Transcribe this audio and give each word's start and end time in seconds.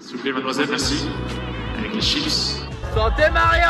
S'il 0.00 0.16
vous 0.16 0.22
plaît, 0.22 0.32
mademoiselle, 0.32 0.68
merci. 0.70 1.08
Avec 1.78 1.94
les 1.94 2.00
chips. 2.00 2.62
Santé 2.94 3.22
Mario 3.32 3.62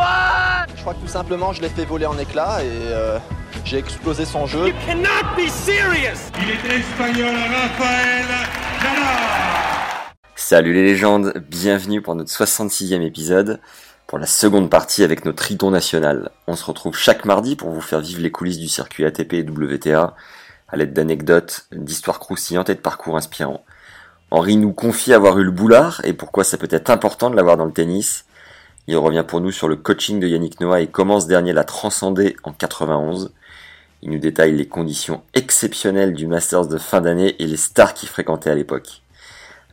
ouais 0.00 0.74
Je 0.74 0.80
crois 0.80 0.94
que 0.94 1.00
tout 1.00 1.08
simplement 1.08 1.52
je 1.52 1.60
l'ai 1.62 1.68
fait 1.68 1.84
voler 1.84 2.06
en 2.06 2.16
éclats 2.18 2.62
et 2.62 2.68
euh, 2.70 3.18
j'ai 3.64 3.78
explosé 3.78 4.24
son 4.24 4.46
jeu. 4.46 4.72
cannot 4.86 5.36
be 5.36 5.48
serious 5.48 6.30
Il 6.40 6.50
est 6.50 6.78
espagnol, 6.78 7.34
Rafael 7.34 8.24
Nadal. 8.82 10.12
Salut 10.36 10.72
les 10.72 10.84
légendes, 10.84 11.34
bienvenue 11.50 12.00
pour 12.02 12.14
notre 12.14 12.30
66e 12.30 13.02
épisode, 13.02 13.60
pour 14.06 14.18
la 14.18 14.26
seconde 14.26 14.70
partie 14.70 15.02
avec 15.02 15.24
notre 15.24 15.38
triton 15.44 15.70
national. 15.70 16.30
On 16.46 16.56
se 16.56 16.64
retrouve 16.64 16.96
chaque 16.96 17.24
mardi 17.24 17.56
pour 17.56 17.70
vous 17.70 17.80
faire 17.82 18.00
vivre 18.00 18.22
les 18.22 18.30
coulisses 18.30 18.58
du 18.58 18.68
circuit 18.68 19.04
ATP 19.04 19.34
et 19.34 19.42
WTA, 19.42 20.14
à 20.68 20.76
l'aide 20.76 20.92
d'anecdotes, 20.92 21.66
d'histoires 21.72 22.18
croustillantes 22.20 22.70
et 22.70 22.74
de 22.74 22.80
parcours 22.80 23.16
inspirants. 23.16 23.64
Henri 24.30 24.56
nous 24.56 24.72
confie 24.72 25.14
avoir 25.14 25.38
eu 25.38 25.44
le 25.44 25.50
boulard 25.50 26.02
et 26.04 26.12
pourquoi 26.12 26.44
ça 26.44 26.58
peut 26.58 26.68
être 26.70 26.90
important 26.90 27.30
de 27.30 27.36
l'avoir 27.36 27.56
dans 27.56 27.64
le 27.64 27.72
tennis. 27.72 28.26
Il 28.86 28.96
revient 28.96 29.24
pour 29.26 29.40
nous 29.40 29.52
sur 29.52 29.68
le 29.68 29.76
coaching 29.76 30.20
de 30.20 30.26
Yannick 30.26 30.60
Noah 30.60 30.80
et 30.80 30.86
comment 30.86 31.20
ce 31.20 31.26
dernier 31.26 31.54
l'a 31.54 31.64
transcendé 31.64 32.36
en 32.42 32.52
91. 32.52 33.32
Il 34.02 34.10
nous 34.10 34.18
détaille 34.18 34.54
les 34.54 34.68
conditions 34.68 35.22
exceptionnelles 35.34 36.14
du 36.14 36.26
Masters 36.26 36.66
de 36.66 36.78
fin 36.78 37.00
d'année 37.00 37.36
et 37.38 37.46
les 37.46 37.56
stars 37.56 37.94
qu'il 37.94 38.08
fréquentait 38.08 38.50
à 38.50 38.54
l'époque. 38.54 39.02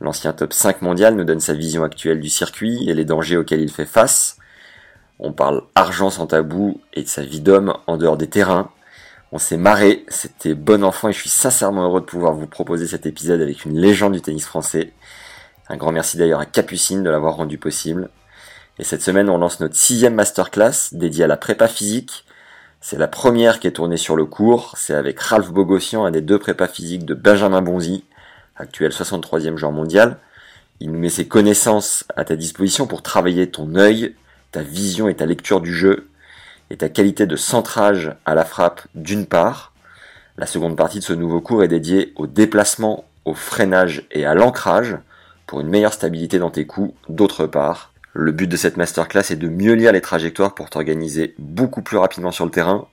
L'ancien 0.02 0.34
top 0.34 0.54
5 0.54 0.82
mondial 0.82 1.16
nous 1.16 1.26
donne 1.26 1.40
sa 1.40 1.54
vision 1.54 1.84
actuelle 1.84 2.20
du 2.20 2.30
circuit 2.30 2.90
et 2.90 2.94
les 2.94 3.06
dangers 3.06 3.38
auxquels 3.38 3.62
il 3.62 3.72
fait 3.72 3.86
face. 3.86 4.38
On 5.20 5.32
parle 5.32 5.64
argent 5.76 6.10
sans 6.10 6.28
tabou 6.28 6.82
et 6.94 7.04
de 7.04 7.08
sa 7.08 7.24
vie 7.24 7.40
d'homme 7.40 7.78
en 7.88 7.98
dehors 7.98 8.18
des 8.18 8.28
terrains. 8.28 8.70
On 9.36 9.38
s'est 9.38 9.58
marré, 9.58 10.06
c'était 10.08 10.54
bon 10.54 10.82
enfant 10.82 11.10
et 11.10 11.12
je 11.12 11.20
suis 11.20 11.30
sincèrement 11.30 11.84
heureux 11.84 12.00
de 12.00 12.06
pouvoir 12.06 12.32
vous 12.32 12.48
proposer 12.48 12.88
cet 12.88 13.06
épisode 13.06 13.42
avec 13.42 13.66
une 13.66 13.78
légende 13.78 14.14
du 14.14 14.22
tennis 14.22 14.46
français. 14.46 14.94
Un 15.68 15.76
grand 15.76 15.92
merci 15.92 16.16
d'ailleurs 16.16 16.40
à 16.40 16.46
Capucine 16.46 17.04
de 17.04 17.10
l'avoir 17.10 17.36
rendu 17.36 17.58
possible. 17.58 18.08
Et 18.80 18.86
cette 18.86 19.02
semaine, 19.02 19.30
on 19.30 19.38
lance 19.38 19.60
notre 19.60 19.76
sixième 19.76 20.14
masterclass 20.14 20.94
dédiée 20.94 21.26
à 21.26 21.28
la 21.28 21.36
prépa 21.36 21.68
physique. 21.68 22.24
C'est 22.80 22.98
la 22.98 23.10
première 23.10 23.60
qui 23.60 23.68
est 23.68 23.72
tournée 23.72 23.98
sur 23.98 24.16
le 24.16 24.24
cours. 24.24 24.74
C'est 24.78 24.94
avec 24.94 25.20
Ralph 25.20 25.52
Bogossian, 25.52 26.06
un 26.06 26.12
des 26.12 26.22
deux 26.22 26.40
prépas 26.40 26.70
physiques 26.70 27.04
de 27.04 27.14
Benjamin 27.14 27.62
Bonzi, 27.62 28.06
actuel 28.56 28.92
63e 28.92 29.58
joueur 29.58 29.74
mondial. 29.74 30.18
Il 30.80 30.94
nous 30.94 31.00
met 31.00 31.10
ses 31.10 31.28
connaissances 31.28 32.06
à 32.16 32.24
ta 32.24 32.38
disposition 32.38 32.88
pour 32.88 33.02
travailler 33.02 33.52
ton 33.52 33.76
œil, 33.76 34.16
ta 34.54 34.62
vision 34.62 35.10
et 35.10 35.16
ta 35.16 35.26
lecture 35.26 35.60
du 35.60 35.74
jeu, 35.74 36.08
et 36.70 36.78
ta 36.78 36.90
qualité 36.90 37.26
de 37.26 37.36
centrage 37.36 38.14
à 38.26 38.36
la 38.36 38.46
frappe 38.46 38.82
d'une 38.96 39.26
part. 39.26 39.74
La 40.38 40.46
seconde 40.46 40.76
partie 40.76 41.00
de 41.00 41.04
ce 41.04 41.14
nouveau 41.14 41.42
cours 41.42 41.64
est 41.64 41.68
dédiée 41.68 42.14
au 42.16 42.28
déplacement, 42.28 43.06
au 43.26 43.34
freinage 43.34 44.06
et 44.12 44.26
à 44.26 44.34
l'ancrage 44.34 44.98
pour 45.48 45.62
une 45.62 45.70
meilleure 45.70 45.94
stabilité 45.94 46.40
dans 46.40 46.52
tes 46.52 46.66
coups 46.66 46.94
d'autre 47.10 47.46
part. 47.46 47.94
Le 48.14 48.32
but 48.32 48.48
de 48.48 48.58
cette 48.58 48.78
masterclass 48.78 49.32
est 49.32 49.36
de 49.36 49.50
mieux 49.50 49.74
lire 49.74 49.92
les 49.92 50.02
trajectoires 50.02 50.56
pour 50.56 50.70
t'organiser 50.70 51.36
beaucoup 51.38 51.82
plus 51.82 51.98
rapidement 51.98 52.32
sur 52.32 52.46
le 52.46 52.52
terrain, 52.52 52.88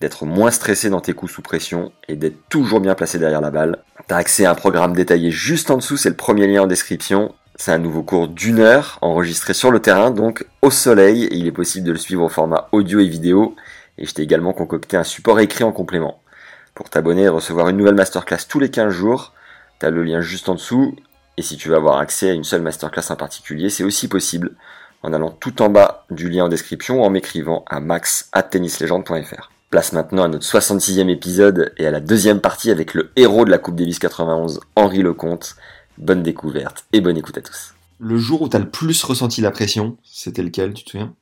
d'être 0.00 0.26
moins 0.26 0.50
stressé 0.50 0.90
dans 0.90 1.00
tes 1.00 1.14
coups 1.14 1.32
sous 1.32 1.42
pression 1.42 1.92
et 2.08 2.16
d'être 2.16 2.48
toujours 2.48 2.80
bien 2.80 2.94
placé 2.94 3.18
derrière 3.18 3.40
la 3.40 3.50
balle. 3.50 3.78
T'as 4.08 4.16
accès 4.16 4.44
à 4.44 4.50
un 4.50 4.54
programme 4.54 4.94
détaillé 4.94 5.30
juste 5.30 5.70
en 5.70 5.76
dessous, 5.76 5.96
c'est 5.96 6.08
le 6.08 6.16
premier 6.16 6.46
lien 6.46 6.62
en 6.62 6.66
description. 6.66 7.34
C'est 7.58 7.72
un 7.72 7.78
nouveau 7.78 8.02
cours 8.02 8.28
d'une 8.28 8.60
heure 8.60 8.98
enregistré 9.00 9.54
sur 9.54 9.70
le 9.70 9.80
terrain, 9.80 10.10
donc 10.10 10.46
au 10.60 10.70
soleil, 10.70 11.24
et 11.24 11.36
il 11.36 11.46
est 11.46 11.52
possible 11.52 11.86
de 11.86 11.92
le 11.92 11.98
suivre 11.98 12.24
au 12.24 12.28
format 12.28 12.68
audio 12.72 13.00
et 13.00 13.08
vidéo. 13.08 13.56
Et 13.96 14.04
je 14.04 14.12
t'ai 14.12 14.22
également 14.22 14.52
concocté 14.52 14.96
un 14.98 15.04
support 15.04 15.40
écrit 15.40 15.64
en 15.64 15.72
complément. 15.72 16.20
Pour 16.74 16.90
t'abonner 16.90 17.22
et 17.22 17.28
recevoir 17.28 17.68
une 17.70 17.78
nouvelle 17.78 17.94
masterclass 17.94 18.46
tous 18.46 18.60
les 18.60 18.70
15 18.70 18.92
jours, 18.92 19.32
t'as 19.78 19.88
le 19.88 20.04
lien 20.04 20.20
juste 20.20 20.50
en 20.50 20.54
dessous, 20.54 20.94
et 21.38 21.42
si 21.42 21.56
tu 21.56 21.70
veux 21.70 21.76
avoir 21.76 21.98
accès 21.98 22.30
à 22.30 22.34
une 22.34 22.44
seule 22.44 22.62
masterclass 22.62 23.10
en 23.10 23.16
particulier, 23.16 23.70
c'est 23.70 23.84
aussi 23.84 24.08
possible 24.08 24.52
en 25.02 25.14
allant 25.14 25.30
tout 25.30 25.62
en 25.62 25.70
bas 25.70 26.04
du 26.10 26.28
lien 26.28 26.44
en 26.44 26.48
description 26.48 27.00
ou 27.00 27.04
en 27.04 27.10
m'écrivant 27.10 27.64
à 27.68 27.80
max@tennislegende.fr. 27.80 29.50
Place 29.70 29.92
maintenant 29.92 30.24
à 30.24 30.28
notre 30.28 30.46
66e 30.46 31.08
épisode 31.08 31.72
et 31.76 31.86
à 31.86 31.90
la 31.90 32.00
deuxième 32.00 32.40
partie 32.40 32.70
avec 32.70 32.94
le 32.94 33.10
héros 33.16 33.44
de 33.44 33.50
la 33.50 33.58
Coupe 33.58 33.76
Davis 33.76 33.98
91, 33.98 34.60
Henri 34.76 35.02
Lecomte. 35.02 35.56
Bonne 35.98 36.22
découverte 36.22 36.86
et 36.92 37.00
bonne 37.00 37.16
écoute 37.16 37.38
à 37.38 37.42
tous. 37.42 37.74
Le 37.98 38.18
jour 38.18 38.42
où 38.42 38.48
tu 38.48 38.56
as 38.56 38.58
le 38.58 38.70
plus 38.70 39.02
ressenti 39.04 39.40
la 39.40 39.50
pression, 39.50 39.96
c'était 40.04 40.42
lequel, 40.42 40.74
tu 40.74 40.84
te 40.84 40.90
souviens? 40.90 41.14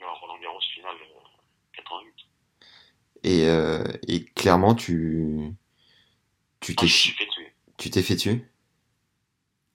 Non, 0.00 0.06
Roland 0.20 0.38
Garros 0.40 0.60
finale 0.74 0.96
euh, 0.96 1.76
88. 1.76 2.14
et, 3.22 3.48
euh, 3.48 3.84
et 4.08 4.24
clairement, 4.24 4.74
tu 4.74 5.52
tu 6.60 6.74
Ah, 6.76 6.80
t'es 6.80 6.86
tuer. 6.88 7.14
tu 7.76 7.90
t'es 7.90 8.02
fait 8.02 8.16
tuer? 8.16 8.44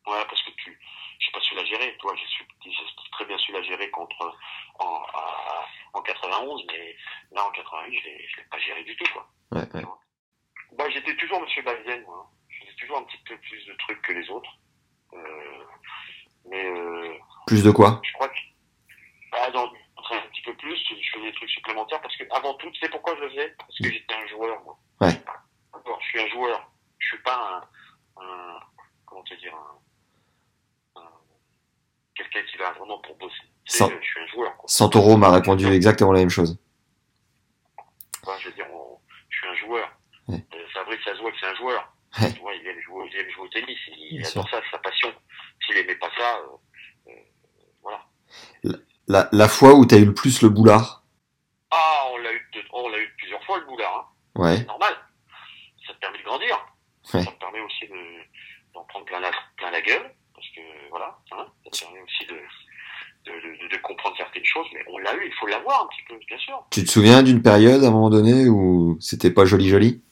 Ouais, 0.06 0.26
parce 0.30 0.42
que 0.44 0.52
tu, 0.58 0.78
j'ai 1.20 1.32
pas 1.32 1.40
su 1.40 1.56
la 1.56 1.64
gérer. 1.64 1.96
Toi, 2.00 2.14
j'ai 2.18 2.72
très 3.14 3.26
bien 3.26 3.38
su 3.38 3.54
la 3.54 3.64
gérer 3.64 3.90
contre 3.92 4.36
en, 4.80 5.02
à- 5.14 5.66
en 5.94 6.02
91, 6.02 6.62
mais 6.68 6.96
là 7.32 7.46
en 7.48 7.52
88, 7.52 8.00
je 8.00 8.04
l'ai, 8.06 8.28
je 8.30 8.38
l'ai 8.42 8.48
pas 8.52 8.60
géré 8.60 8.84
du 8.84 8.96
tout, 8.98 9.06
quoi. 9.14 9.30
Ouais, 9.54 9.70
ouais. 9.76 9.86
Bah, 10.78 10.90
j'étais 10.90 11.16
toujours 11.16 11.40
Monsieur 11.42 11.62
Balzen, 11.64 12.04
moi. 12.04 12.30
Toujours 12.84 12.98
un 12.98 13.04
petit 13.04 13.18
peu 13.26 13.38
plus 13.38 13.66
de 13.66 13.74
trucs 13.80 14.02
que 14.02 14.12
les 14.12 14.30
autres. 14.30 14.50
Euh, 15.14 15.64
mais 16.50 16.66
euh, 16.66 17.14
Plus 17.48 17.64
de 17.64 17.72
quoi 17.72 18.02
je 18.04 18.12
crois 18.14 18.28
que 18.28 18.34
bah, 19.32 19.50
dans, 19.52 19.66
un 19.68 20.22
petit 20.32 20.42
peu 20.44 20.54
plus, 20.58 20.76
je 20.90 21.10
faisais 21.18 21.26
des 21.32 21.34
trucs 21.34 21.50
supplémentaires 21.50 22.02
parce 22.02 22.16
que 22.18 22.24
avant 22.32 22.54
tout, 22.56 22.70
tu 22.72 22.80
sais 22.82 22.90
pourquoi 22.90 23.16
je 23.16 23.22
le 23.22 23.30
faisais? 23.30 23.56
Parce 23.58 23.78
que 23.78 23.90
j'étais 23.92 24.14
un 24.14 24.28
joueur, 24.28 24.62
moi. 24.66 24.78
Ouais. 25.02 25.14
D'accord, 25.74 25.98
je 26.02 26.08
suis 26.10 26.22
un 26.22 26.28
joueur. 26.28 26.70
Je 27.00 27.08
suis 27.08 27.18
pas 27.24 27.64
un, 28.18 28.22
un 28.24 28.60
comment 29.06 29.24
te 29.24 29.34
dire, 29.36 29.56
un, 29.56 31.02
un- 31.02 31.12
quelqu'un 32.16 32.42
qui 32.52 32.58
va 32.58 32.72
vraiment 32.74 33.00
pour 33.00 33.16
bosser. 33.18 33.36
Tu 33.66 33.72
sais, 33.72 33.78
Sans- 33.80 33.90
je 33.90 34.06
suis 34.06 34.20
un 34.20 34.28
joueur. 34.28 34.58
Quoi. 34.58 34.68
Santoro 34.68 35.16
m'a 35.18 35.32
répondu 35.32 35.68
exactement 35.72 36.12
la 36.12 36.20
même 36.20 36.30
chose. 36.30 36.60
Enfin, 38.24 38.38
je 38.40 38.50
veux 38.50 38.56
dire, 38.56 38.68
on- 38.74 39.00
je 39.30 39.38
suis 39.38 39.48
un 39.48 39.56
joueur. 39.56 39.90
Ouais. 40.28 40.46
Euh, 40.54 40.68
Fabrice, 40.74 41.00
ça 41.06 41.16
se 41.16 41.22
voit 41.22 41.32
que 41.32 41.38
c'est 41.40 41.48
un 41.48 41.56
joueur. 41.56 41.90
Ouais. 42.22 42.32
Tu 42.34 42.40
vois, 42.42 42.54
il 42.54 42.68
aime 42.68 42.80
jouer, 42.82 43.10
il 43.12 43.20
aime 43.20 43.30
jouer 43.32 43.46
au 43.46 43.48
tennis. 43.50 43.78
Il 43.98 44.26
adore 44.26 44.50
ça, 44.50 44.62
c'est 44.64 44.72
sa 44.72 44.78
passion. 44.80 45.10
S'il 45.66 45.78
aimait 45.78 45.96
pas 45.96 46.10
ça, 46.18 46.38
euh, 46.38 47.12
euh, 47.12 47.12
voilà. 47.82 48.06
La, 49.08 49.30
la 49.32 49.48
fois 49.48 49.74
où 49.74 49.86
tu 49.86 49.96
as 49.96 49.98
eu 49.98 50.06
le 50.06 50.14
plus 50.14 50.42
le 50.42 50.50
boulard? 50.50 51.04
Ah, 51.72 52.08
on 52.14 52.18
l'a 52.18 52.32
eu, 52.32 52.50
de- 52.54 52.64
on 52.72 52.90
l'a 52.90 53.00
eu 53.00 53.14
plusieurs 53.18 53.44
fois 53.46 53.60
le 53.60 53.66
boulard. 53.66 54.14
Hein. 54.36 54.42
Ouais. 54.42 54.58
C'est 54.58 54.68
normal. 54.68 54.94
Ça 55.88 55.94
te 55.94 56.00
permet 56.00 56.20
de 56.20 56.24
grandir. 56.24 56.56
Ouais. 57.14 57.24
Ça 57.24 57.32
te 57.32 57.40
permet 57.40 57.60
aussi 57.62 57.88
de, 57.88 57.96
d'en 58.74 58.84
prendre 58.86 59.06
plein 59.06 59.20
la, 59.20 59.32
plein 59.58 59.72
la 59.72 59.82
gueule. 59.82 60.14
Parce 60.36 60.48
que, 60.56 60.62
voilà, 60.90 61.18
hein, 61.32 61.48
ça 61.66 61.72
te 61.72 61.80
permet 61.86 62.02
aussi 62.02 62.26
de, 62.28 62.36
de, 63.26 63.68
de, 63.68 63.76
de 63.76 63.82
comprendre 63.82 64.16
certaines 64.18 64.46
choses. 64.46 64.68
Mais 64.74 64.84
on 64.92 65.00
l'a 65.00 65.16
eu, 65.16 65.26
il 65.26 65.34
faut 65.40 65.48
l'avoir 65.48 65.84
un 65.84 65.88
petit 65.88 66.04
peu, 66.08 66.18
bien 66.28 66.38
sûr. 66.38 66.64
Tu 66.72 66.84
te 66.84 66.90
souviens 66.92 67.24
d'une 67.24 67.42
période 67.42 67.84
à 67.84 67.88
un 67.88 67.92
moment 67.92 68.10
donné 68.12 68.48
où 68.50 68.98
c'était 69.02 69.32
pas 69.32 69.46
joli 69.46 69.68
joli 69.70 70.04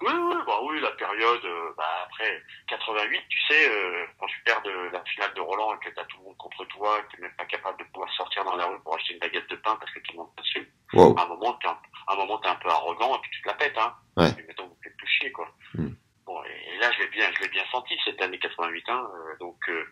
Oui, 0.00 0.12
oui, 0.12 0.34
bah 0.46 0.60
oui, 0.64 0.80
la 0.80 0.90
période, 1.24 1.44
euh, 1.44 1.74
bah 1.76 1.84
après 2.04 2.42
88, 2.68 3.22
tu 3.28 3.40
sais, 3.48 3.68
euh, 3.68 4.06
quand 4.18 4.26
tu 4.26 4.40
perds 4.44 4.62
de 4.62 4.90
la 4.92 5.02
finale 5.04 5.32
de 5.34 5.40
Roland 5.40 5.74
et 5.74 5.84
que 5.84 5.94
t'as 5.94 6.04
tout 6.04 6.18
le 6.18 6.24
monde 6.24 6.36
contre 6.36 6.64
toi, 6.66 7.00
que 7.02 7.16
t'es 7.16 7.22
même 7.22 7.34
pas 7.36 7.44
capable 7.46 7.78
de 7.78 7.84
pouvoir 7.84 8.12
sortir 8.14 8.44
dans 8.44 8.56
la 8.56 8.66
rue 8.66 8.80
pour 8.80 8.94
acheter 8.94 9.14
une 9.14 9.20
baguette 9.20 9.48
de 9.48 9.56
pain 9.56 9.76
parce 9.76 9.92
que 9.92 10.00
tout 10.00 10.12
le 10.12 10.18
monde 10.18 10.30
te 10.36 10.42
suit, 10.42 10.66
Wow. 10.92 11.16
à 11.18 11.24
un 11.24 11.26
moment, 11.28 11.54
t'es 11.54 11.68
un, 11.68 11.78
un 12.08 12.16
moment, 12.16 12.38
t'es 12.38 12.48
un 12.48 12.54
peu 12.56 12.68
arrogant 12.68 13.16
et 13.16 13.20
puis 13.22 13.30
tu 13.32 13.42
te 13.42 13.48
la 13.48 13.54
pètes, 13.54 13.78
hein. 13.78 13.94
Ouais. 14.16 14.30
Et 14.38 14.42
mettons, 14.46 14.66
vous 14.66 14.78
faites 14.82 14.96
plus 14.96 15.08
chier, 15.08 15.32
quoi. 15.32 15.48
Hmm. 15.74 15.94
Bon, 16.26 16.42
et, 16.44 16.78
là, 16.78 16.90
je 16.92 17.02
l'ai 17.02 17.08
bien, 17.08 17.30
je 17.36 17.42
l'ai 17.42 17.48
bien 17.48 17.64
senti 17.72 17.98
cette 18.04 18.20
année 18.22 18.38
88, 18.38 18.84
hein, 18.88 19.08
euh, 19.12 19.36
donc, 19.40 19.58
euh, 19.68 19.84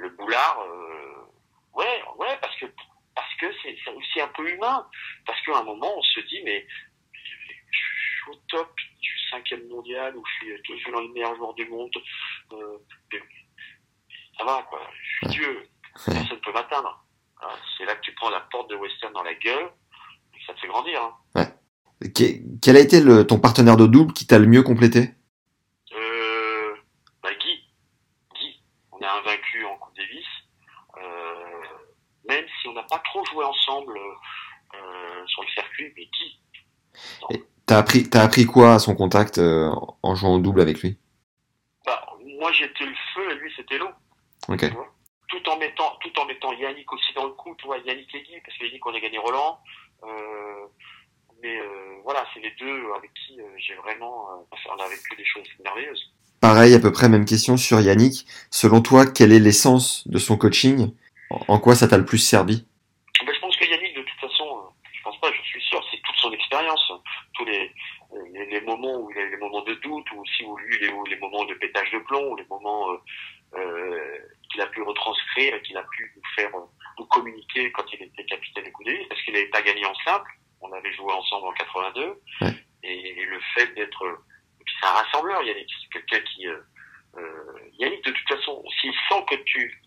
le 0.00 0.08
boulard, 0.10 0.60
euh, 0.60 1.26
ouais, 1.74 2.02
ouais, 2.16 2.38
parce 2.40 2.56
que, 2.56 2.66
parce 3.14 3.34
que 3.40 3.46
c'est 3.62 3.76
c'est 3.84 3.90
aussi 3.90 4.20
un 4.20 4.28
peu 4.28 4.48
humain. 4.48 4.88
Parce 5.26 5.40
qu'à 5.42 5.58
un 5.58 5.62
moment, 5.62 5.96
on 5.96 6.02
se 6.02 6.20
dit, 6.20 6.40
mais, 6.44 6.66
je 7.12 7.78
suis 7.78 8.30
au 8.30 8.34
top, 8.48 8.74
je 8.78 9.15
cinquième 9.30 9.66
mondial, 9.68 10.16
ou 10.16 10.22
je 10.26 10.46
suis 10.46 10.62
toujours 10.62 10.92
dans 10.92 11.00
les 11.00 11.08
meilleurs 11.08 11.36
joueurs 11.36 11.54
du 11.54 11.66
monde, 11.68 11.90
euh, 12.52 12.78
ça 14.38 14.44
va, 14.44 14.66
quoi, 14.68 14.80
je 15.02 15.28
suis 15.28 15.38
Dieu, 15.38 15.68
personne 16.04 16.24
ne 16.30 16.34
peut 16.44 16.52
m'atteindre. 16.52 17.04
C'est 17.76 17.84
là 17.84 17.94
que 17.94 18.00
tu 18.00 18.12
prends 18.14 18.30
la 18.30 18.40
porte 18.40 18.70
de 18.70 18.76
Western 18.76 19.12
dans 19.12 19.22
la 19.22 19.34
gueule, 19.34 19.70
et 20.34 20.38
que 20.38 20.44
ça 20.46 20.54
te 20.54 20.60
fait 20.60 20.68
grandir. 20.68 21.02
Hein. 21.34 21.46
Que- 22.14 22.58
Quel 22.62 22.76
a 22.76 22.80
été 22.80 23.00
le, 23.00 23.26
ton 23.26 23.38
partenaire 23.38 23.76
de 23.76 23.86
double 23.86 24.12
qui 24.12 24.26
t'a 24.26 24.38
le 24.38 24.46
mieux 24.46 24.62
complété? 24.62 25.10
Euh, 25.92 26.74
est 29.00 29.04
invaincu 29.04 29.64
en 29.64 29.76
Coupe 29.76 29.96
Davis. 29.96 30.26
Euh, 30.98 31.62
même 32.28 32.44
si 32.60 32.68
on 32.68 32.72
n'a 32.72 32.82
pas 32.84 32.98
trop 32.98 33.24
joué 33.26 33.44
ensemble 33.44 33.96
euh, 33.98 35.26
sur 35.26 35.42
le 35.42 35.48
circuit, 35.48 35.92
mais 35.96 36.06
qui 36.06 36.40
T'as 37.66 37.78
appris, 37.78 38.08
t'as 38.08 38.22
appris 38.22 38.46
quoi 38.46 38.74
à 38.74 38.78
son 38.78 38.94
contact 38.94 39.38
euh, 39.38 39.70
en 40.02 40.14
jouant 40.14 40.34
au 40.36 40.38
double 40.38 40.60
avec 40.60 40.80
lui? 40.82 40.96
Bah, 41.84 42.06
Moi 42.40 42.52
j'étais 42.52 42.84
le 42.84 42.94
feu 43.14 43.30
et 43.30 43.34
lui 43.34 43.52
c'était 43.56 43.78
l'eau. 43.78 43.88
Ok. 44.48 44.64
Tout 45.28 45.48
en 45.50 45.58
mettant, 45.58 45.96
tout 46.00 46.20
en 46.20 46.26
mettant 46.26 46.52
Yannick 46.52 46.92
aussi 46.92 47.12
dans 47.14 47.24
le 47.24 47.32
coup, 47.32 47.54
tu 47.58 47.66
vois, 47.66 47.78
Yannick 47.78 48.12
Legui, 48.12 48.40
parce 48.44 48.56
que 48.56 48.64
Yannick 48.66 48.86
on 48.86 48.94
a 48.94 49.00
gagné 49.00 49.18
Roland. 49.18 49.58
Euh, 50.04 50.66
mais 51.42 51.58
euh, 51.58 51.96
voilà, 52.04 52.24
c'est 52.32 52.40
les 52.40 52.52
deux 52.58 52.82
avec 52.96 53.10
qui 53.14 53.36
j'ai 53.58 53.74
vraiment, 53.74 54.46
on 54.52 54.80
a 54.82 54.88
vécu 54.88 55.16
des 55.16 55.24
choses 55.24 55.46
merveilleuses. 55.64 56.12
Pareil, 56.40 56.74
à 56.74 56.78
peu 56.78 56.92
près 56.92 57.08
même 57.08 57.24
question 57.24 57.56
sur 57.56 57.80
Yannick. 57.80 58.26
Selon 58.50 58.80
toi, 58.80 59.04
quel 59.06 59.32
est 59.32 59.40
l'essence 59.40 60.06
de 60.06 60.18
son 60.18 60.36
coaching? 60.36 60.92
En 61.30 61.40
en 61.48 61.58
quoi 61.58 61.74
ça 61.74 61.88
t'a 61.88 61.98
le 61.98 62.04
plus 62.04 62.18
servi 62.18 62.64
Ben, 63.26 63.34
je 63.34 63.40
pense 63.40 63.56
que 63.56 63.64
Yannick, 63.64 63.96
de 63.96 64.02
toute 64.02 64.20
façon, 64.30 64.44
euh, 64.44 64.68
je 64.92 65.02
pense 65.02 65.18
pas, 65.20 65.32
je 65.32 65.42
suis 65.42 65.62
sûr, 65.62 65.84
c'est 65.90 66.00
toute 66.02 66.16
son 66.16 66.30
expérience, 66.30 66.92
tous 67.34 67.44
les, 67.46 67.72
les, 68.32 68.46
les 68.46 68.60
moments 68.96 69.06
où 69.06 69.10
il 69.10 69.18
a 69.18 69.22
eu 69.22 69.30
les 69.30 69.36
moments 69.36 69.62
de 69.62 69.74
doute, 69.74 70.10
ou 70.12 70.20
aussi 70.20 70.44
où 70.44 70.56
lui, 70.56 70.78
les, 70.78 70.88
les 71.08 71.16
moments 71.16 71.44
de 71.44 71.54
pétage 71.54 71.90
de 71.92 71.98
plomb, 71.98 72.32
ou 72.32 72.36
les 72.36 72.46
moments 72.48 72.90
euh, 72.92 72.96
euh, 73.56 74.18
qu'il 74.50 74.60
a 74.60 74.66
pu 74.66 74.82
retranscrire, 74.82 75.54
et 75.54 75.62
qu'il 75.62 75.76
a 75.76 75.82
pu 75.82 76.12
nous 76.16 76.22
faire 76.34 76.54
euh, 76.54 76.64
nous 76.98 77.06
communiquer 77.06 77.70
quand 77.72 77.84
il 77.92 78.02
était 78.02 78.24
capitaine 78.24 78.64
Davis, 78.84 79.08
parce 79.08 79.20
qu'il 79.22 79.34
n'avait 79.34 79.46
pas 79.46 79.62
gagné 79.62 79.84
en 79.84 79.94
simple, 80.04 80.30
on 80.60 80.72
avait 80.72 80.92
joué 80.94 81.12
ensemble 81.12 81.48
en 81.48 81.52
82, 81.52 82.20
Ouais. 82.40 82.48
et, 82.82 83.20
et 83.20 83.24
le 83.26 83.40
fait 83.54 83.74
d'être, 83.74 84.04
et 84.60 84.64
puis 84.64 84.74
c'est 84.80 84.86
un 84.86 84.92
rassembleur, 84.92 85.42
Yannick, 85.42 85.68
c'est 85.82 85.92
quelqu'un 85.92 86.24
qui, 86.30 86.46
Yannick, 87.78 88.04
de 88.04 88.10
toute 88.10 88.28
façon, 88.28 88.62
s'il 88.80 88.92
sent 89.08 89.24
que 89.28 89.36
tu, 89.44 89.82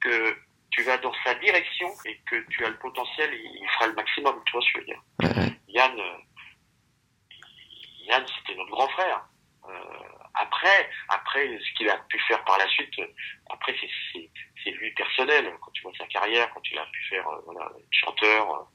que 0.00 0.36
tu 0.70 0.82
vas 0.82 0.98
dans 0.98 1.12
sa 1.24 1.34
direction 1.34 1.88
et 2.04 2.20
que 2.30 2.36
tu 2.50 2.64
as 2.64 2.70
le 2.70 2.78
potentiel, 2.78 3.30
il, 3.32 3.68
fera 3.74 3.88
le 3.88 3.94
maximum, 3.94 4.40
tu 4.46 4.52
vois 4.52 4.62
ce 4.62 4.66
que 4.66 4.72
je 4.72 4.78
veux 4.78 4.84
dire. 4.86 5.02
Ouais, 5.22 5.42
ouais. 5.44 5.52
Yann, 5.68 6.00
Yann, 8.08 8.24
c'était 8.38 8.58
notre 8.58 8.70
grand 8.70 8.88
frère. 8.88 9.28
Euh, 9.68 9.72
après, 10.34 10.88
après, 11.08 11.58
ce 11.58 11.76
qu'il 11.76 11.88
a 11.90 11.96
pu 12.08 12.18
faire 12.28 12.42
par 12.44 12.58
la 12.58 12.68
suite, 12.68 12.98
euh, 13.00 13.06
après, 13.50 13.74
c'est, 14.12 14.70
lui 14.70 14.92
personnel. 14.94 15.50
Quand 15.62 15.70
tu 15.72 15.82
vois 15.82 15.92
sa 15.98 16.06
carrière, 16.06 16.50
quand 16.52 16.60
il 16.70 16.78
a 16.78 16.84
pu 16.86 17.08
faire, 17.08 17.26
euh, 17.26 17.40
voilà, 17.46 17.70
chanteur, 17.90 18.68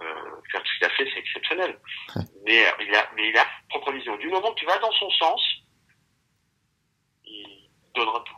euh, 0.00 0.04
faire 0.50 0.62
tout 0.62 0.68
ce 0.68 0.78
qu'il 0.78 0.86
a 0.86 0.90
fait, 0.90 1.08
c'est 1.12 1.20
exceptionnel. 1.20 1.78
Ouais. 2.14 2.22
Mais 2.44 2.64
il 2.80 2.94
a, 2.94 3.08
mais 3.16 3.28
il 3.28 3.36
a 3.36 3.40
sa 3.42 3.48
propre 3.70 3.92
vision. 3.92 4.16
Du 4.18 4.28
moment 4.28 4.52
que 4.52 4.60
tu 4.60 4.66
vas 4.66 4.78
dans 4.78 4.92
son 4.92 5.10
sens, 5.10 5.40
il 7.24 7.70
donnera 7.94 8.20
tout. 8.20 8.36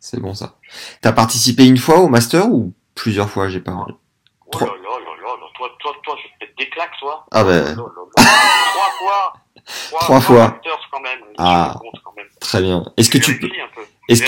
C'est 0.00 0.20
bon 0.20 0.34
ça. 0.34 0.58
T'as 1.02 1.12
participé 1.12 1.66
une 1.66 1.76
fois 1.76 2.00
au 2.00 2.08
master 2.08 2.48
ou 2.48 2.74
plusieurs 2.96 3.30
fois 3.30 3.48
J'ai 3.48 3.60
pas. 3.60 3.72
Oh 3.72 4.58
là 4.58 4.66
là 4.66 4.98
là 4.98 5.48
toi, 5.54 5.70
toi, 5.78 5.96
toi, 6.02 6.16
je 6.18 6.46
vais 6.46 6.52
te 6.52 6.56
des 6.56 6.68
claques, 6.68 6.98
toi. 6.98 7.24
Ah 7.30 7.42
Oh 7.42 7.46
ben. 7.46 7.64
là. 7.64 7.74
Trois 7.76 8.90
fois. 8.98 9.32
Trois 10.00 10.20
fois. 10.20 10.48
Masters, 10.48 10.88
quand 10.90 11.00
même. 11.00 11.20
Ah. 11.38 11.74
Quand 12.04 12.12
même. 12.16 12.26
Très 12.40 12.60
bien. 12.60 12.84
Est-ce 12.96 13.10
que 13.10 13.18
tu 13.18 13.38
peux 13.38 13.48
est-ce- 14.08 14.22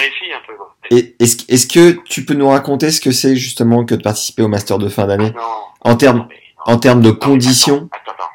est-ce 1.21 1.44
est-ce 1.53 1.67
que 1.67 2.03
tu 2.05 2.25
peux 2.25 2.33
nous 2.35 2.49
raconter 2.49 2.91
ce 2.91 3.00
que 3.00 3.11
c'est 3.12 3.37
justement 3.37 3.85
que 3.85 3.94
de 3.94 4.03
participer 4.03 4.43
au 4.43 4.49
master 4.49 4.79
de 4.79 4.88
fin 4.88 5.06
d'année? 5.06 5.33
Non. 5.33 5.43
en 5.83 5.97
termes 5.97 6.29
en 6.65 6.79
termes 6.79 7.00
de 7.03 7.11
Non, 7.11 7.17
conditions 7.17 7.88
Attends, 7.93 8.12
attends, 8.12 8.25
attends. 8.25 8.31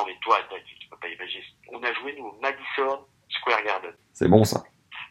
Attends, 0.00 0.04
mais 0.06 0.16
toi, 0.22 0.38
tu 0.80 0.88
peux 0.88 0.96
pas 0.96 1.08
imaginer. 1.08 1.44
On 1.72 1.82
a 1.82 1.92
joué, 2.00 2.14
nous, 2.18 2.26
au 2.26 2.38
Madison 2.40 3.04
Square 3.28 3.62
Garden. 3.64 3.92
C'est 4.14 4.28
bon 4.28 4.44
ça. 4.44 4.62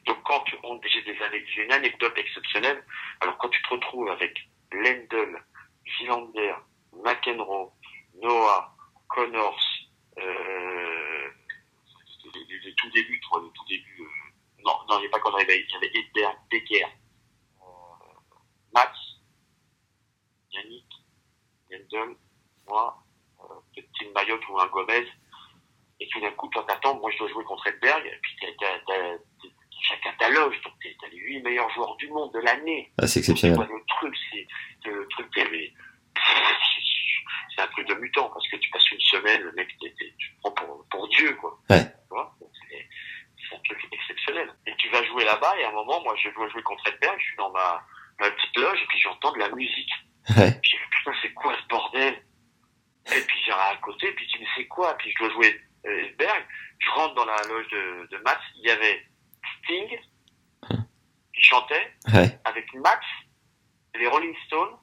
Donc, 0.08 0.18
quand 0.26 0.40
tu- 0.46 0.58
on- 0.64 0.80
j'ai 0.84 1.02
des 1.04 1.18
années, 1.24 1.44
j'ai 1.56 1.64
une 1.64 1.72
anecdote 1.72 2.14
exceptionnelle. 2.18 2.84
Alors, 3.22 3.38
quand 3.38 3.50
tu 3.50 3.62
te 3.62 3.70
retrouves 3.70 4.10
avec 4.10 4.34
Lendl, 4.74 5.38
Villander, 6.00 6.54
McEnroe, 7.06 7.72
Noah, 8.22 8.74
Connors, 9.08 9.60
euh, 10.18 10.71
les, 12.60 12.74
tout 12.76 12.90
débuts, 12.92 13.20
toi, 13.22 13.42
les 13.44 13.52
tout 13.52 13.66
débuts, 13.68 14.02
euh, 14.02 14.64
non, 14.66 14.74
non, 14.90 14.98
il 14.98 15.02
n'y 15.02 15.08
a 15.08 15.10
pas 15.10 15.20
Conrad, 15.20 15.46
il 15.48 15.66
y 15.70 15.76
avait 15.76 15.92
Edberg, 15.94 16.38
Becker, 16.50 16.84
euh, 16.86 17.66
Max, 18.74 18.92
Yannick, 20.52 20.86
Lendl, 21.70 22.16
moi, 22.68 22.98
euh, 23.42 23.44
peut-être 23.74 23.90
Tim 24.00 24.12
Mayotte 24.14 24.48
ou 24.50 24.60
un 24.60 24.68
Gomez, 24.68 25.08
et 26.00 26.08
tout 26.10 26.20
d'un 26.20 26.32
coup, 26.32 26.48
toi 26.50 26.64
t'attends, 26.68 27.00
moi 27.00 27.10
je 27.12 27.18
dois 27.20 27.30
jouer 27.30 27.44
contre 27.46 27.68
Edberg, 27.68 28.06
et 28.06 28.20
puis 28.22 28.36
t'as, 28.42 28.80
t'as, 28.88 29.18
ta 30.20 30.30
loge, 30.30 30.60
donc 30.64 30.74
t'es- 30.82 30.96
t'as 31.00 31.08
les 31.10 31.18
huit 31.18 31.42
meilleurs 31.42 31.70
joueurs 31.72 31.96
du 31.98 32.08
monde 32.10 32.32
de 32.34 32.40
l'année. 32.40 32.92
Ah, 32.98 33.08
c'est 33.08 33.22
Tu 33.22 33.32
exceptionnel. 33.32 33.56
vois, 33.58 33.66
le 33.66 33.84
truc, 33.88 34.16
c'est, 34.32 34.48
le 34.90 35.08
truc, 35.10 35.28
il 35.36 35.40
y 35.44 35.46
avait- 35.46 35.74
un 37.64 37.68
truc 37.68 37.88
de 37.88 37.94
mutant, 37.96 38.30
parce 38.30 38.48
que 38.48 38.56
tu 38.58 38.70
passes 38.70 38.92
une 38.92 39.00
semaine, 39.00 39.42
le 39.42 39.52
mec, 39.54 39.68
tu 39.80 39.90
te 39.90 40.40
prends 40.42 40.52
pour, 40.52 40.86
pour 40.90 41.08
Dieu, 41.10 41.34
quoi. 41.36 41.60
Ouais. 41.70 41.84
Tu 41.84 42.08
vois 42.10 42.36
Donc, 42.40 42.50
c'est, 42.70 43.56
un 43.56 43.60
truc 43.60 43.88
exceptionnel. 43.92 44.50
Et 44.68 44.76
tu 44.78 44.90
vas 44.90 45.04
jouer 45.06 45.26
là-bas, 45.26 45.58
et 45.60 45.64
à 45.64 45.70
un 45.70 45.74
moment, 45.74 46.02
moi, 46.04 46.16
je 46.22 46.30
dois 46.30 46.50
jouer 46.50 46.64
contre 46.64 46.88
Edberg, 46.88 47.20
je 47.20 47.26
suis 47.26 47.38
dans 47.38 47.52
ma, 47.52 47.84
ma 48.20 48.32
petite 48.32 48.58
loge, 48.58 48.80
et 48.82 48.88
puis 48.88 49.00
j'entends 49.00 49.32
de 49.34 49.40
la 49.40 49.50
musique. 49.50 49.92
Ouais. 50.38 50.52
Puis, 50.62 50.78
putain, 50.92 51.14
c'est 51.22 51.34
quoi 51.34 51.56
ce 51.62 51.68
bordel? 51.68 52.24
Et 53.08 53.22
puis, 53.22 53.40
j'ai 53.46 53.52
à 53.52 53.76
côté, 53.82 54.12
puis 54.14 54.28
tu 54.28 54.40
me 54.40 54.44
dis, 54.46 54.50
c'est 54.56 54.68
quoi? 54.68 54.96
Puis, 54.98 55.12
je 55.12 55.24
dois 55.24 55.34
jouer 55.34 55.60
euh, 55.86 56.06
Edberg. 56.06 56.46
Je 56.80 56.90
rentre 56.92 57.16
dans 57.16 57.26
la 57.26 57.38
loge 57.50 57.68
de, 57.70 58.08
de 58.12 58.18
Max. 58.24 58.40
Il 58.58 58.68
y 58.68 58.72
avait 58.72 59.06
Sting, 59.64 60.00
qui 61.34 61.42
chantait, 61.42 61.94
Ouais. 62.14 62.40
avec 62.46 62.74
Max, 62.76 63.06
les 63.96 64.08
Rolling 64.08 64.36
Stones, 64.48 64.78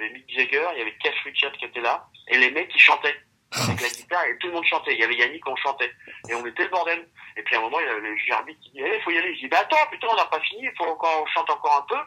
il 0.00 0.02
y 0.02 0.06
avait 0.06 0.14
Mick 0.18 0.30
Jagger, 0.34 0.66
il 0.74 0.78
y 0.78 0.82
avait 0.82 0.96
Keith 1.02 1.14
Richards 1.24 1.52
qui 1.52 1.64
était 1.66 1.80
là, 1.80 2.06
et 2.28 2.38
les 2.38 2.50
mecs 2.50 2.68
qui 2.68 2.78
chantaient. 2.78 3.16
Avec 3.52 3.80
la 3.80 3.88
guitare, 3.88 4.24
et 4.26 4.38
tout 4.38 4.46
le 4.46 4.52
monde 4.52 4.64
chantait. 4.64 4.94
Il 4.94 5.00
y 5.00 5.02
avait 5.02 5.16
Yannick, 5.16 5.44
on 5.48 5.56
chantait. 5.56 5.90
Et 6.28 6.34
on 6.34 6.46
était 6.46 6.62
le 6.62 6.68
bordel. 6.68 7.08
Et 7.36 7.42
puis, 7.42 7.56
à 7.56 7.58
un 7.58 7.62
moment, 7.62 7.80
il 7.80 7.86
y 7.86 7.88
avait 7.88 8.00
le 8.00 8.14
qui 8.54 8.70
dit, 8.70 8.80
eh, 8.80 9.00
faut 9.00 9.10
y 9.10 9.18
aller. 9.18 9.34
Je 9.34 9.40
dis, 9.40 9.48
bah, 9.48 9.58
attends, 9.62 9.90
putain, 9.90 10.06
on 10.08 10.14
n'a 10.14 10.26
pas 10.26 10.38
fini, 10.38 10.62
il 10.62 10.72
faut 10.78 10.84
encore, 10.84 11.20
on 11.24 11.26
chante 11.26 11.50
encore 11.50 11.78
un 11.84 11.86
peu. 11.92 12.00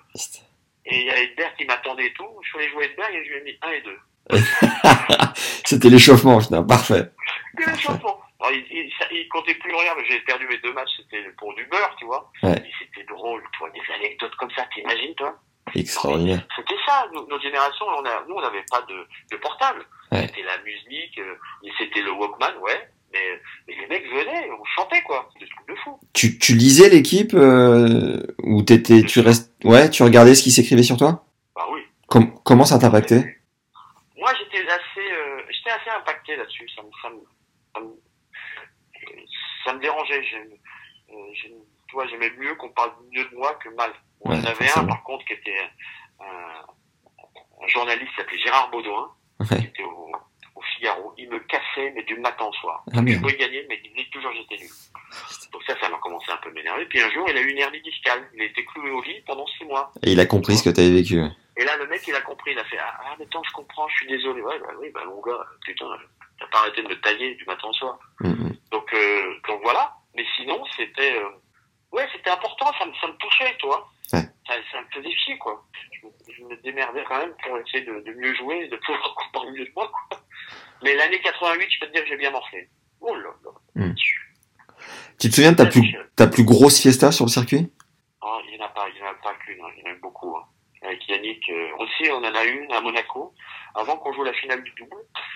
Et 0.86 1.00
il 1.02 1.06
y 1.06 1.10
avait 1.10 1.24
Edberg 1.26 1.54
qui 1.58 1.66
m'attendait 1.66 2.06
et 2.06 2.14
tout. 2.14 2.30
Je 2.44 2.48
suis 2.48 2.60
allé 2.60 2.70
jouer 2.70 2.86
Edberg 2.86 3.14
et 3.14 3.26
je 3.26 3.30
lui 3.30 3.38
ai 3.40 3.42
mis 3.44 3.58
un 3.62 3.72
et 3.72 3.82
deux. 3.82 4.00
C'était 5.66 5.90
l'échauffement, 5.90 6.40
putain, 6.40 6.64
parfait. 6.64 7.10
Chansons. 7.78 8.20
Alors, 8.40 8.52
il, 8.54 8.66
il, 8.72 8.94
ça- 8.98 9.08
il 9.12 9.28
comptait 9.30 9.56
plus 9.56 9.74
rien, 9.76 9.94
mais 9.98 10.06
j'ai 10.10 10.20
perdu 10.22 10.48
mes 10.48 10.58
deux 10.60 10.74
matchs, 10.74 10.92
c'était 10.98 11.24
pour 11.38 11.54
du 11.56 11.66
beurre, 11.66 11.96
tu 12.00 12.06
vois. 12.06 12.32
Ouais. 12.44 12.62
C'était 12.80 13.06
drôle, 13.06 13.44
toi, 13.58 13.70
des 13.72 13.94
anecdotes 13.94 14.36
comme 14.36 14.52
ça, 14.52 14.66
t'imagines, 14.74 15.16
toi? 15.16 15.38
Extraordinaire. 15.76 16.46
C'était 16.56 16.76
ça, 16.86 17.08
nous, 17.14 17.26
notre 17.28 17.42
génération, 17.42 17.86
on 17.88 18.06
a, 18.06 18.26
nous, 18.28 18.36
on 18.36 18.42
n'avait 18.42 18.66
pas 18.70 18.82
de, 18.84 19.08
de 19.32 19.38
portable. 19.38 19.86
Ouais. 20.12 20.28
C'était 20.28 20.44
la 20.44 20.58
musique, 20.64 21.18
euh, 21.20 21.36
c'était 21.78 22.02
le 22.02 22.12
Walkman, 22.12 22.58
ouais. 22.62 22.90
Mais, 23.12 23.42
mais 23.68 23.76
les 23.76 23.88
mecs 23.88 24.06
venaient, 24.08 24.50
on 24.60 24.64
chantait, 24.66 25.02
quoi. 25.04 25.30
Des 25.40 25.48
trucs 25.48 25.68
de 25.68 25.76
fou. 25.76 26.00
Tu, 26.14 26.38
tu 26.40 26.54
lisais 26.56 26.90
l'équipe 26.90 27.34
euh, 27.34 28.22
ou 28.44 28.62
t'étais, 28.64 29.04
tu 29.04 29.20
restes, 29.20 29.52
ouais, 29.64 29.90
tu 29.90 30.04
regardais 30.04 30.36
ce 30.36 30.44
qui 30.44 30.52
s'écrivait 30.52 30.84
sur 30.84 30.98
toi? 30.98 31.26
Bah 31.56 31.68
oui. 31.72 31.82
Com- 32.08 32.34
Comment 32.44 32.66
ça 32.66 32.80
t'impactait? 32.80 33.42
Moi, 34.18 34.32
j'étais 34.40 34.68
assez, 34.68 35.12
euh, 35.12 35.42
j'étais 35.50 35.70
assez 35.72 35.90
impacté 35.96 36.36
là-dessus. 36.36 36.68
Ça 36.76 36.82
me, 36.82 36.90
ça 37.02 37.10
me, 37.10 37.20
ça 37.76 37.82
me, 37.82 37.94
ça 39.66 39.74
me 39.74 39.80
dérangeait. 39.80 40.24
Euh, 41.12 41.14
tu 41.88 41.94
vois, 41.94 42.08
j'aimais 42.08 42.32
mieux 42.40 42.56
qu'on 42.56 42.70
parle 42.70 42.92
mieux 43.12 43.26
de 43.26 43.36
moi 43.36 43.54
que 43.64 43.70
mal. 43.76 43.92
Bon, 44.24 44.32
Ouais, 44.32 44.38
en 44.40 44.44
avait 44.46 44.70
un, 44.78 44.86
par 44.86 45.04
contre, 45.04 45.26
qui 45.26 45.34
était 45.34 45.58
un, 46.20 46.24
un 47.64 47.68
journaliste 47.68 48.10
qui 48.12 48.16
s'appelait 48.18 48.40
Gérard 48.40 48.70
Baudouin, 48.72 49.12
qui 49.48 49.54
Ouais. 49.54 49.60
était 49.64 49.84
au, 49.84 50.12
au 50.56 50.62
Figaro. 50.76 51.14
Il 51.18 51.30
me 51.30 51.40
cassait, 51.40 51.92
mais 51.96 52.04
du 52.04 52.16
matin 52.18 52.46
au 52.46 52.54
soir. 52.54 52.84
Ah 52.94 53.00
Je 53.06 53.18
pouvais 53.20 53.36
gagner, 53.38 53.66
mais 53.70 53.80
il 53.84 53.92
disait 53.92 54.08
toujours 54.12 54.32
j'étais 54.34 54.62
nul. 54.64 54.70
Donc 55.52 55.62
ça, 55.68 55.80
ça 55.80 55.90
m'a 55.90 55.98
commencé 55.98 56.32
un 56.32 56.38
peu 56.38 56.50
à 56.50 56.52
m'énerver. 56.54 56.86
Puis 56.86 57.02
un 57.02 57.10
jour, 57.12 57.26
il 57.30 57.38
a 57.38 57.42
eu 57.42 57.50
une 57.50 57.58
hernie 57.60 57.82
discale. 57.82 58.28
Il 58.34 58.42
a 58.42 58.46
été 58.46 58.66
cloué 58.66 58.90
au 58.92 59.02
lit 59.02 59.22
pendant 59.28 59.46
six 59.48 59.66
mois. 59.66 59.92
Et 60.04 60.12
il 60.14 60.20
a 60.20 60.26
compris 60.26 60.58
ce 60.58 60.64
que 60.64 60.70
t'avais 60.70 60.92
vécu. 60.92 61.22
Et 61.58 61.64
là, 61.66 61.78
le 61.78 61.86
mec, 61.88 62.02
il 62.08 62.16
a 62.16 62.22
compris, 62.22 62.52
il 62.54 62.60
a 62.60 62.64
fait 62.66 62.80
Ah, 62.80 62.98
ah 63.06 63.16
mais 63.20 63.26
attends, 63.26 63.44
je 63.44 63.52
comprends, 63.54 63.88
je 63.90 63.96
suis 63.98 64.08
désolé. 64.08 64.42
Ouais, 64.42 64.58
bah 64.60 64.74
oui, 64.80 64.90
bah 64.92 65.02
mon 65.06 65.22
gars, 65.22 65.46
putain, 65.64 65.86
t'as 66.40 66.48
pas 66.48 66.60
arrêté 66.60 66.82
de 66.82 66.88
me 66.88 67.00
tailler 67.02 67.36
du 67.36 67.46
matin 67.46 67.68
au 67.68 67.74
soir. 67.74 68.00
Mhm. 68.22 68.56
Donc, 68.72 68.92
euh, 68.94 69.36
donc 69.48 69.62
voilà. 69.64 69.94
Mais 70.16 70.26
sinon, 70.36 70.64
c'était. 70.76 71.16
euh, 71.18 71.30
ouais, 71.92 72.08
c'était 72.16 72.32
important, 72.32 72.72
ça 72.80 72.86
me, 72.88 72.94
ça 72.96 73.08
me 73.08 73.14
touchait, 73.18 73.56
toi. 73.60 73.88
Ouais. 74.12 74.22
Ça, 74.48 74.54
ça 74.72 74.82
me 74.82 74.88
faisait 75.02 75.16
chier, 75.16 75.38
quoi. 75.38 75.66
Je, 75.94 76.06
me- 76.08 76.34
je 76.36 76.44
me 76.44 76.62
démerdais 76.62 77.04
quand 77.08 77.18
même 77.20 77.34
pour 77.46 77.58
essayer 77.60 77.84
de, 77.86 78.00
de 78.02 78.14
mieux 78.14 78.36
jouer, 78.36 78.68
de 78.68 78.76
pouvoir 78.78 79.16
comparer 79.32 79.52
mieux 79.52 79.66
de 79.66 79.72
moi, 79.76 79.90
quoi. 80.10 80.20
Mais 80.84 80.96
l'année 80.96 81.20
88, 81.22 81.68
je 81.72 81.80
peux 81.80 81.88
te 81.88 81.92
dire 81.94 82.04
que 82.04 82.10
j'ai 82.10 82.18
bien 82.18 82.32
morflé. 82.32 82.70
Oh 83.00 83.16
là 83.16 83.30
là. 83.44 83.86
Tu 85.20 85.30
te 85.30 85.36
souviens 85.36 85.52
de 85.54 85.58
ta 85.58 85.66
plus, 85.66 85.96
ta 86.16 86.28
plus 86.28 86.44
grosse 86.44 86.82
fiesta 86.82 87.12
sur 87.12 87.26
le 87.26 87.30
circuit? 87.30 87.72
Oh, 88.22 88.40
il 88.46 88.58
n'y 88.58 88.62
en 88.62 88.66
a 88.66 88.70
pas, 88.70 88.88
il 88.90 88.96
n'y 88.96 89.02
en 89.02 89.12
a 89.12 89.14
pas 89.16 89.34
qu'une, 89.36 89.62
hein, 89.62 89.68
il 89.78 89.84
y 89.84 89.88
en 89.88 89.92
a 89.92 89.96
eu 89.96 90.00
beaucoup. 90.00 90.36
hein. 90.36 90.44
Avec 90.84 91.08
Yannick, 91.08 91.48
euh, 91.50 91.70
aussi, 91.80 92.10
on 92.12 92.18
en 92.24 92.36
a 92.36 92.44
une 92.44 92.72
à 92.74 92.82
Monaco. 92.82 93.34
avant 93.76 93.98
qu'on 93.98 94.14
joue 94.14 94.24
la 94.24 94.34
finale 94.34 94.62
du 94.64 94.72
double, 94.78 94.96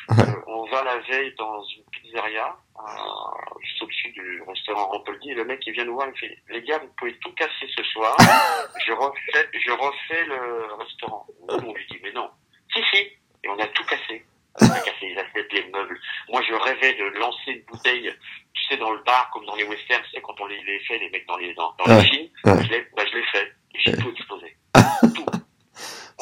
Ouais. 0.10 0.16
euh, 0.30 0.42
on 0.48 0.66
va 0.70 0.84
la 0.84 0.98
veille 1.00 1.34
dans 1.38 1.63
une 1.63 1.84
pizzeria, 1.92 2.56
euh, 2.77 3.60
juste 3.62 3.82
au-dessus 3.82 4.12
du 4.12 4.42
restaurant 4.48 4.88
Rampoldi, 4.89 5.32
et 5.32 5.34
le 5.34 5.44
mec 5.46 5.60
il 5.66 5.74
vient 5.74 5.86
nous 5.86 5.96
voir, 5.96 6.08
il 6.08 6.12
me 6.12 6.16
fait, 6.18 6.38
les 6.50 6.62
gars, 6.62 6.77
vous 6.80 6.89
pouvez 6.98 7.18
tout 7.20 7.32
casser 7.34 7.68
ce 7.75 7.84
soir, 7.84 8.16
je 8.86 8.92
refais, 8.92 9.50
je 9.54 9.72
refais 9.72 10.25
le 10.25 10.74
restaurant. 10.75 11.25
On 11.50 11.74
lui 11.74 11.86
dit, 11.89 11.98
mais 12.04 12.12
non. 12.12 12.30
Si, 12.75 12.84
si. 12.92 12.98
Et 13.44 13.50
on 13.50 13.58
a 13.60 13.68
tout 13.68 13.84
cassé. 13.86 14.24
On 14.62 14.66
a 14.70 14.80
cassé 14.80 15.08
les 15.10 15.18
assiettes, 15.18 15.54
les 15.54 15.66
meubles. 15.72 16.00
Moi, 16.30 16.42
je 16.48 16.54
rêvais 16.54 16.94
de 16.94 17.06
lancer 17.20 17.51
une 17.51 17.62
bouteille, 17.63 18.13
tu 18.54 18.63
sais, 18.68 18.77
dans 18.77 18.92
le 18.92 19.01
bar, 19.04 19.30
comme 19.32 19.46
dans 19.46 19.56
les 19.56 19.63
westerns, 19.63 20.04
tu 20.06 20.12
sais, 20.12 20.22
quand 20.22 20.39
on 20.42 20.46
les, 20.48 20.62
les 20.63 20.80
fait, 20.82 20.98
les 21.00 21.10
mecs 21.10 21.25
dans 21.27 21.38
les, 21.38 21.54
dans, 21.56 21.74
dans 21.80 21.86
Ouais, 21.86 22.01
les 22.01 22.08
films. 22.08 22.30
ouais. 22.46 22.63
Je 22.63 22.70
l'ai, 22.70 22.88
bah, 22.96 23.04
je 23.12 23.18
l'ai 23.18 23.24
fait. 23.25 23.51
Et 23.75 23.80
j'ai 23.80 23.92
Ouais. 23.92 23.98
tout 23.98 24.12
explosé. 24.12 24.58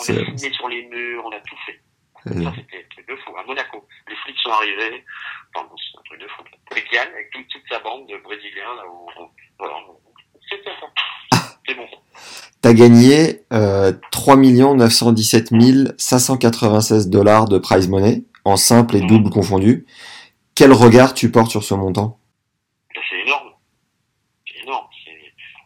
On 0.10 0.34
a 0.34 0.38
signé 0.38 0.54
sur 0.54 0.68
les 0.70 0.86
murs, 0.88 1.24
on 1.26 1.32
a 1.32 1.40
tout 1.42 1.58
fait. 1.66 1.82
Ça, 2.26 2.32
c'était 2.34 2.78
un 2.78 2.90
truc 2.90 3.08
de 3.08 3.16
fou. 3.18 3.38
À 3.38 3.44
Monaco, 3.44 3.88
les 4.10 4.16
flics 4.16 4.38
sont 4.40 4.50
arrivés. 4.50 5.04
Enfin, 5.54 5.68
bon, 5.70 5.76
c'est 5.78 6.00
un 6.00 6.02
truc 6.04 6.22
de 6.22 6.28
fou. 6.28 6.44
Yann, 6.92 7.08
avec 7.14 7.30
toute, 7.32 7.48
toute 7.50 7.62
sa 7.70 7.80
bande 7.80 8.08
de 8.08 8.18
Brésiliens, 8.18 8.76
là 8.76 8.84
où, 8.88 9.08
voilà. 9.60 9.76
C'était 10.50 10.72
ça. 10.80 11.40
C'est 11.68 11.76
bon. 11.76 11.88
T'as 12.62 12.74
gagné 12.74 13.42
euh, 13.54 13.92
3 14.12 14.38
917 14.38 16.00
596 16.00 17.10
dollars 17.10 17.48
de 17.48 17.60
prize 17.60 17.88
money, 17.88 18.24
en 18.44 18.58
simple 18.58 18.96
et 18.96 19.02
double 19.02 19.30
confondu. 19.30 19.86
Quel 20.56 20.74
regard 20.74 21.14
tu 21.14 21.32
portes 21.32 21.52
sur 21.52 21.64
ce 21.64 21.76
montant? 21.76 22.20
Ben, 22.94 23.02
C'est 23.10 23.20
énorme. 23.20 23.52
C'est 24.48 24.64
énorme. 24.64 24.88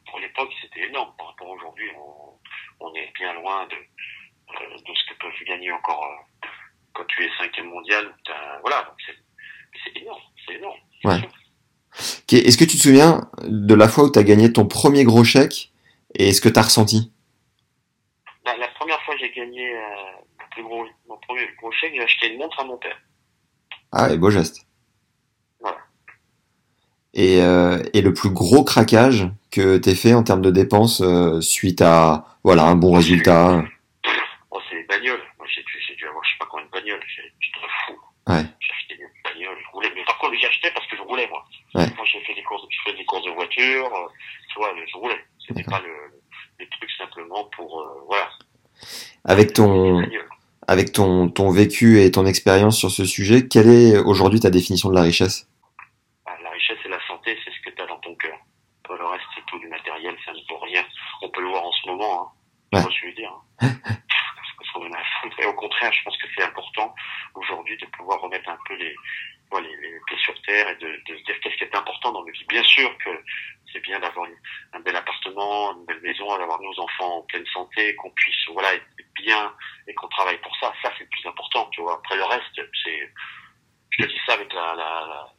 Pour 0.09 0.19
l'époque, 0.19 0.49
c'était 0.61 0.87
énorme. 0.87 1.13
Par 1.17 1.27
rapport 1.27 1.47
à 1.47 1.51
aujourd'hui, 1.51 1.89
on, 1.97 2.85
on 2.85 2.93
est 2.95 3.11
bien 3.17 3.33
loin 3.33 3.65
de, 3.67 3.75
de 4.67 4.93
ce 4.95 5.13
que 5.13 5.19
peuvent 5.19 5.47
gagner 5.47 5.71
encore 5.71 6.03
euh, 6.03 6.47
quand 6.93 7.05
tu 7.07 7.23
es 7.23 7.29
cinquième 7.37 7.67
mondial. 7.69 8.13
Voilà, 8.61 8.93
c'est 9.85 10.01
énorme. 10.01 10.21
C'est 10.47 10.55
énorme. 10.55 10.77
Ouais. 11.05 11.21
Est-ce 12.31 12.57
que 12.57 12.65
tu 12.65 12.77
te 12.77 12.81
souviens 12.81 13.29
de 13.43 13.73
la 13.75 13.87
fois 13.89 14.05
où 14.05 14.09
t'as 14.09 14.23
gagné 14.23 14.51
ton 14.53 14.65
premier 14.67 15.03
gros 15.03 15.23
chèque 15.23 15.71
et 16.15 16.33
ce 16.33 16.41
que 16.41 16.49
t'as 16.49 16.63
ressenti? 16.63 17.11
La, 18.45 18.55
la 18.57 18.67
première 18.69 19.01
fois 19.03 19.15
que 19.15 19.21
j'ai 19.21 19.31
gagné 19.31 19.73
euh, 19.75 19.79
mon, 20.39 20.47
plus 20.51 20.63
gros, 20.63 20.85
mon 21.07 21.17
premier 21.17 21.47
gros 21.57 21.71
chèque, 21.71 21.93
j'ai 21.95 22.03
acheté 22.03 22.31
une 22.31 22.39
montre 22.39 22.59
à 22.59 22.63
mon 22.65 22.77
père. 22.77 22.97
Ah, 23.91 24.11
et 24.11 24.17
beau 24.17 24.29
geste. 24.29 24.65
Voilà. 25.59 25.77
Et, 27.13 27.41
euh, 27.41 27.81
et 27.93 28.01
le 28.01 28.13
plus 28.13 28.29
gros 28.29 28.63
craquage 28.63 29.27
que 29.51 29.77
t'aies 29.77 29.95
fait 29.95 30.13
en 30.13 30.23
termes 30.23 30.41
de 30.41 30.51
dépenses 30.51 31.01
euh, 31.01 31.41
suite 31.41 31.81
à 31.81 32.25
voilà 32.43 32.63
un 32.65 32.75
bon 32.75 32.93
résultat 32.93 33.63
Oh, 34.51 34.59
c'est 34.69 34.75
les 34.75 34.83
bagnoles. 34.83 35.21
Moi, 35.37 35.47
j'ai 35.53 35.61
dû, 35.63 35.73
j'ai 35.87 35.95
dû 35.95 36.07
avoir, 36.07 36.23
je 36.23 36.29
sais 36.31 36.37
pas 36.39 36.47
combien 36.49 36.65
de 36.65 36.71
bagnoles. 36.71 37.01
J'ai- 37.07 37.33
J'étais 37.39 37.59
fou. 37.87 37.93
Ouais. 38.27 38.43
J'ai 38.59 38.71
acheté 38.71 38.95
des 38.97 39.05
bagnoles, 39.23 39.57
je 39.63 39.71
roulais. 39.73 39.91
Mais 39.95 40.03
par 40.05 40.17
contre, 40.19 40.33
j'ai 40.39 40.47
acheté 40.47 40.69
parce 40.73 40.85
que 40.87 40.95
je 40.97 41.01
roulais, 41.01 41.27
moi. 41.29 41.43
Ouais. 41.75 41.87
Moi, 41.95 42.05
j'ai 42.05 42.21
fait 42.21 42.33
des 42.35 42.43
courses, 42.43 42.63
je 42.69 42.77
faisais 42.85 42.97
des 42.97 43.05
courses 43.05 43.25
de 43.25 43.31
voiture. 43.77 43.95
euh, 43.95 44.07
tu 44.51 44.59
vois, 44.59 44.73
je 44.75 44.97
roulais. 44.97 45.25
C'était 45.47 45.61
D'accord. 45.63 45.79
pas 45.79 45.85
le, 45.85 45.93
les 46.59 46.67
trucs 46.69 46.91
simplement 46.91 47.45
pour, 47.55 47.81
euh, 47.81 48.01
voilà. 48.07 48.29
avec 49.25 49.53
ton 49.53 49.99
Des 49.99 50.05
bagnoles. 50.07 50.29
avec 50.67 50.91
ton 50.91 51.29
ton 51.29 51.51
vécu 51.51 52.01
et 52.01 52.11
ton 52.11 52.25
expérience 52.25 52.77
sur 52.77 52.91
ce 52.91 53.05
sujet. 53.05 53.47
Quelle 53.47 53.69
est 53.69 53.97
aujourd'hui 53.97 54.39
ta 54.39 54.49
définition 54.49 54.89
de 54.89 54.95
la 54.95 55.01
richesse 55.03 55.47
Ah, 56.25 56.35
La 56.43 56.49
richesse 56.51 56.77
et 56.85 56.89
la 56.89 56.99
santé, 57.07 57.37
c'est 57.43 57.51
ce 57.51 57.61
que 57.69 57.75
tu 57.75 57.81
as 57.81 57.85
dans 57.87 57.99
ton 57.99 58.15
cœur. 58.15 58.37
Tout 58.83 58.93
le 58.93 59.05
reste, 59.05 59.23
c'est 59.35 59.45
tout 59.47 59.59
du 59.59 59.67
matériel, 59.67 60.15
ça 60.25 60.31
ne 60.33 60.39
vaut 60.49 60.59
rien. 60.59 60.83
On 61.21 61.29
peut 61.29 61.41
le 61.41 61.47
voir 61.49 61.63
en 61.63 61.71
ce 61.71 61.87
moment, 61.87 62.21
hein. 62.23 62.31
Tu 62.71 62.77
Ouais. 62.77 62.83
vois 62.83 62.91
ce 62.91 62.95
que 62.97 63.01
je 63.01 63.07
veux 63.07 63.15
dire, 63.15 63.33
hein. 63.61 63.69
Parce 64.57 64.71
qu'on 64.73 64.85
en 64.87 64.91
a 64.91 64.97
à 64.99 65.03
foutre. 65.21 65.39
Et 65.39 65.45
au 65.45 65.53
contraire, 65.53 65.91
je 65.93 66.03
pense 66.03 66.17
que 66.17 66.27
c'est 66.35 66.43
important 66.43 66.93
aujourd'hui 67.35 67.77
de 67.77 67.85
pouvoir 67.87 68.19
remettre 68.21 68.47
un 68.49 68.57
peu 68.67 68.75
les, 68.75 68.93
voilà, 69.49 69.67
les, 69.67 69.75
les 69.75 69.99
pieds 70.07 70.17
sur 70.23 70.39
terre 70.43 70.69
et 70.69 70.75
de, 70.75 70.87
de 71.07 71.17
se 71.17 71.23
dire 71.23 71.39
qu'est-ce 71.41 71.55
qui 71.55 71.63
est 71.63 71.75
important 71.75 72.11
dans 72.11 72.23
notre 72.23 72.37
vie. 72.37 72.45
Bien 72.47 72.63
sûr 72.63 72.95
que 72.99 73.09
c'est 73.71 73.79
bien 73.81 73.99
d'avoir 73.99 74.25
une- 74.25 74.37
un 74.73 74.79
bel 74.81 74.95
appartement, 74.95 75.73
une 75.77 75.85
belle 75.85 76.01
maison, 76.01 76.37
d'avoir 76.37 76.61
nos 76.61 76.79
enfants 76.79 77.17
en 77.19 77.21
pleine 77.23 77.45
santé, 77.53 77.95
qu'on 77.95 78.11
puisse, 78.11 78.45
voilà, 78.53 78.73
être 78.75 78.85
bien 79.15 79.53
et 79.87 79.93
qu'on 79.95 80.07
travaille 80.09 80.39
pour 80.41 80.55
ça. 80.57 80.71
Ça, 80.83 80.91
c'est 80.97 81.03
le 81.05 81.09
plus 81.09 81.27
important, 81.27 81.67
tu 81.71 81.81
vois. 81.81 81.95
Après 81.95 82.17
le 82.17 82.23
reste, 82.25 82.61
c'est, 82.83 83.13
je 83.91 84.03
te 84.03 84.07
dis 84.09 84.19
ça 84.27 84.33
avec 84.33 84.51
la, 84.53 84.75
la, 84.75 85.05
la 85.07 85.33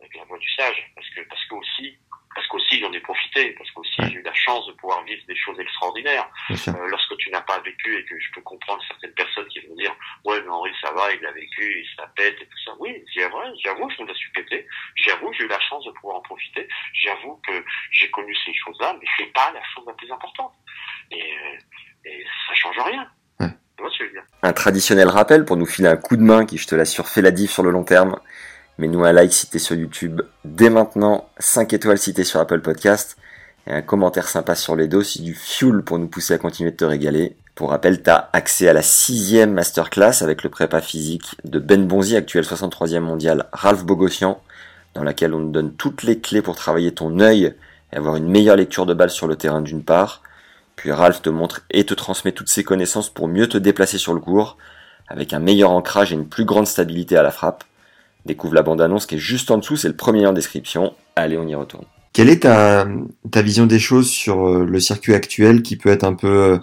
avec 0.00 0.14
la 0.16 0.24
voix 0.24 0.38
du 0.38 0.48
sage, 0.54 0.92
parce 0.94 1.08
que 1.10 1.20
parce 1.28 1.44
que 1.46 1.54
aussi 1.54 1.98
parce 2.34 2.46
qu'aussi 2.48 2.78
j'en 2.80 2.92
ai 2.92 3.00
profité, 3.00 3.52
parce 3.52 3.70
qu'aussi 3.70 3.98
Ouais. 3.98 4.08
j'ai 4.10 4.16
eu 4.18 4.22
la 4.22 4.34
chance 4.34 4.66
de 4.66 4.72
pouvoir 4.72 5.02
vivre 5.04 5.22
des 5.26 5.34
choses 5.36 5.58
extraordinaires. 5.58 6.28
Bien 6.48 6.56
sûr. 6.58 6.74
Euh, 6.76 6.86
lorsque 6.88 7.16
tu 7.16 7.30
n'as 7.30 7.40
pas 7.40 7.58
vécu 7.60 7.96
et 7.96 8.04
que 8.04 8.20
je 8.20 8.30
peux 8.32 8.42
comprendre 8.42 8.82
certaines 8.86 9.14
personnes 9.14 9.48
qui 9.48 9.60
vont 9.60 9.74
dire 9.74 9.96
ouais 10.26 10.38
mais 10.42 10.48
Henri 10.50 10.70
ça 10.82 10.92
va, 10.92 11.10
il 11.14 11.24
a 11.24 11.32
vécu, 11.32 11.80
il 11.82 11.86
se 11.88 11.96
la 12.02 12.08
pète 12.08 12.36
et 12.38 12.46
tout 12.46 12.58
ça. 12.66 12.72
Oui, 12.78 13.02
j'avoue, 13.16 13.38
j'avoue, 13.64 13.88
je 13.88 14.02
me 14.02 14.08
la 14.08 14.14
suis 14.14 14.30
pété. 14.32 14.66
J'avoue, 14.96 15.32
j'ai 15.32 15.44
eu 15.44 15.48
la 15.48 15.60
chance 15.60 15.82
de 15.86 15.92
pouvoir 15.92 16.18
en 16.18 16.20
profiter. 16.20 16.68
J'avoue 16.92 17.40
que 17.48 17.64
j'ai 17.92 18.10
connu 18.10 18.36
ces 18.44 18.52
choses-là, 18.52 18.94
mais 19.00 19.06
c'est 19.16 19.32
pas 19.32 19.50
la 19.52 19.62
chose 19.74 19.84
la 19.86 19.94
plus 19.94 20.12
importante. 20.12 20.52
Et, 21.12 21.22
euh, 21.22 21.56
et 22.04 22.22
ça 22.48 22.54
change 22.54 22.78
rien. 22.80 23.10
Ouais. 23.40 23.46
Tu 23.78 23.82
vois 23.82 23.90
ce 23.92 23.98
que 23.98 24.04
je 24.04 24.08
veux 24.10 24.14
dire 24.20 24.26
Un 24.42 24.45
traditionnel 24.56 25.08
rappel 25.08 25.44
pour 25.44 25.56
nous 25.56 25.66
filer 25.66 25.88
un 25.88 25.96
coup 25.96 26.16
de 26.16 26.22
main 26.22 26.44
qui, 26.44 26.58
je 26.58 26.66
te 26.66 26.74
l'assure, 26.74 27.06
fait 27.06 27.22
la 27.22 27.30
diff 27.30 27.52
sur 27.52 27.62
le 27.62 27.70
long 27.70 27.84
terme. 27.84 28.16
Mets-nous 28.78 29.04
un 29.04 29.12
like 29.12 29.32
si 29.32 29.48
t'es 29.48 29.60
sur 29.60 29.76
YouTube 29.76 30.22
dès 30.44 30.70
maintenant, 30.70 31.28
5 31.38 31.72
étoiles 31.72 31.98
si 31.98 32.12
t'es 32.12 32.24
sur 32.24 32.40
Apple 32.40 32.60
Podcast, 32.60 33.16
et 33.66 33.72
un 33.72 33.82
commentaire 33.82 34.28
sympa 34.28 34.54
sur 34.54 34.74
les 34.74 34.88
dos, 34.88 35.02
c'est 35.02 35.22
du 35.22 35.34
fuel 35.34 35.82
pour 35.82 35.98
nous 35.98 36.08
pousser 36.08 36.34
à 36.34 36.38
continuer 36.38 36.72
de 36.72 36.76
te 36.76 36.84
régaler. 36.84 37.36
Pour 37.54 37.70
rappel, 37.70 38.02
t'as 38.02 38.28
accès 38.32 38.68
à 38.68 38.72
la 38.72 38.82
sixième 38.82 39.52
masterclass 39.52 40.22
avec 40.22 40.42
le 40.42 40.50
prépa 40.50 40.80
physique 40.80 41.36
de 41.44 41.58
Ben 41.58 41.86
Bonzi, 41.86 42.16
actuel 42.16 42.44
63e 42.44 43.00
mondial, 43.00 43.46
Ralph 43.52 43.84
Bogossian, 43.84 44.40
dans 44.94 45.02
laquelle 45.02 45.32
on 45.32 45.46
te 45.46 45.52
donne 45.52 45.72
toutes 45.72 46.02
les 46.02 46.18
clés 46.18 46.42
pour 46.42 46.56
travailler 46.56 46.92
ton 46.92 47.18
œil 47.20 47.54
et 47.92 47.96
avoir 47.96 48.16
une 48.16 48.28
meilleure 48.28 48.56
lecture 48.56 48.84
de 48.84 48.94
balle 48.94 49.10
sur 49.10 49.26
le 49.26 49.36
terrain 49.36 49.62
d'une 49.62 49.82
part. 49.82 50.22
Puis 50.76 50.92
Ralph 50.92 51.22
te 51.22 51.30
montre 51.30 51.62
et 51.70 51.84
te 51.84 51.94
transmet 51.94 52.32
toutes 52.32 52.48
ses 52.48 52.64
connaissances 52.64 53.10
pour 53.10 53.28
mieux 53.28 53.48
te 53.48 53.58
déplacer 53.58 53.98
sur 53.98 54.14
le 54.14 54.20
court, 54.20 54.56
avec 55.08 55.32
un 55.32 55.38
meilleur 55.38 55.70
ancrage 55.70 56.12
et 56.12 56.14
une 56.14 56.28
plus 56.28 56.44
grande 56.44 56.66
stabilité 56.66 57.16
à 57.16 57.22
la 57.22 57.30
frappe. 57.30 57.64
Découvre 58.26 58.54
la 58.54 58.62
bande-annonce 58.62 59.06
qui 59.06 59.16
est 59.16 59.18
juste 59.18 59.50
en 59.50 59.58
dessous, 59.58 59.76
c'est 59.76 59.88
le 59.88 59.96
premier 59.96 60.22
lien 60.22 60.30
en 60.30 60.32
description. 60.32 60.94
Allez, 61.14 61.38
on 61.38 61.46
y 61.46 61.54
retourne. 61.54 61.84
Quelle 62.12 62.28
est 62.28 62.40
ta, 62.40 62.86
vision 63.42 63.66
des 63.66 63.78
choses 63.78 64.08
sur 64.08 64.48
euh, 64.48 64.64
le 64.64 64.80
circuit 64.80 65.14
actuel 65.14 65.62
qui 65.62 65.76
peut 65.76 65.90
être 65.90 66.04
un 66.04 66.14
peu 66.14 66.58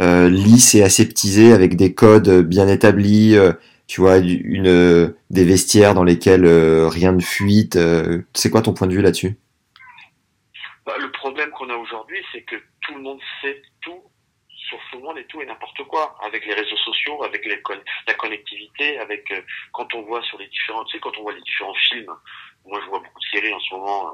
euh, 0.00 0.28
lisse 0.28 0.74
et 0.74 0.82
aseptisé 0.82 1.52
avec 1.52 1.76
des 1.76 1.92
codes 1.92 2.42
bien 2.42 2.68
établis, 2.68 3.36
euh, 3.36 3.52
tu 3.90 4.00
vois, 4.00 4.18
une, 4.18 4.68
euh, 4.68 5.16
des 5.30 5.44
vestiaires 5.44 5.94
dans 5.94 6.04
lesquels 6.04 6.44
euh, 6.44 6.86
rien 6.88 7.10
ne 7.10 7.20
fuite. 7.20 7.74
euh, 7.74 8.20
c'est 8.34 8.48
quoi 8.48 8.62
ton 8.62 8.72
point 8.72 8.86
de 8.86 8.92
vue 8.92 9.02
là-dessus? 9.02 9.36
Problème 11.48 11.50
qu'on 11.52 11.70
a 11.70 11.76
aujourd'hui, 11.76 12.24
c'est 12.32 12.42
que 12.42 12.56
tout 12.82 12.94
le 12.94 13.00
monde 13.00 13.20
sait 13.40 13.62
tout 13.82 14.02
sur 14.68 14.78
tout 14.90 14.98
le 14.98 15.02
monde 15.04 15.18
et 15.18 15.26
tout 15.26 15.40
et 15.40 15.46
n'importe 15.46 15.82
quoi, 15.84 16.16
avec 16.22 16.44
les 16.44 16.52
réseaux 16.54 16.76
sociaux, 16.76 17.22
avec 17.24 17.44
les 17.46 17.60
con- 17.62 17.82
la 18.06 18.14
connectivité, 18.14 18.98
avec 18.98 19.30
euh, 19.32 19.40
quand 19.72 19.92
on 19.94 20.02
voit 20.02 20.22
sur 20.22 20.38
les 20.38 20.46
différents, 20.48 20.84
tu 20.84 20.96
sais, 20.96 21.00
quand 21.00 21.16
on 21.18 21.22
voit 21.22 21.32
les 21.32 21.40
différents 21.40 21.74
films. 21.88 22.14
Moi, 22.66 22.78
je 22.82 22.86
vois 22.86 22.98
beaucoup 23.00 23.18
de 23.18 23.24
séries 23.38 23.52
en 23.54 23.58
ce 23.60 23.74
moment, 23.74 24.08
euh, 24.08 24.12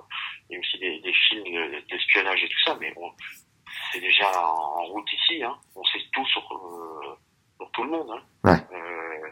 et 0.50 0.58
aussi 0.58 0.78
des, 0.78 1.00
des 1.00 1.12
films 1.12 1.80
d'espionnage 1.90 2.44
et 2.44 2.48
tout 2.48 2.60
ça, 2.64 2.76
mais 2.80 2.92
on- 2.96 3.12
c'est 3.92 4.00
déjà 4.00 4.30
en, 4.40 4.80
en 4.80 4.84
route 4.84 5.12
ici. 5.12 5.42
Hein. 5.42 5.56
On 5.74 5.84
sait 5.84 6.00
tout 6.12 6.26
sur, 6.26 6.42
euh, 6.52 7.16
sur 7.58 7.70
tout 7.72 7.82
le 7.84 7.90
monde. 7.90 8.10
Hein. 8.10 8.22
Ouais. 8.44 8.78
Euh, 8.78 9.30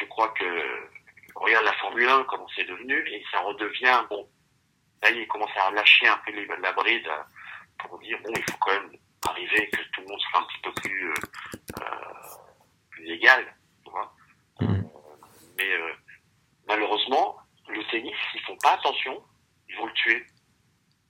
je 0.00 0.04
crois 0.06 0.28
que 0.28 0.88
regarde 1.34 1.64
la 1.64 1.72
Formule 1.74 2.08
1 2.08 2.24
comment 2.24 2.46
c'est 2.54 2.64
devenu 2.64 2.96
et 3.08 3.22
ça 3.32 3.40
redevient 3.40 4.02
bon 4.08 4.28
là, 5.02 5.10
il 5.10 5.26
commence 5.28 5.50
à 5.56 5.70
lâcher 5.70 6.06
un 6.06 6.18
peu 6.24 6.32
la 6.32 6.72
bride 6.72 7.06
euh, 7.06 7.22
pour 7.78 7.98
dire 7.98 8.18
bon, 8.24 8.32
il 8.34 8.42
faut 8.44 8.58
quand 8.60 8.72
même 8.72 8.92
arriver 9.28 9.68
que 9.70 9.82
tout 9.92 10.00
le 10.00 10.08
monde 10.08 10.20
soit 10.20 10.40
un 10.40 10.44
petit 10.44 10.60
peu 10.62 10.72
plus, 10.72 11.10
euh, 11.10 11.14
euh, 11.80 12.14
plus 12.90 13.10
égal, 13.10 13.54
tu 13.84 13.90
vois. 13.90 14.12
Mhm. 14.60 14.70
Euh, 14.70 14.82
mais 15.58 15.72
euh, 15.72 15.92
malheureusement, 16.66 17.38
le 17.68 17.84
tennis, 17.90 18.16
ils 18.34 18.40
font 18.42 18.56
pas 18.62 18.74
attention, 18.74 19.22
ils 19.68 19.76
vont 19.76 19.86
le 19.86 19.92
tuer. 19.92 20.26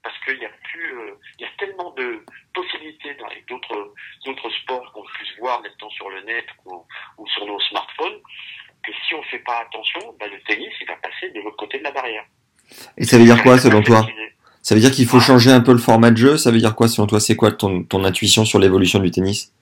Parce 0.02 0.18
qu'il 0.24 0.38
y 0.38 0.44
a 0.44 0.48
plus, 0.48 0.98
euh, 0.98 1.14
il 1.38 1.42
y 1.42 1.48
a 1.48 1.52
tellement 1.58 1.90
de 1.92 2.24
possibilités 2.54 3.14
dans 3.14 3.28
les 3.28 3.42
d'autres 3.42 3.94
d'autres 4.24 4.50
sports 4.62 4.92
qu'on 4.92 5.04
puisse 5.04 5.38
voir 5.38 5.60
maintenant 5.62 5.88
sur 5.90 6.10
le 6.10 6.22
net 6.22 6.46
ou, 6.64 6.84
ou 7.18 7.26
sur 7.28 7.46
nos 7.46 7.60
smartphones 7.60 8.20
que 8.82 8.92
si 9.06 9.14
on 9.14 9.22
fait 9.22 9.38
pas 9.38 9.60
attention, 9.60 10.16
bah, 10.18 10.26
le 10.26 10.42
tennis 10.42 10.74
il 10.80 10.88
va 10.88 10.96
passer 10.96 11.30
de 11.30 11.40
l'autre 11.40 11.56
côté 11.56 11.78
de 11.78 11.84
la 11.84 11.92
barrière. 11.92 12.24
Et 12.96 13.01
ça 13.12 13.18
veut 13.18 13.24
dire 13.24 13.42
quoi 13.42 13.58
selon 13.58 13.82
toi. 13.82 14.06
Ça 14.62 14.74
veut 14.74 14.80
dire 14.80 14.90
qu'il 14.90 15.06
faut 15.06 15.20
changer 15.20 15.50
un 15.50 15.60
peu 15.60 15.72
le 15.72 15.78
format 15.78 16.10
de 16.10 16.16
jeu 16.16 16.36
Ça 16.38 16.50
veut 16.50 16.58
dire 16.58 16.74
quoi 16.74 16.88
selon 16.88 17.06
toi 17.06 17.20
C'est 17.20 17.36
quoi 17.36 17.50
ton, 17.52 17.82
ton 17.84 18.04
intuition 18.04 18.44
sur 18.44 18.58
l'évolution 18.58 19.00
du 19.00 19.10
tennis 19.10 19.52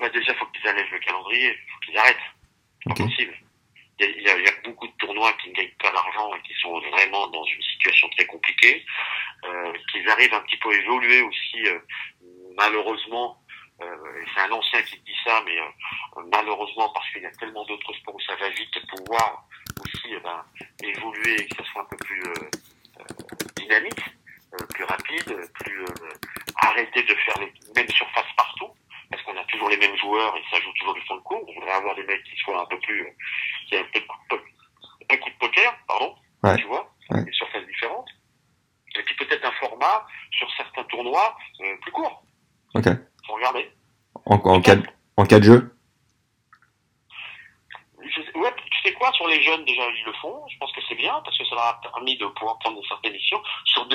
Bah, 0.00 0.08
déjà, 0.08 0.34
faut 0.34 0.46
qu'ils 0.46 0.66
allègent 0.68 0.90
le 0.90 0.98
calendrier, 1.00 1.52
faut 1.52 1.78
qu'ils 1.86 1.96
arrêtent. 1.98 2.16
C'est 2.82 2.90
Ok. 2.90 2.98
pas 2.98 3.04
possible. 3.04 3.34
Il 3.98 4.04
y, 4.04 4.08
a, 4.08 4.10
il 4.10 4.22
y 4.22 4.28
a- 4.30 4.38
il 4.38 4.44
y 4.44 4.48
a 4.48 4.52
beaucoup 4.64 4.86
de 4.88 4.92
tournois 4.98 5.32
qui 5.42 5.50
ne 5.50 5.54
gagnent 5.54 5.76
pas 5.82 5.90
d'argent 5.92 6.30
et 6.34 6.42
qui 6.46 6.54
sont 6.60 6.72
vraiment 6.92 7.28
dans 7.28 7.44
une 7.44 7.62
situation 7.62 8.08
très 8.16 8.26
compliquée. 8.26 8.84
Euh, 9.44 9.72
qu'ils 9.92 10.08
arrivent 10.08 10.34
un 10.34 10.40
petit 10.40 10.56
peu 10.58 10.70
à 10.70 10.74
évoluer 10.74 11.20
aussi, 11.22 11.66
euh, 11.66 11.78
malheureusement, 12.56 13.38
euh, 13.82 13.86
c'est 14.34 14.40
un 14.40 14.50
ancien 14.52 14.82
qui 14.82 14.98
te 14.98 15.04
dit 15.04 15.16
ça, 15.24 15.42
mais 15.44 15.58
euh, 15.58 16.22
malheureusement, 16.32 16.88
parce 16.94 17.08
qu'il 17.10 17.22
y 17.22 17.26
a 17.26 17.30
tellement 17.32 17.64
d'autres 17.66 17.92
sports 17.94 18.14
où 18.14 18.20
ça 18.20 18.34
va 18.36 18.48
vite, 18.50 18.74
pouvoir 18.96 19.44
aussi 19.82 20.08
eh 20.10 20.20
ben, 20.20 20.42
évoluer 20.82 21.40
et 21.42 21.46
que 21.46 21.56
ça 21.56 21.64
soit 21.70 21.82
un 21.82 21.84
peu 21.84 21.96
plus 21.98 22.22
euh, 22.22 22.50
euh, 23.00 23.04
dynamique, 23.56 24.00
euh, 24.54 24.64
plus 24.74 24.84
rapide, 24.84 25.36
plus 25.54 25.82
euh, 25.82 25.86
arrêter 26.62 27.02
de 27.02 27.14
faire 27.14 27.38
les 27.40 27.52
mêmes 27.74 27.90
surfaces 27.90 28.32
partout, 28.36 28.70
parce 29.10 29.22
qu'on 29.24 29.36
a 29.36 29.44
toujours 29.44 29.68
les 29.68 29.76
mêmes 29.76 29.96
joueurs 29.98 30.34
et 30.36 30.42
ça 30.50 30.60
joue 30.60 30.72
toujours 30.78 30.94
du 30.94 31.02
fond 31.02 31.16
de 31.16 31.20
cours. 31.20 31.44
On 31.46 31.54
voudrait 31.54 31.72
avoir 31.72 31.94
des 31.94 32.04
mecs 32.04 32.24
qui 32.24 32.36
soient 32.38 32.62
un 32.62 32.66
peu 32.66 32.78
plus, 32.80 33.02
euh, 33.02 33.10
qui 33.68 33.74
aient 33.74 33.80
un 33.80 33.84
peu 33.92 34.00
de 34.00 34.06
coup 34.06 34.16
de, 34.30 34.36
po- 34.36 34.42
un 35.12 35.16
coup 35.18 35.30
de 35.30 35.38
poker, 35.38 35.76
pardon, 35.86 36.14
Ouais. 36.42 36.56
tu 36.56 36.64
vois, 36.66 36.90
Ouais. 37.10 37.24
des 37.24 37.32
surfaces 37.32 37.66
différentes. 37.66 38.08
Et 38.98 39.02
puis 39.02 39.14
peut-être 39.16 39.44
un 39.44 39.52
format 39.52 40.06
sur 40.30 40.48
certains 40.56 40.84
tournois 40.84 41.36
euh, 41.60 41.76
plus 41.82 41.92
court. 41.92 42.22
Ok. 42.74 42.86
Faut 43.26 43.34
regarder. 43.34 43.70
En, 44.24 44.36
en, 44.36 44.60
cas, 44.62 44.76
de- 45.40 45.44
jeu 45.44 45.72
Je 48.02 48.38
ouais, 48.38 48.54
tu 48.70 48.80
sais 48.82 48.92
quoi, 48.94 49.12
sur 49.12 49.26
les 49.26 49.42
jeunes, 49.42 49.64
déjà, 49.64 49.82
ils 49.88 50.04
le 50.04 50.12
font. 50.14 50.46
Je 50.48 50.56
pense 50.58 50.72
que 50.72 50.80
c'est 50.88 50.94
bien, 50.94 51.20
parce 51.24 51.36
que 51.36 51.44
ça 51.44 51.54
leur 51.54 51.64
a 51.64 51.80
permis 51.80 52.16
de 52.16 52.26
pouvoir 52.26 52.58
prendre 52.60 52.78
une 52.78 52.86
certaine 52.86 53.12
mission. 53.12 53.40
Sur 53.64 53.88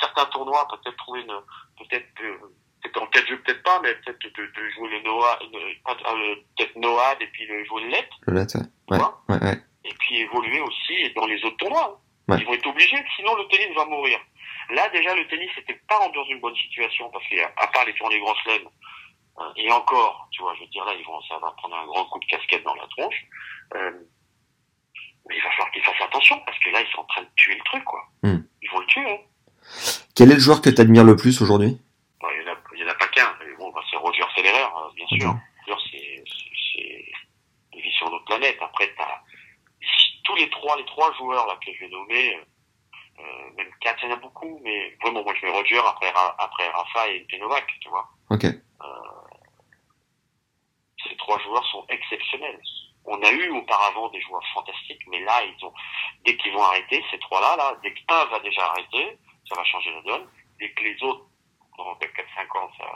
certains 0.00 0.26
tournois, 0.26 0.66
peut-être 0.68 0.96
trouver 0.98 1.20
une, 1.22 1.34
peut-être, 1.78 2.06
euh, 2.22 2.38
peut-être 2.82 3.02
en 3.02 3.06
cas 3.06 3.22
de 3.22 3.26
jeu, 3.26 3.40
peut-être 3.42 3.62
pas, 3.62 3.80
mais 3.82 3.94
peut-être 3.94 4.22
de, 4.22 4.46
de 4.46 4.70
jouer 4.70 4.90
le 4.90 5.02
Noah, 5.02 5.38
euh, 5.42 6.34
peut-être 6.56 6.76
Noad, 6.76 7.18
et 7.20 7.26
puis 7.28 7.46
le, 7.46 7.64
jouer 7.64 7.82
le 7.84 7.88
Let, 7.88 8.08
Le 8.26 8.34
net, 8.34 8.54
ouais. 8.90 8.98
Ouais. 9.28 9.58
Et 9.84 9.94
puis 9.98 10.18
évoluer 10.18 10.60
aussi 10.60 11.12
dans 11.14 11.26
les 11.26 11.42
autres 11.44 11.56
tournois. 11.56 12.00
Ouais. 12.28 12.36
Ils 12.38 12.46
vont 12.46 12.54
être 12.54 12.66
obligés, 12.66 13.02
sinon 13.16 13.34
le 13.36 13.46
tennis 13.48 13.74
va 13.76 13.84
mourir. 13.86 14.18
Là, 14.70 14.88
déjà, 14.90 15.14
le 15.14 15.26
tennis 15.28 15.50
n'était 15.56 15.80
pas 15.88 16.08
dans 16.14 16.24
une 16.24 16.40
bonne 16.40 16.56
situation, 16.56 17.10
parce 17.10 17.26
qu'à 17.28 17.66
part 17.72 17.84
les 17.86 17.94
tournées 17.94 18.18
Grand 18.20 18.34
euh, 18.48 18.58
et 19.56 19.70
encore, 19.70 20.28
tu 20.30 20.42
vois, 20.42 20.54
je 20.54 20.60
veux 20.60 20.66
dire, 20.68 20.84
là, 20.84 20.92
ils 20.94 21.04
vont, 21.04 21.20
ça 21.22 21.38
va 21.38 21.50
prendre 21.56 21.76
un 21.76 21.86
grand 21.86 22.04
coup 22.06 22.20
de 22.20 22.26
casquette 22.26 22.64
dans 22.64 22.74
la 22.74 22.86
tronche. 22.88 23.26
Euh, 23.74 23.92
mais 25.28 25.36
il 25.36 25.42
va 25.42 25.50
falloir 25.50 25.70
qu'ils 25.72 25.82
fassent 25.82 26.02
attention, 26.02 26.40
parce 26.44 26.58
que 26.58 26.70
là, 26.70 26.80
ils 26.82 26.92
sont 26.92 27.00
en 27.00 27.04
train 27.04 27.22
de 27.22 27.28
tuer 27.36 27.54
le 27.54 27.64
truc, 27.64 27.84
quoi. 27.84 28.06
Hmm. 28.22 28.42
Ils 28.62 28.70
vont 28.70 28.80
le 28.80 28.86
tuer, 28.86 29.10
hein. 29.10 29.18
Quel 30.14 30.30
est 30.30 30.34
le 30.34 30.40
joueur 30.40 30.60
que 30.60 30.70
tu 30.70 30.80
admires 30.80 31.04
le 31.04 31.16
plus 31.16 31.40
aujourd'hui? 31.40 31.78
Bon, 32.20 32.28
il 32.30 32.42
y 32.42 32.48
en 32.48 32.52
a, 32.52 32.56
il 32.74 32.80
y 32.80 32.84
en 32.84 32.88
a 32.88 32.94
pas 32.94 33.08
qu'un. 33.08 33.34
Bon, 33.58 33.70
bah, 33.72 33.80
c'est 33.90 33.96
Roger 33.96 34.22
Federer, 34.34 34.62
euh, 34.62 34.92
bien 34.94 35.06
sûr. 35.06 35.34
Roger, 35.66 35.82
c'est, 35.90 37.12
il 37.72 37.82
vit 37.82 37.92
sur 37.92 38.10
notre 38.10 38.24
planète. 38.26 38.58
Après, 38.60 38.92
t'as, 38.96 39.22
tous 40.24 40.36
les 40.36 40.50
trois, 40.50 40.76
les 40.76 40.84
trois 40.84 41.12
joueurs, 41.14 41.46
là, 41.46 41.58
que 41.64 41.72
je 41.72 41.80
vais 41.80 41.90
nommer, 41.90 42.38
euh, 43.18 43.22
euh, 43.22 43.50
même 43.56 43.70
quatre, 43.80 44.02
il 44.02 44.08
y 44.08 44.12
en 44.12 44.16
a 44.16 44.20
beaucoup, 44.20 44.60
mais 44.62 44.96
vraiment, 45.02 45.22
moi, 45.22 45.34
je 45.40 45.46
mets 45.46 45.52
Roger 45.52 45.78
après, 45.78 46.12
après 46.38 46.68
Rafa 46.68 47.08
et, 47.10 47.26
et 47.28 47.38
Novak, 47.38 47.66
tu 47.80 47.88
vois. 47.88 48.08
Ok. 48.30 48.46
Ces 51.06 51.16
trois 51.16 51.38
joueurs 51.40 51.66
sont 51.66 51.84
exceptionnels. 51.88 52.60
On 53.04 53.22
a 53.22 53.30
eu 53.30 53.50
auparavant 53.50 54.08
des 54.08 54.20
joueurs 54.22 54.44
fantastiques, 54.54 55.02
mais 55.08 55.20
là, 55.20 55.42
ils 55.44 55.64
ont, 55.64 55.72
dès 56.24 56.36
qu'ils 56.38 56.52
vont 56.52 56.62
arrêter, 56.62 57.04
ces 57.10 57.18
trois-là, 57.18 57.56
là, 57.56 57.76
dès 57.82 57.92
qu'un 57.92 58.24
va 58.24 58.38
déjà 58.40 58.64
arrêter, 58.66 59.18
ça 59.46 59.54
va 59.54 59.64
changer 59.64 59.90
la 59.90 60.00
donne. 60.00 60.28
Dès 60.58 60.70
que 60.72 60.82
les 60.82 61.02
autres, 61.02 61.26
dans 61.76 61.94
4-5 61.96 62.58
ans, 62.58 62.70
ça, 62.78 62.86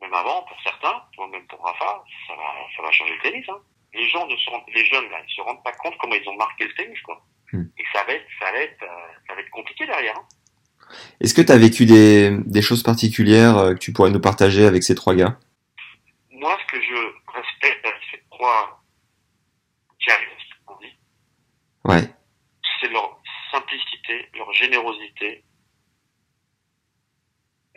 même 0.00 0.14
avant, 0.14 0.42
pour 0.42 0.60
certains, 0.62 1.02
tu 1.12 1.16
vois, 1.16 1.28
même 1.28 1.46
pour 1.48 1.60
Rafa, 1.64 2.04
ça 2.28 2.34
va, 2.36 2.54
ça 2.76 2.82
va 2.82 2.92
changer 2.92 3.14
le 3.14 3.22
tennis, 3.22 3.48
hein. 3.48 3.60
Les 3.94 4.08
gens 4.08 4.26
ne 4.26 4.36
se 4.36 4.50
rendent, 4.50 4.64
les 4.68 4.84
jeunes, 4.86 5.10
là, 5.10 5.20
ils 5.26 5.34
se 5.34 5.40
rendent 5.42 5.62
pas 5.62 5.72
compte 5.72 5.96
comment 5.98 6.14
ils 6.14 6.28
ont 6.28 6.36
marqué 6.36 6.64
le 6.64 6.74
tennis, 6.74 7.00
quoi. 7.02 7.22
Hmm. 7.52 7.64
Et 7.78 7.84
ça 7.92 8.04
va 8.04 8.12
être, 8.14 8.26
ça 8.40 8.50
va 8.50 8.58
être, 8.58 8.82
euh, 8.82 9.12
ça 9.28 9.34
va 9.34 9.40
être 9.40 9.50
compliqué 9.50 9.86
derrière, 9.86 10.16
hein. 10.16 10.26
Est-ce 11.20 11.32
que 11.32 11.40
tu 11.40 11.52
as 11.52 11.56
vécu 11.56 11.86
des, 11.86 12.36
des 12.44 12.60
choses 12.62 12.82
particulières 12.82 13.56
euh, 13.56 13.72
que 13.74 13.78
tu 13.78 13.92
pourrais 13.94 14.10
nous 14.10 14.20
partager 14.20 14.66
avec 14.66 14.82
ces 14.82 14.94
trois 14.94 15.14
gars? 15.14 15.38
Moi, 16.30 16.58
ce 16.60 16.72
que 16.72 16.82
je 16.82 16.94
respecte 17.32 17.86
avec 17.86 18.00
ces 18.10 18.22
trois 18.30 18.82
diaristes, 20.04 20.52
on 20.68 20.76
dit, 20.80 20.98
Ouais. 21.84 22.10
c'est 22.80 22.88
leur 22.88 23.18
simplicité, 23.50 24.28
leur 24.36 24.52
générosité. 24.52 25.44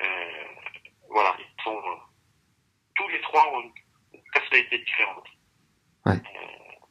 Euh, 0.01 0.05
voilà, 1.09 1.37
ils 1.39 1.63
sont 1.63 1.77
euh, 1.77 1.95
tous 2.95 3.07
les 3.09 3.21
trois 3.21 3.47
ont 3.53 3.61
une 3.61 3.71
une 4.13 4.21
personnalité 4.33 4.77
différente. 4.79 5.25
Ouais. 6.05 6.13
Euh, 6.13 6.87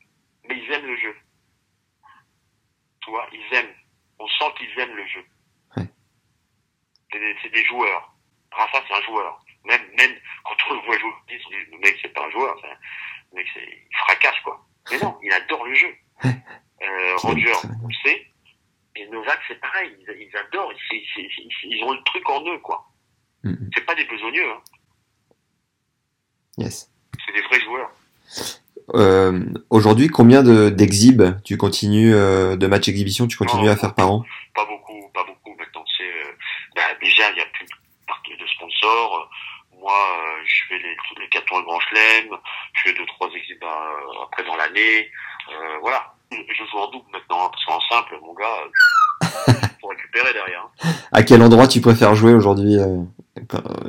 mais 0.48 0.56
ils 0.58 0.72
aiment 0.72 0.86
le 0.86 0.96
jeu. 0.96 1.14
Tu 3.04 3.10
vois, 3.10 3.26
ils 3.32 3.54
aiment. 3.56 3.74
On 4.18 4.26
sent 4.28 4.44
qu'ils 4.56 4.78
aiment 4.80 4.96
le 4.96 5.06
jeu. 5.06 5.24
Ouais. 5.76 5.88
C'est 7.42 7.50
des, 7.50 7.64
joueurs. 7.66 8.14
Rafa, 8.52 8.82
c'est 8.88 8.94
un 8.94 9.02
joueur. 9.02 9.44
Même, 9.64 9.82
même 9.98 10.14
quand 10.44 10.54
on 10.70 10.74
le 10.74 10.80
voit 10.86 10.98
jouer, 10.98 11.10
on 11.12 11.26
dit, 11.26 11.70
le 11.72 11.78
mec, 11.78 11.98
c'est 12.00 12.08
pas 12.12 12.24
un 12.26 12.30
joueur. 12.30 12.56
un- 12.64 12.68
Le 13.32 13.36
mec, 13.36 13.46
il 13.56 13.96
fracasse, 13.98 14.38
quoi. 14.44 14.64
Mais 14.90 14.98
non, 14.98 15.18
il 15.22 15.32
adore 15.32 15.64
le 15.64 15.74
jeu. 15.74 15.94
Euh, 16.24 17.16
Roger, 17.16 17.52
on 17.82 17.88
le 17.88 17.94
sait. 18.04 18.26
Et 18.96 19.06
Novak, 19.08 19.40
c'est 19.48 19.60
pareil. 19.60 19.96
Ils, 20.00 20.28
ils 20.30 20.36
adorent. 20.36 20.72
Ils, 20.72 20.96
ils- 21.16 21.30
ils- 21.38 21.76
ils 21.76 21.84
ont 21.84 21.92
le 21.92 22.02
truc 22.04 22.28
en 22.30 22.44
eux, 22.46 22.58
quoi. 22.58 22.86
Mhm. 23.42 23.70
C'est 23.74 23.84
pas 23.84 23.94
des 23.94 24.04
besogneux, 24.04 24.50
hein. 24.50 24.62
Yes. 26.58 26.90
C'est 27.26 27.32
des 27.32 27.42
vrais 27.42 27.60
joueurs. 27.60 27.90
Euh, 28.92 29.40
aujourd'hui, 29.70 30.08
combien 30.08 30.42
de- 30.42 30.68
d'exhibes 30.68 31.22
tu 31.44 31.56
continues, 31.56 32.14
euh, 32.14 32.56
de 32.56 32.66
matchs 32.66 32.88
exhibition, 32.88 33.26
tu 33.26 33.36
continues 33.38 33.68
Oh. 33.68 33.72
à 33.72 33.76
faire 33.76 33.94
par 33.94 34.10
an? 34.10 34.24
Pas 34.54 34.66
beaucoup, 34.66 35.08
pas 35.14 35.24
beaucoup. 35.24 35.56
Maintenant, 35.58 35.84
euh, 36.00 36.32
bah, 36.76 36.82
déjà, 37.00 37.30
il 37.32 37.38
y 37.38 37.40
a 37.40 37.46
plus 37.46 37.64
de- 37.64 38.36
de 38.42 38.46
sponsors. 38.48 39.30
Moi, 39.80 39.92
euh, 39.92 40.42
je 40.46 40.54
fais 40.68 40.78
les, 40.78 40.96
les 41.22 41.28
quatre 41.30 41.46
tours 41.46 41.58
de 41.60 41.64
Grand 41.64 41.80
Chelem. 41.80 42.36
Je 42.74 42.82
fais 42.90 42.94
deux, 42.96 43.06
trois 43.06 43.28
exhibits 43.28 43.58
euh, 43.62 44.22
après 44.24 44.44
dans 44.44 44.56
l'année. 44.56 45.08
Euh, 45.50 45.78
voilà. 45.80 46.14
Je 46.30 46.64
joue 46.64 46.78
en 46.78 46.90
double 46.90 47.06
maintenant, 47.12 47.46
hein, 47.46 47.50
parce 47.50 47.64
qu'en 47.64 47.80
simple, 47.94 48.18
mon 48.22 48.34
gars, 48.34 48.44
euh, 49.24 49.52
faut 49.80 49.88
récupérer 49.88 50.32
derrière. 50.32 50.66
hein. 50.82 50.88
À 51.12 51.22
quel 51.22 51.42
endroit 51.42 51.68
tu 51.68 51.80
préfères 51.80 52.14
jouer 52.14 52.32
aujourd'hui, 52.34 52.76
euh, 52.78 53.02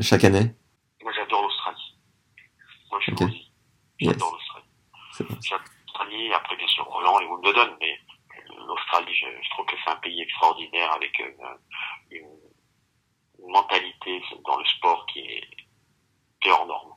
chaque 0.01 0.23
année? 0.25 0.53
Moi, 1.03 1.11
j'adore 1.15 1.41
l'Australie. 1.43 1.97
Moi, 2.91 2.99
je 3.01 3.15
suis. 3.15 3.51
J'adore 4.01 4.31
l'Australie. 4.33 4.44
L'Australie, 5.19 6.33
après, 6.33 6.55
bien 6.57 6.67
sûr, 6.67 6.85
Roland 6.85 7.19
et 7.19 7.25
Wimbledon, 7.25 7.77
mais 7.79 7.97
l'Australie, 8.67 9.13
je, 9.13 9.27
je 9.41 9.49
trouve 9.51 9.65
que 9.65 9.75
c'est 9.83 9.91
un 9.91 9.95
pays 9.97 10.21
extraordinaire 10.21 10.91
avec 10.93 11.17
une, 11.19 12.19
une 12.19 13.51
mentalité 13.51 14.21
dans 14.45 14.57
le 14.57 14.65
sport 14.65 15.05
qui 15.11 15.19
est, 15.19 15.43
qui 16.41 16.49
est 16.49 16.51
hors 16.51 16.65
norme. 16.65 16.91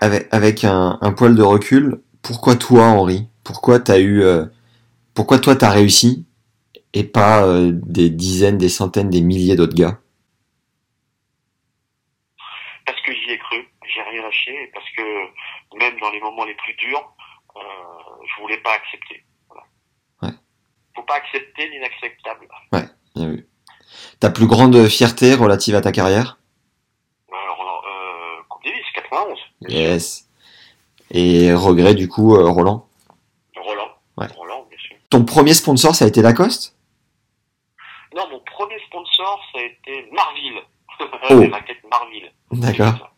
Avec, 0.00 0.28
avec 0.32 0.64
un, 0.64 0.98
un 1.00 1.12
poil 1.12 1.34
de 1.34 1.42
recul, 1.42 2.02
pourquoi 2.22 2.56
toi, 2.56 2.84
Henri? 2.84 3.28
Pourquoi 3.44 3.80
t'as 3.80 3.98
eu, 3.98 4.22
euh, 4.22 4.44
pourquoi 5.14 5.38
toi 5.38 5.56
t'as 5.56 5.70
réussi 5.70 6.26
et 6.92 7.04
pas 7.04 7.44
euh, 7.46 7.72
des 7.72 8.10
dizaines, 8.10 8.58
des 8.58 8.68
centaines, 8.68 9.10
des 9.10 9.22
milliers 9.22 9.56
d'autres 9.56 9.74
gars? 9.74 9.98
Parce 12.84 13.00
que 13.02 13.12
j'y 13.14 13.30
ai 13.30 13.38
cru, 13.38 13.68
j'ai 13.86 14.02
rien 14.02 14.22
lâché, 14.22 14.70
parce 14.74 14.90
que 14.90 15.02
même 15.78 15.98
dans 16.00 16.10
les 16.10 16.20
moments 16.20 16.44
les 16.44 16.54
plus 16.54 16.74
durs, 16.74 17.14
euh, 17.56 18.24
je 18.24 18.42
voulais 18.42 18.58
pas 18.58 18.72
accepter. 18.74 19.24
Voilà. 19.48 19.64
Ouais. 20.22 20.38
Faut 20.94 21.02
pas 21.02 21.16
accepter 21.16 21.68
l'inacceptable. 21.68 22.48
Bien 23.14 23.28
vu. 23.28 23.48
Ta 24.20 24.30
plus 24.30 24.46
grande 24.46 24.86
fierté 24.88 25.34
relative 25.34 25.74
à 25.74 25.80
ta 25.80 25.92
carrière? 25.92 26.38
Alors, 27.32 27.84
euh, 27.86 28.42
Coupe 28.48 28.64
Davis, 28.64 28.84
91. 28.94 29.38
Yes. 29.68 30.28
Et 31.10 31.52
regret 31.52 31.94
du 31.94 32.08
coup, 32.08 32.36
euh, 32.36 32.48
Roland? 32.48 32.86
Roland. 33.56 33.88
Ouais. 34.16 34.28
Roland, 34.36 34.66
bien 34.68 34.78
sûr. 34.78 34.96
Ton 35.10 35.24
premier 35.24 35.54
sponsor, 35.54 35.94
ça 35.94 36.04
a 36.04 36.08
été 36.08 36.22
Lacoste? 36.22 36.76
Non, 38.14 38.28
mon 38.30 38.40
premier 38.40 38.78
sponsor, 38.86 39.40
ça 39.52 39.60
a 39.60 39.62
été 39.62 40.08
Marville. 40.12 40.60
Oh. 41.30 41.40
Les 41.40 41.48
raquettes 41.48 41.82
Marville. 41.90 42.30
D'accord. 42.52 43.10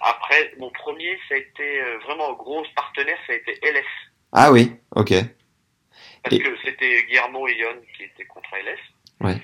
Après, 0.00 0.52
mon 0.58 0.70
premier, 0.70 1.18
ça 1.28 1.34
a 1.34 1.38
été 1.38 1.80
euh, 1.80 1.98
vraiment 2.04 2.30
un 2.30 2.34
gros 2.34 2.64
partenaire, 2.74 3.18
ça 3.26 3.32
a 3.32 3.36
été 3.36 3.52
LS. 3.62 3.84
Ah 4.32 4.52
oui, 4.52 4.72
ok. 4.94 5.12
Parce 6.22 6.34
Et- 6.36 6.40
que 6.40 6.56
c'était 6.64 7.04
Guillermo 7.04 7.46
et 7.48 7.56
Yon 7.58 7.80
qui 7.96 8.04
étaient 8.04 8.26
contre 8.26 8.48
LS. 8.54 8.78
Ouais. 9.20 9.40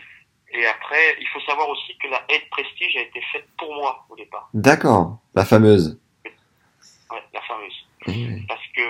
Et 0.53 0.67
après, 0.67 1.17
il 1.21 1.27
faut 1.29 1.41
savoir 1.41 1.69
aussi 1.69 1.97
que 1.99 2.07
la 2.09 2.23
aide 2.29 2.49
prestige 2.51 2.97
a 2.97 3.01
été 3.01 3.21
faite 3.33 3.47
pour 3.59 3.75
moi 3.75 4.07
au 4.09 4.15
départ. 4.17 4.49
D'accord. 4.55 5.19
La 5.35 5.45
fameuse. 5.45 6.01
Ouais, 7.11 7.23
la 7.33 7.41
fameuse. 7.43 7.87
Parce 8.49 8.67
que 8.77 8.83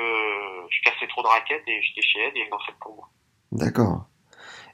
je 0.70 0.82
cassais 0.82 1.06
trop 1.08 1.22
de 1.22 1.28
raquettes 1.28 1.62
et 1.66 1.82
j'étais 1.82 2.02
chez 2.02 2.20
Ed 2.26 2.36
et 2.36 2.40
ils 2.40 2.50
l'ont 2.50 2.58
faite 2.66 2.74
pour 2.80 2.96
moi. 2.96 3.08
D'accord. 3.52 4.06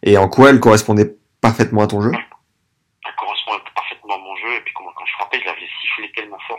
Et 0.02 0.16
en 0.16 0.28
quoi 0.28 0.50
elle 0.50 0.58
correspondait 0.60 1.14
parfaitement 1.40 1.82
à 1.82 1.86
ton 1.86 2.00
jeu? 2.00 2.10
Elle 2.12 3.14
correspond 3.16 3.52
parfaitement 3.74 4.14
à 4.14 4.18
mon 4.18 4.34
jeu. 4.36 4.54
Et 4.56 4.60
puis 4.62 4.72
quand 4.74 4.84
je 5.04 5.12
frappais, 5.12 5.38
je 5.40 5.44
la 5.44 5.54
faisais 5.54 5.68
siffler 5.82 6.10
tellement 6.12 6.38
fort. 6.48 6.58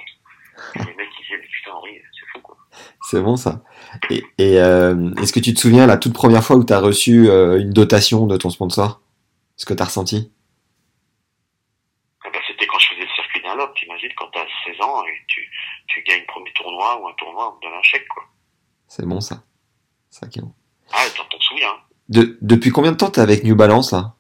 Les 0.76 0.93
mecs, 0.95 1.10
putain, 1.52 1.71
Henri, 1.74 2.02
c'est 2.13 2.26
fou, 2.32 2.41
quoi. 2.41 2.58
C'est 3.02 3.21
bon 3.21 3.36
ça. 3.36 3.62
Et, 4.10 4.24
et, 4.38 4.60
euh, 4.60 5.13
est-ce 5.21 5.34
que 5.34 5.39
tu 5.39 5.54
te 5.54 5.60
souviens 5.60 5.86
la 5.86 5.97
toute 5.97 6.13
première 6.13 6.43
fois 6.43 6.56
où 6.56 6.63
tu 6.63 6.74
as 6.74 6.80
reçu 6.80 7.30
euh, 7.30 7.60
une 7.60 7.71
dotation 7.71 8.28
de 8.28 8.38
ton 8.38 8.50
sponsor? 8.50 9.02
Ce 9.58 9.65
que 9.65 9.74
tu 9.74 9.82
as 9.82 9.86
ressenti? 9.86 10.32
Ah 12.24 12.30
bah, 12.34 12.39
c'était 12.47 12.65
quand 12.65 12.80
je 12.80 12.89
faisais 12.89 13.02
le 13.02 13.15
circuit 13.15 13.41
d'un 13.41 13.56
lobe, 13.56 13.74
t'imagines, 13.76 14.12
quand 14.17 14.30
t'as 14.34 14.45
16 14.65 14.82
ans 14.82 15.04
et 15.06 15.26
tu, 15.28 15.50
tu 15.88 16.04
gagnes 16.04 16.26
premier 16.28 16.52
tournoi 16.54 17.02
ou 17.02 17.08
un 17.08 17.13
tournoi, 17.13 17.54
on 17.54 17.60
te 17.60 17.65
donne 17.65 17.78
un 17.78 17.84
chèque, 17.84 18.08
quoi. 18.08 18.24
C'est 18.88 19.06
bon 19.06 19.21
ça. 19.21 19.43
Ça 20.10 20.28
qui 20.28 20.39
est 20.39 20.41
bon. 20.41 20.54
Ah, 20.91 21.06
t'en 21.15 21.24
t'en 21.26 21.39
souviens. 21.39 21.74
De, 22.10 22.38
depuis 22.41 22.71
combien 22.71 22.91
de 22.91 22.97
temps 22.97 23.10
t'es 23.10 23.21
avec 23.21 23.43
New 23.43 23.56
Balance 23.56 23.91
là? 23.91 24.15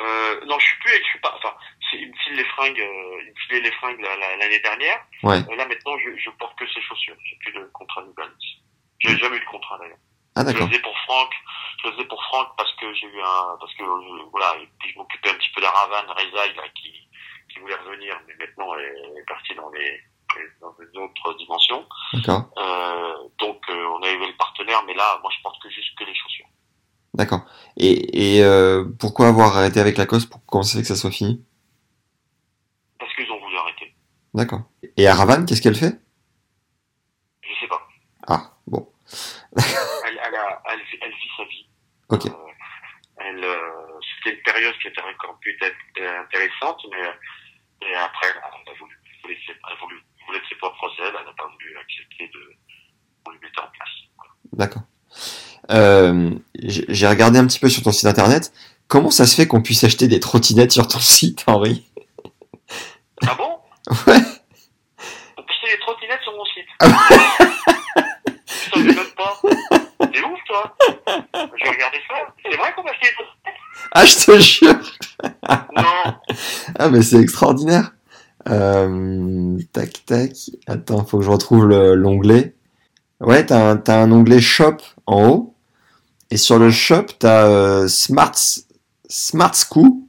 Euh, 0.00 0.40
non, 0.46 0.58
je 0.58 0.66
suis 0.66 0.78
plus, 0.78 0.92
je 0.98 1.08
suis 1.08 1.20
pas, 1.20 1.34
enfin, 1.36 1.54
il 1.92 2.08
me 2.08 2.14
file 2.16 2.36
les 2.36 2.44
fringues, 2.44 2.80
euh, 2.80 3.22
il 3.24 3.30
me 3.30 3.34
filait 3.46 3.60
les 3.60 3.72
fringues 3.72 4.00
la- 4.00 4.16
la- 4.16 4.36
l'année 4.36 4.60
dernière. 4.60 4.98
Ouais. 5.22 5.38
Euh, 5.50 5.56
là, 5.56 5.66
maintenant, 5.66 5.96
je, 5.98 6.16
je 6.16 6.30
porte 6.38 6.56
que 6.58 6.66
ces 6.72 6.80
chaussures. 6.82 7.16
J'ai 7.24 7.36
plus 7.36 7.52
de 7.52 7.64
contrat 7.72 8.02
New 8.02 8.14
Balance. 8.14 8.44
J'ai 8.98 9.16
jamais 9.16 9.36
eu 9.36 9.40
de 9.40 9.44
contrat, 9.46 9.78
d'ailleurs. 9.78 9.98
Ah 10.36 10.44
Je 10.46 10.56
le 10.56 10.66
faisais 10.68 10.78
pour 10.80 10.96
Franck, 11.06 11.32
je 11.82 11.88
le 11.88 11.94
faisais 11.94 12.04
pour 12.06 12.22
Franck 12.24 12.48
parce 12.56 12.72
que 12.76 12.92
j'ai 12.94 13.06
eu 13.06 13.20
un, 13.20 13.56
parce 13.58 13.74
que, 13.74 13.82
euh, 13.82 14.22
voilà, 14.30 14.54
je 14.86 14.96
m'occupais 14.98 15.30
un 15.30 15.34
petit 15.34 15.50
peu 15.54 15.60
d'Aravan, 15.60 16.06
Rezaï, 16.14 16.54
là, 16.54 16.62
qui, 16.76 16.92
qui 17.52 17.58
voulait 17.58 17.74
revenir, 17.74 18.14
mais 18.28 18.34
maintenant 18.38 18.72
elle 18.76 19.18
est 19.18 19.26
partie 19.26 19.54
dans 19.56 19.70
les, 19.70 20.00
dans 20.60 20.72
des 20.78 20.98
autres 20.98 21.36
dimensions. 21.36 21.84
D'accord. 22.12 22.44
Euh, 22.58 23.14
donc, 23.40 23.60
euh, 23.70 23.86
on 23.98 24.02
a 24.02 24.10
eu 24.10 24.18
le 24.18 24.36
partenaire, 24.36 24.82
mais 24.86 24.94
là, 24.94 25.18
moi, 25.22 25.30
je 25.36 25.42
porte 25.42 25.60
que 25.60 25.68
juste 25.68 25.98
que 25.98 26.04
les 26.04 26.14
chaussures. 26.14 26.46
D'accord. 27.14 27.40
Et, 27.76 28.36
et 28.36 28.44
euh, 28.44 28.84
pourquoi 29.00 29.28
avoir 29.28 29.56
arrêté 29.56 29.80
avec 29.80 29.98
Lacoste? 29.98 30.30
Pour 30.30 30.64
fait 30.64 30.80
que 30.82 30.86
ça 30.86 30.94
soit 30.96 31.10
fini? 31.10 31.44
Parce 33.00 33.12
qu'ils 33.14 33.30
ont 33.32 33.40
voulu 33.40 33.56
arrêter. 33.56 33.94
D'accord. 34.34 34.62
Et 34.96 35.08
Aravan, 35.08 35.44
qu'est-ce 35.44 35.60
qu'elle 35.62 35.74
fait? 35.74 35.98
Je 37.42 37.48
sais 37.60 37.66
pas. 37.68 37.80
Ah 38.28 38.52
bon. 38.66 38.92
Elle, 39.56 40.20
elle, 40.24 40.34
a, 40.36 40.62
elle, 40.72 40.78
vit- 40.80 40.98
elle 41.02 41.10
vit 41.10 41.30
sa 41.36 41.44
vie. 41.44 41.66
Ok. 42.10 42.26
Euh, 42.26 42.52
elle, 43.16 43.42
euh, 43.44 43.98
c'était 44.22 44.36
une 44.36 44.42
période 44.44 44.74
qui 44.80 44.88
était 44.88 45.00
encore 45.02 45.38
euh, 45.44 46.20
intéressante, 46.20 46.80
mais 46.90 47.94
après, 47.96 48.26
elle 48.30 48.38
a 48.38 48.78
voulu, 48.78 48.94
elle 49.04 49.20
voulait, 49.22 49.38
ses- 49.46 49.52
elle 49.52 49.78
voulu, 49.80 49.96
elle 50.20 50.26
voulait 50.26 50.38
de 50.40 50.44
ses 50.48 50.54
propres 50.56 50.90
ailes, 51.00 51.14
elle 51.18 51.26
n'a 51.26 51.32
pas 51.32 51.48
voulu 51.50 51.76
accepter 51.78 52.28
de, 52.32 52.52
qu'on 53.24 53.32
lui 53.32 53.38
mette 53.42 53.58
en 53.58 53.68
place. 53.72 54.32
D'accord. 54.52 54.82
Euh, 55.70 56.30
j'ai 56.54 57.06
regardé 57.08 57.38
un 57.38 57.46
petit 57.46 57.58
peu 57.58 57.68
sur 57.68 57.82
ton 57.82 57.92
site 57.92 58.06
internet. 58.06 58.52
Comment 58.88 59.10
ça 59.10 59.26
se 59.26 59.34
fait 59.36 59.46
qu'on 59.46 59.62
puisse 59.62 59.82
acheter 59.84 60.08
des 60.08 60.20
trottinettes 60.20 60.72
sur 60.72 60.86
ton 60.88 60.98
site, 61.00 61.44
Henri? 61.46 61.89
Ah 63.26 63.34
bon 63.36 63.58
Ouais. 64.06 64.20
Peut 64.20 65.42
acheter 65.48 65.72
des 65.72 65.80
trottinettes 65.80 66.20
sur 66.22 66.32
mon 66.32 66.44
site. 66.44 66.66
Ah 66.80 66.86
Putain, 68.64 68.80
je 68.80 68.96
note 68.96 69.14
pas. 69.16 69.40
C'est 70.12 70.24
ouf, 70.24 70.38
toi. 70.46 70.76
Je 71.08 71.64
vais 71.64 71.70
regarder 71.70 71.98
ça. 72.08 72.14
C'est 72.44 72.56
vrai 72.56 72.72
qu'on 72.74 72.82
peut 72.82 72.90
acheter 72.90 73.06
des 73.08 73.14
trottinettes 73.14 73.60
Ah, 73.92 74.04
je 74.04 74.16
te 74.26 74.40
jure 74.40 74.80
Non. 75.76 76.14
Ah, 76.78 76.88
mais 76.90 77.02
c'est 77.02 77.18
extraordinaire. 77.20 77.92
Euh, 78.48 79.58
tac, 79.72 80.04
tac. 80.06 80.32
Attends, 80.66 81.04
faut 81.04 81.18
que 81.18 81.24
je 81.24 81.30
retrouve 81.30 81.66
le- 81.66 81.94
l'onglet. 81.94 82.54
Ouais, 83.20 83.44
t'as 83.44 83.72
un, 83.72 83.82
un 83.88 84.12
onglet 84.12 84.40
Shop 84.40 84.76
en 85.06 85.28
haut. 85.28 85.54
Et 86.30 86.36
sur 86.36 86.58
le 86.58 86.70
Shop, 86.70 87.06
t'as 87.18 87.46
euh, 87.46 87.88
Smart, 87.88 88.32
Smart 89.08 89.54
Scoo. 89.54 90.06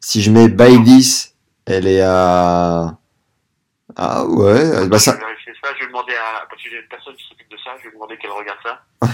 Si 0.00 0.22
je 0.22 0.30
mets 0.30 0.48
Buy 0.48 0.82
This, 0.84 1.34
elle 1.66 1.86
est 1.86 2.00
à... 2.00 2.96
Ah 3.96 4.24
ouais, 4.26 4.86
bah 4.88 4.98
Je 4.98 5.02
ça... 5.02 5.12
vais 5.12 5.18
vérifier 5.18 5.52
ça. 5.62 5.70
Je 5.74 5.80
vais 5.80 5.86
demander 5.86 6.12
à, 6.14 6.46
parce 6.48 6.62
que 6.62 6.68
j'ai 6.70 6.76
une 6.80 6.88
personne 6.88 7.14
qui 7.16 7.24
s'occupe 7.28 7.50
de 7.50 7.56
ça, 7.64 7.70
je 7.78 7.88
vais 7.88 7.94
demander 7.94 8.16
qu'elle 8.18 8.30
regarde 8.30 8.58
ça. 8.62 8.82
euh, 9.02 9.06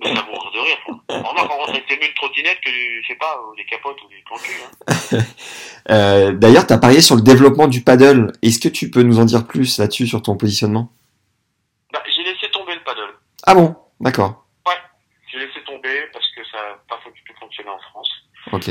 mais 0.00 0.14
ça 0.14 0.22
mourir 0.22 0.50
de 0.54 0.60
rire. 0.60 0.78
On 1.08 1.36
a 1.36 1.46
quand 1.46 1.66
c'est 1.72 1.96
mieux 1.96 2.08
une 2.08 2.14
trottinette 2.14 2.58
que, 2.64 2.70
je 2.70 3.06
sais 3.08 3.16
pas, 3.16 3.40
ou 3.42 3.54
des 3.56 3.64
capotes 3.66 3.98
ou 4.02 4.08
des 4.08 4.22
tranquilles. 4.24 4.54
Hein. 4.88 5.18
Euh, 5.88 6.32
D'ailleurs, 6.32 6.66
t'as 6.66 6.78
parié 6.78 7.00
sur 7.00 7.14
le 7.14 7.22
développement 7.22 7.68
du 7.68 7.80
paddle. 7.84 8.32
Est-ce 8.42 8.58
que 8.58 8.66
tu 8.68 8.90
peux 8.90 9.02
nous 9.02 9.20
en 9.20 9.24
dire 9.24 9.46
plus 9.46 9.78
là-dessus 9.78 10.08
sur 10.08 10.20
ton 10.20 10.36
positionnement? 10.36 10.90
Bah, 11.92 12.02
j'ai 12.06 12.24
laissé 12.24 12.50
tomber 12.50 12.74
le 12.74 12.82
paddle. 12.82 13.14
Ah 13.46 13.54
bon, 13.54 13.76
d'accord. 14.00 14.46
J'ai 15.30 15.38
laissé 15.38 15.62
tomber 15.64 16.08
parce 16.12 16.24
que 16.34 16.42
ça 16.50 16.56
n'a 16.56 16.74
pas 16.88 16.96
pu 17.08 17.34
fonctionner 17.38 17.70
en 17.70 17.78
France. 17.90 18.10
Ok. 18.50 18.70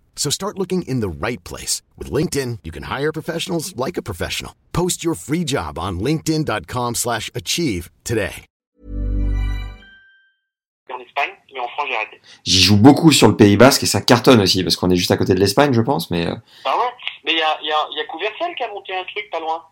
So 0.15 0.29
start 0.29 0.57
looking 0.57 0.83
in 0.83 1.01
the 1.01 1.09
right 1.09 1.43
place. 1.43 1.81
With 1.97 2.09
LinkedIn, 2.11 2.59
you 2.63 2.71
can 2.71 2.83
hire 2.83 3.11
professionals 3.11 3.75
like 3.75 3.97
a 3.97 4.01
professional. 4.03 4.53
Post 4.71 5.03
your 5.03 5.15
free 5.15 5.43
job 5.43 5.77
on 5.79 5.99
linkedin.com 5.99 6.95
slash 6.95 7.29
achieve 7.35 7.89
today. 8.05 8.45
en 10.93 10.99
Espagne, 10.99 11.31
mais 11.53 11.59
en 11.61 11.69
France 11.69 11.87
j'ai 11.89 11.95
arrêté. 11.95 12.21
J'y 12.43 12.61
joue 12.61 12.75
beaucoup 12.77 13.13
sur 13.13 13.29
le 13.29 13.37
Pays 13.37 13.55
Basque 13.55 13.83
et 13.83 13.85
ça 13.85 14.01
cartonne 14.01 14.41
aussi 14.41 14.61
parce 14.61 14.75
qu'on 14.75 14.89
est 14.89 14.97
juste 14.97 15.11
à 15.11 15.15
côté 15.15 15.33
de 15.33 15.39
l'Espagne, 15.39 15.71
je 15.71 15.79
pense, 15.79 16.11
mais 16.11 16.27
euh, 16.27 16.35
Ah 16.65 16.77
ouais 16.77 16.91
Mais 17.23 17.31
il 17.31 17.37
y 17.37 17.41
a, 17.41 17.57
il 17.61 17.67
y, 17.67 17.71
a, 17.71 17.77
il 17.91 17.97
y 17.97 18.01
a 18.01 18.05
Couvercel 18.07 18.53
qui 18.57 18.63
a 18.63 18.67
monté 18.67 18.93
un 18.93 19.03
truc 19.05 19.29
pas 19.31 19.39
loin. 19.39 19.63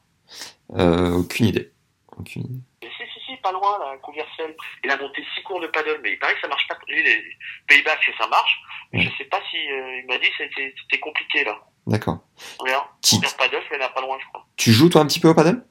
euh, 0.78 1.18
aucune 1.18 1.48
idée. 1.48 1.74
Aucune 2.18 2.44
idée. 2.44 2.62
Mais 2.82 2.88
si, 2.88 3.04
si, 3.14 3.19
si, 3.30 3.38
pas 3.38 3.52
loin 3.52 3.78
là, 3.80 3.98
Couvercel. 4.02 4.56
Il 4.84 4.92
a 4.92 4.98
monté 4.98 5.24
six 5.36 5.44
cours 5.44 5.62
de 5.62 5.68
paddle, 5.68 6.00
mais 6.04 6.14
il 6.14 6.20
paraît 6.20 6.34
que 6.36 6.42
ça 6.42 6.48
marche 6.48 6.68
pas. 6.68 6.78
Lui, 6.88 7.04
les 7.04 7.24
Pays-Bas, 7.68 7.98
ça 8.18 8.28
marche. 8.28 8.60
Je 8.94 9.08
sais 9.18 9.26
pas 9.26 9.40
si, 9.50 9.58
euh, 9.58 10.00
il 10.00 10.06
m'a 10.08 10.18
dit 10.18 10.30
c'était 10.38 11.00
compliqué 11.00 11.44
là. 11.44 11.60
D'accord. 11.88 12.20
Regarde, 12.60 12.88
Couvercel 13.08 13.38
paddle, 13.38 13.64
mais 13.72 13.78
là 13.78 13.90
pas 13.90 14.02
loin, 14.02 14.18
je 14.20 14.26
crois. 14.28 14.46
Tu 14.58 14.72
joues 14.72 14.90
toi 14.90 15.02
un 15.02 15.08
petit 15.08 15.20
peu 15.20 15.30
au 15.30 15.36
paddle 15.36 15.64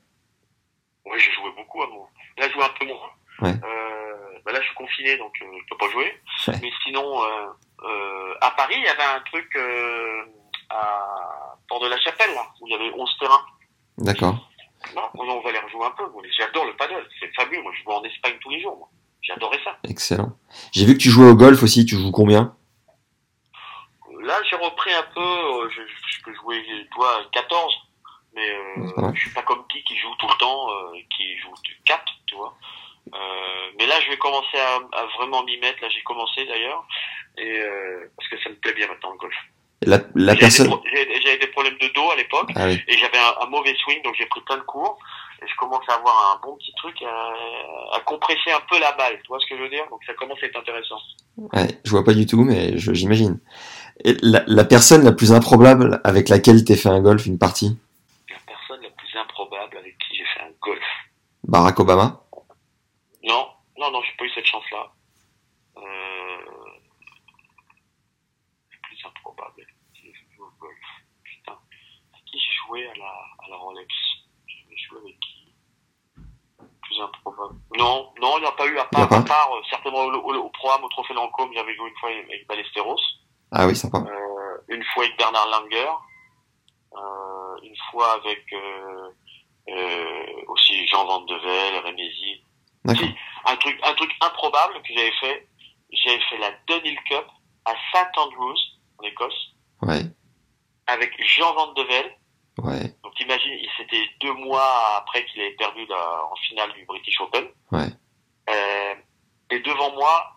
Oui, 1.05 1.19
j'ai 1.19 1.33
joué 1.33 1.51
beaucoup 1.57 1.83
à 1.83 1.87
mon. 1.89 2.07
Là, 2.39 2.49
je 2.49 2.53
joue 2.53 2.63
un 2.63 2.71
peu 2.79 2.87
moins. 2.87 3.11
Ouais. 3.41 3.55
Euh, 3.65 4.39
bah 4.45 4.53
là, 4.53 4.61
je 4.61 4.67
suis 4.67 4.75
confiné, 4.75 5.17
donc 5.17 5.33
euh, 5.43 5.47
je 5.61 5.69
peux 5.69 5.77
pas 5.77 5.91
jouer. 5.91 6.21
Ouais. 6.47 6.55
Mais 6.63 6.71
sinon, 6.85 7.23
à 8.41 8.51
Paris, 8.53 8.77
il 8.77 8.85
y 8.85 8.89
avait 8.89 9.03
un 9.03 9.21
truc 9.21 9.57
à 10.71 11.57
Port 11.69 11.81
de 11.81 11.89
la 11.89 11.99
Chapelle, 12.01 12.33
là, 12.35 12.47
où 12.61 12.67
il 12.67 12.73
y 12.73 12.75
avait 12.75 12.93
11 12.95 13.17
terrains. 13.19 13.47
D'accord. 13.99 14.49
Non, 14.95 15.03
on 15.15 15.41
va 15.41 15.49
aller 15.51 15.59
rejouer 15.59 15.85
un 15.85 15.91
peu. 15.91 16.05
J'adore 16.39 16.65
le 16.67 16.77
paddle, 16.77 17.07
c'est 17.21 17.35
fabuleux. 17.35 17.63
Moi, 17.63 17.73
je 17.77 17.83
joue 17.83 17.91
en 17.91 18.03
Espagne 18.05 18.37
tous 18.41 18.51
les 18.51 18.61
jours. 18.61 18.77
moi. 18.79 18.89
J'ai 19.23 19.33
adoré 19.33 19.59
ça. 19.65 19.77
Excellent. 19.89 20.39
J'ai 20.73 20.85
vu 20.87 20.95
que 20.95 21.03
tu 21.03 21.11
jouais 21.11 21.29
au 21.29 21.35
golf 21.35 21.63
aussi. 21.63 21.85
Tu 21.85 21.97
joues 21.97 22.13
combien? 22.13 22.57
Là, 24.21 24.39
j'ai 24.49 24.57
repris 24.57 24.93
un 24.93 25.03
peu. 25.15 25.21
euh, 25.21 25.69
Je, 25.71 25.83
je 25.83 26.23
peux 26.23 26.35
jouer, 26.35 26.65
toi, 26.95 27.21
14. 27.33 27.75
Mais 28.35 28.51
euh, 28.51 29.13
je 29.15 29.21
suis 29.21 29.31
pas 29.33 29.43
comme 29.43 29.67
qui 29.69 29.83
qui 29.85 29.97
joue 29.97 30.15
tout 30.19 30.29
le 30.29 30.39
temps, 30.39 30.71
euh, 30.71 30.93
qui 31.17 31.37
joue 31.39 31.53
4, 31.85 32.05
tu 32.27 32.37
vois. 32.37 32.55
Euh, 33.15 33.71
mais 33.79 33.87
là, 33.87 33.99
je 34.01 34.11
vais 34.11 34.19
commencer 34.19 34.59
à, 34.59 34.77
à 34.99 35.07
vraiment 35.17 35.43
m'y 35.45 35.59
mettre. 35.59 35.83
Là, 35.83 35.89
j'ai 35.89 36.03
commencé 36.03 36.45
d'ailleurs, 36.47 36.87
et 37.39 37.61
parce 38.17 38.29
que 38.29 38.41
ça 38.43 38.51
me 38.51 38.55
plaît 38.57 38.75
bien 38.75 38.87
maintenant 38.87 39.11
le 39.13 39.17
golf. 39.19 39.35
La, 39.83 39.99
la 40.15 40.35
J'avais 40.35 40.39
personne. 40.39 40.71
J'avais 41.23 41.39
des 41.39 41.47
problèmes 41.49 41.79
de 41.79 41.89
dos 41.95 42.11
à 42.11 42.17
l'époque, 42.17 42.51
Ah 42.57 42.67
oui. 42.67 42.83
et 42.89 42.97
j'avais 42.99 43.19
un, 43.19 43.47
un 43.47 43.47
mauvais 43.47 43.75
swing, 43.77 44.03
donc 44.03 44.15
j'ai 44.19 44.27
pris 44.27 44.41
plein 44.43 44.57
de 44.57 44.63
cours. 44.63 44.99
Et 45.41 45.47
je 45.47 45.55
commence 45.57 45.85
à 45.89 45.95
avoir 45.95 46.35
un 46.35 46.41
bon 46.45 46.57
petit 46.57 46.73
truc 46.79 47.01
à, 47.03 47.97
à 47.97 48.01
compresser 48.01 48.51
un 48.51 48.61
peu 48.69 48.77
la 48.81 48.91
balle. 48.93 49.21
Tu 49.23 49.29
vois 49.29 49.39
ce 49.39 49.47
que 49.47 49.57
je 49.57 49.63
veux 49.63 49.69
dire? 49.69 49.85
Donc 49.89 50.03
ça 50.05 50.13
commence 50.15 50.39
à 50.43 50.47
être 50.47 50.59
intéressant. 50.59 50.99
Ouais, 51.37 51.79
je 51.85 51.91
vois 51.93 52.03
pas 52.05 52.13
du 52.13 52.27
tout, 52.27 52.43
mais 52.43 52.77
j'imagine. 52.77 53.39
La, 54.05 54.43
la 54.49 54.65
personne 54.65 55.05
la 55.05 55.13
plus 55.13 55.33
improbable 55.33 56.01
avec 56.03 56.29
laquelle 56.29 56.65
t'es 56.65 56.75
fait 56.77 56.89
un 56.89 57.01
golf, 57.01 57.25
une 57.27 57.39
partie? 57.39 57.79
La 58.31 58.37
personne 58.47 58.83
la 58.83 58.91
plus 58.91 59.17
improbable 59.17 59.77
avec 59.77 59.97
qui 59.99 60.17
j'ai 60.17 60.25
fait 60.25 60.41
un 60.41 60.51
golf. 60.61 60.83
Barack 61.45 61.79
Obama? 61.79 62.21
Non, 63.23 63.47
non, 63.79 63.93
non, 63.93 64.03
j'ai 64.03 64.17
pas 64.19 64.25
eu 64.25 64.31
cette 64.35 64.47
chance-là. 64.47 64.91
Euh... 65.77 65.81
Le 68.71 68.79
plus 68.83 68.99
improbable 69.07 69.53
avec 69.57 69.69
qui 69.95 70.03
j'ai 70.07 70.13
joué 70.37 70.45
au 70.47 70.51
golf. 70.61 70.75
Putain. 71.23 71.53
À 71.53 72.17
qui 72.27 72.39
j'ai 72.39 72.53
joué 72.69 72.87
à 72.87 72.95
la, 72.95 73.05
à 73.07 73.49
la 73.51 73.57
Rolex. 73.57 73.89
J'ai 74.47 74.77
joué 74.87 74.99
avec 75.01 75.19
qui? 75.21 75.53
Plus 76.83 77.01
improbable. 77.03 77.55
Non, 77.77 78.13
non, 78.21 78.39
il 78.39 78.43
n'y 78.43 78.47
a 78.47 78.53
pas 78.53 78.67
eu, 78.67 78.79
à 78.79 78.85
part, 78.85 79.09
pas 79.09 79.19
à 79.19 79.23
part 79.23 79.51
euh, 79.55 79.61
certainement 79.71 80.05
au, 80.05 80.13
au, 80.13 80.35
au 80.35 80.49
programme, 80.51 80.85
au 80.85 80.89
Trophée 80.89 81.15
Lancôme, 81.15 81.51
j'avais 81.55 81.75
joué 81.75 81.89
une 81.91 81.97
fois 81.99 82.11
avec 82.11 82.47
Ballesteros, 82.47 83.01
Ah 83.53 83.67
oui, 83.67 83.75
sympa. 83.77 83.99
euh, 83.99 84.59
une 84.69 84.83
fois 84.95 85.05
avec 85.05 85.17
Bernard 85.19 85.49
Langer, 85.49 85.89
euh, 86.97 87.57
une 87.63 87.77
fois 87.91 88.13
avec 88.15 88.45
aussi 90.47 90.87
Jean 90.87 91.05
Van 91.05 91.21
de 91.21 91.35
Velde, 91.35 91.85
Rémézy, 91.85 92.43
un 92.87 92.95
truc, 93.57 93.79
un 93.83 93.95
truc 93.95 94.11
improbable 94.23 94.81
que 94.83 94.95
j'avais 94.95 95.13
fait. 95.21 95.49
J'avais 95.93 96.21
fait 96.31 96.39
la 96.39 96.51
Dunhill 96.67 96.99
Cup 97.09 97.27
à 97.65 97.73
St 97.93 98.17
Andrews, 98.19 98.57
en 98.99 99.03
Écosse, 99.05 99.55
Ouais, 99.83 100.03
avec 100.87 101.13
Jean 101.27 101.53
Van 101.55 101.73
de 101.73 101.83
Velde, 101.83 102.13
ouais. 102.59 102.93
donc 103.03 103.15
t'imagines, 103.17 103.53
il- 103.53 103.69
c'était 103.77 104.05
deux 104.21 104.33
mois 104.35 104.97
après 104.99 105.25
qu'il 105.27 105.41
avait 105.41 105.53
perdu 105.57 105.87
la- 105.89 106.25
en 106.25 106.35
finale 106.49 106.73
du 106.75 106.85
British 106.85 107.21
Open. 107.21 107.47
Ouais. 107.73 107.89
Euh, 108.51 108.95
et 109.51 109.59
devant 109.61 109.93
moi, 109.93 110.33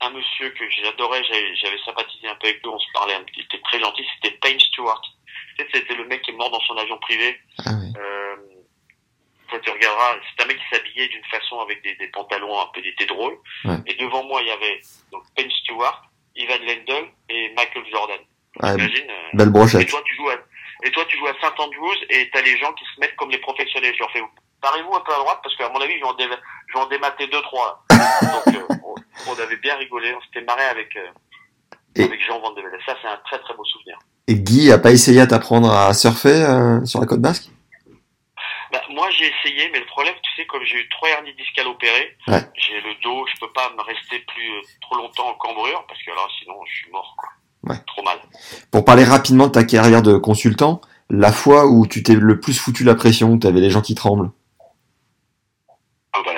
un 0.00 0.10
monsieur 0.10 0.50
que 0.50 0.68
j'adorais, 0.70 1.22
j'avais, 1.24 1.78
sympathisé 1.84 2.26
un 2.28 2.34
peu 2.36 2.48
avec 2.48 2.60
lui, 2.62 2.68
on 2.68 2.78
se 2.78 2.86
parlait, 2.92 3.14
un 3.14 3.22
petit- 3.24 3.40
il 3.40 3.44
était 3.44 3.60
très 3.62 3.78
gentil, 3.80 4.04
c'était 4.14 4.36
Payne 4.38 4.58
Stewart. 4.60 5.00
Tu 5.56 5.62
sais, 5.64 5.68
c'était 5.74 5.94
le 5.94 6.06
mec 6.06 6.22
qui 6.22 6.30
est 6.30 6.34
mort 6.34 6.50
dans 6.50 6.60
son 6.60 6.76
avion 6.76 6.98
privé. 6.98 7.38
Ah. 7.64 7.70
Euh, 7.96 8.36
toi, 9.48 9.58
tu 9.60 9.70
regarderas, 9.70 10.16
c'est 10.36 10.44
un 10.44 10.46
mec 10.48 10.56
qui 10.58 10.64
s'habillait 10.76 11.08
d'une 11.08 11.24
façon 11.24 11.60
avec 11.60 11.82
des, 11.82 11.94
des 11.96 12.08
pantalons 12.08 12.58
un 12.60 12.66
peu 12.74 12.80
d'été 12.82 13.04
drôle. 13.06 13.36
Ouais. 13.64 13.76
Et 13.86 13.94
devant 13.94 14.24
moi, 14.24 14.40
il 14.42 14.48
y 14.48 14.50
avait 14.50 14.80
donc 15.12 15.22
Payne 15.36 15.50
Stewart, 15.62 16.02
Ivan 16.36 16.58
Lendl 16.66 17.08
et 17.28 17.50
Michael 17.54 17.84
Jordan. 17.90 18.18
T'imagines 18.60 19.10
euh, 19.10 19.28
belle 19.34 19.48
et 19.48 19.50
brochette. 19.50 19.82
et 19.82 19.86
toi, 19.86 20.02
tu 20.04 20.11
joues 21.22 21.28
à 21.28 21.40
Saint 21.40 21.54
Andrews 21.58 21.94
et 22.10 22.30
t'as 22.32 22.42
les 22.42 22.58
gens 22.58 22.72
qui 22.72 22.84
se 22.94 23.00
mettent 23.00 23.16
comme 23.16 23.30
les 23.30 23.38
professionnels. 23.38 23.94
Je 23.94 24.00
leur 24.00 24.10
fais, 24.12 24.22
parez-vous 24.60 24.94
un 24.94 25.00
peu 25.00 25.12
à 25.12 25.16
droite 25.18 25.40
parce 25.42 25.56
qu'à 25.56 25.68
mon 25.68 25.80
avis, 25.80 25.94
je 25.94 26.00
vais 26.00 26.06
en, 26.10 26.14
dé- 26.14 26.28
je 26.68 26.74
vais 26.74 26.80
en 26.80 26.86
démater 26.86 27.26
deux, 27.28 27.42
trois. 27.42 27.84
Donc, 27.90 28.54
euh, 28.54 28.66
on, 28.84 28.94
on 29.32 29.40
avait 29.40 29.56
bien 29.58 29.76
rigolé, 29.76 30.14
on 30.14 30.20
s'était 30.22 30.44
marré 30.44 30.64
avec, 30.64 30.94
euh, 30.96 31.06
Et- 31.96 32.04
avec 32.04 32.20
Jean 32.26 32.40
Van 32.40 32.50
de 32.52 32.60
Velde. 32.60 32.78
Ça, 32.86 32.96
c'est 33.00 33.08
un 33.08 33.18
très, 33.24 33.38
très 33.40 33.54
beau 33.54 33.64
souvenir. 33.64 33.98
Et 34.28 34.34
Guy 34.34 34.70
a 34.72 34.78
pas 34.78 34.92
essayé 34.92 35.20
à 35.20 35.26
t'apprendre 35.26 35.70
à 35.72 35.92
surfer 35.94 36.44
euh, 36.44 36.84
sur 36.84 37.00
la 37.00 37.06
côte 37.06 37.20
basque? 37.20 37.50
Bah, 38.72 38.80
moi, 38.90 39.08
j'ai 39.10 39.26
essayé, 39.26 39.68
mais 39.72 39.80
le 39.80 39.86
problème, 39.86 40.14
tu 40.22 40.30
sais, 40.36 40.46
comme 40.46 40.62
j'ai 40.64 40.76
eu 40.78 40.88
trois 40.88 41.08
hernies 41.10 41.34
discales 41.34 41.66
opérées, 41.66 42.16
Ouais. 42.28 42.40
j'ai 42.56 42.80
le 42.80 42.94
dos, 43.02 43.26
je 43.26 43.38
peux 43.40 43.52
pas 43.52 43.70
me 43.76 43.82
rester 43.82 44.20
plus 44.20 44.50
trop 44.80 44.96
longtemps 44.96 45.28
en 45.28 45.34
cambrure 45.34 45.84
parce 45.86 46.02
que 46.02 46.10
là, 46.10 46.22
sinon, 46.40 46.54
je 46.66 46.74
suis 46.76 46.90
mort. 46.90 47.14
Quoi. 47.18 47.28
Ouais. 47.64 47.76
Trop 47.86 48.02
mal. 48.02 48.18
Pour 48.70 48.84
parler 48.84 49.04
rapidement 49.04 49.46
de 49.48 49.52
ta 49.52 49.64
carrière 49.64 50.00
de 50.02 50.16
consultant, 50.16 50.80
la 51.14 51.30
fois 51.30 51.66
où 51.66 51.86
tu 51.86 52.02
t'es 52.02 52.14
le 52.14 52.40
plus 52.40 52.58
foutu 52.58 52.82
la 52.84 52.94
pression, 52.94 53.32
où 53.32 53.38
t'avais 53.38 53.60
les 53.60 53.70
gens 53.70 53.82
qui 53.82 53.94
tremblent. 53.94 54.30
Ah, 56.14 56.20
bah, 56.24 56.32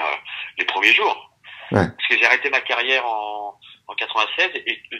les 0.58 0.64
premiers 0.66 0.92
jours. 0.92 1.30
Ouais. 1.72 1.86
Parce 1.88 2.08
que 2.08 2.18
j'ai 2.18 2.26
arrêté 2.26 2.50
ma 2.50 2.60
carrière 2.60 3.06
en, 3.06 3.56
en 3.86 3.94
96 3.94 4.50
et 4.66 4.82
euh, 4.92 4.96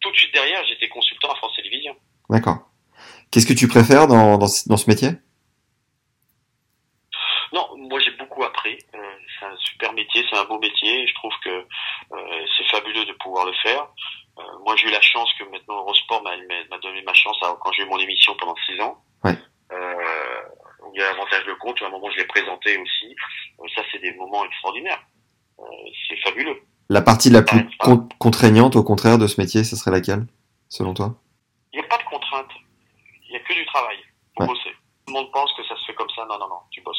tout 0.00 0.10
de 0.10 0.16
suite 0.16 0.32
derrière, 0.34 0.64
j'étais 0.66 0.88
consultant 0.88 1.30
à 1.30 1.36
France 1.36 1.52
Télévisions. 1.56 1.94
D'accord. 2.30 2.68
Qu'est-ce 3.30 3.46
que 3.46 3.52
tu 3.52 3.68
préfères 3.68 4.06
dans, 4.08 4.38
dans, 4.38 4.48
ce- 4.48 4.68
dans 4.68 4.76
ce 4.78 4.88
métier? 4.90 5.10
Non, 7.52 7.68
moi 7.76 8.00
j'ai 8.00 8.12
beaucoup 8.12 8.42
appris. 8.44 8.78
Euh, 8.94 8.98
c'est 9.38 9.44
un 9.46 9.56
super 9.58 9.92
métier, 9.92 10.24
c'est 10.30 10.38
un 10.38 10.44
beau 10.44 10.58
métier. 10.58 11.02
et 11.02 11.06
Je 11.06 11.14
trouve 11.14 11.32
que 11.44 11.50
euh, 11.50 12.46
c'est 12.56 12.64
fabuleux 12.70 13.04
de 13.04 13.12
pouvoir 13.20 13.44
le 13.46 13.52
faire. 13.62 13.86
Euh, 14.38 14.42
moi 14.64 14.74
j'ai 14.76 14.88
eu 14.88 14.90
la 14.90 15.00
chance 15.00 15.28
que 15.38 15.44
maintenant 15.44 15.76
Eurosport 15.80 16.22
m'a 16.22 16.78
donné 16.78 17.02
ma 17.02 17.12
chance 17.14 17.36
à- 17.42 17.56
quand 17.60 17.70
j'ai 17.72 17.82
eu 17.82 17.86
mon 17.86 17.98
émission 17.98 18.34
pendant 18.38 18.54
six 18.66 18.80
ans. 18.80 18.96
Ouais. 19.24 19.36
Euh, 19.72 20.42
où 20.86 20.92
il 20.94 21.00
y 21.00 21.02
a 21.02 21.10
l'avantage 21.12 21.44
de 21.46 21.52
compte. 21.54 21.80
À 21.82 21.86
un 21.86 21.90
moment 21.90 22.10
je 22.10 22.16
l'ai 22.18 22.26
présenté 22.26 22.76
aussi. 22.78 23.14
Euh, 23.60 23.64
ça 23.74 23.82
c'est 23.92 23.98
des 24.00 24.12
moments 24.14 24.44
extraordinaires. 24.44 25.02
Euh, 25.58 25.62
c'est 26.08 26.16
fabuleux. 26.24 26.60
La 26.88 27.02
partie 27.02 27.30
la 27.30 27.42
plus 27.42 27.68
con- 27.78 28.08
contraignante, 28.18 28.76
au 28.76 28.82
contraire, 28.82 29.16
de 29.18 29.26
ce 29.26 29.40
métier, 29.40 29.64
ce 29.64 29.76
serait 29.76 29.90
laquelle, 29.92 30.26
selon 30.68 30.92
toi? 30.94 31.14
Il 31.72 31.78
n'y 31.80 31.84
a 31.84 31.88
pas 31.88 31.96
de 31.98 32.02
contrainte. 32.04 32.48
Il 33.26 33.30
n'y 33.30 33.36
a 33.36 33.40
que 33.40 33.54
du 33.54 33.64
travail. 33.66 33.96
Faut 34.36 34.42
Ouais. 34.42 34.48
bosser. 34.48 34.70
Tout 35.06 35.14
le 35.14 35.20
monde 35.20 35.32
pense 35.32 35.52
que 35.54 35.62
ça 35.66 35.74
se 35.76 35.84
fait 35.86 35.94
comme 35.94 36.08
ça. 36.14 36.26
Non, 36.28 36.38
non, 36.38 36.48
non. 36.48 36.58
Tu 36.70 36.80
bosses. 36.82 36.98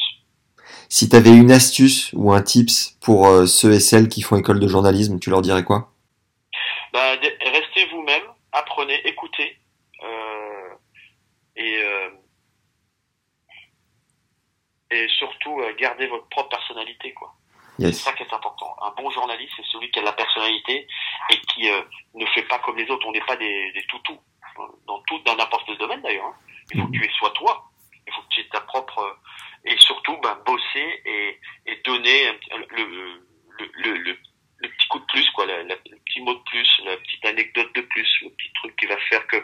Si 0.89 1.09
t'avais 1.09 1.31
une 1.35 1.51
astuce 1.51 2.11
ou 2.13 2.31
un 2.33 2.41
tips 2.41 2.97
pour 3.01 3.27
euh, 3.27 3.45
ceux 3.45 3.73
et 3.73 3.79
celles 3.79 4.07
qui 4.07 4.21
font 4.21 4.35
école 4.37 4.59
de 4.59 4.67
journalisme, 4.67 5.19
tu 5.19 5.29
leur 5.29 5.41
dirais 5.41 5.63
quoi? 5.63 5.92
Bah, 6.93 7.17
de- 7.17 7.37
restez 7.41 7.85
vous-même, 7.87 8.23
apprenez, 8.51 9.01
écoutez, 9.07 9.57
euh, 10.03 10.69
et 11.55 11.77
euh, 11.83 12.09
et 14.91 15.07
surtout 15.17 15.59
euh, 15.61 15.73
gardez 15.77 16.07
votre 16.07 16.27
propre 16.29 16.49
personnalité, 16.49 17.13
quoi. 17.13 17.33
C'est 17.87 18.03
ça 18.03 18.13
qui 18.13 18.21
est 18.21 18.33
important. 18.33 18.75
Un 18.83 18.91
bon 18.91 19.09
journaliste, 19.09 19.53
c'est 19.57 19.65
celui 19.71 19.89
qui 19.89 19.97
a 19.99 20.03
la 20.03 20.13
personnalité 20.13 20.87
et 21.31 21.37
qui 21.51 21.67
euh, 21.71 21.81
ne 22.13 22.25
fait 22.27 22.43
pas 22.43 22.59
comme 22.59 22.77
les 22.77 22.87
autres. 22.91 23.07
On 23.07 23.11
n'est 23.11 23.25
pas 23.25 23.35
des, 23.35 23.71
des 23.71 23.83
toutous 23.87 24.19
dans 24.85 24.99
tout, 25.07 25.17
dans 25.25 25.35
n'importe 25.35 25.63
quel 25.65 25.77
domaine 25.79 26.01
d'ailleurs. 26.03 26.25
hein. 26.27 26.35
Il 26.71 26.79
faut 26.81 26.87
que 26.87 26.91
tu 26.91 27.03
es 27.03 27.09
sois 27.17 27.31
toi. 27.31 27.65
Il 28.05 28.13
faut 28.13 28.21
que 28.21 28.27
tu 28.29 28.41
aies 28.41 28.49
ta 28.49 28.61
propre 28.61 28.99
euh, 28.99 29.13
et 29.71 29.75
surtout 29.79 30.15
ben, 30.21 30.37
bosser 30.45 31.01
et, 31.05 31.39
et 31.65 31.75
donner 31.83 32.27
un- 32.27 32.57
le, 32.69 32.85
le, 32.85 33.21
le, 33.73 33.93
le, 33.97 34.17
le 34.63 34.69
petit 34.69 34.87
coup 34.87 34.99
de 34.99 35.05
plus, 35.05 35.29
quoi, 35.31 35.45
le 35.45 35.97
petit 36.05 36.21
mot 36.21 36.33
de 36.33 36.43
plus, 36.43 36.67
la 36.85 36.97
petite 36.97 37.25
anecdote 37.25 37.69
de 37.75 37.81
plus, 37.81 38.09
le 38.23 38.29
petit 38.29 38.51
truc 38.55 38.75
qui 38.77 38.85
va 38.85 38.97
faire 39.09 39.27
que 39.27 39.37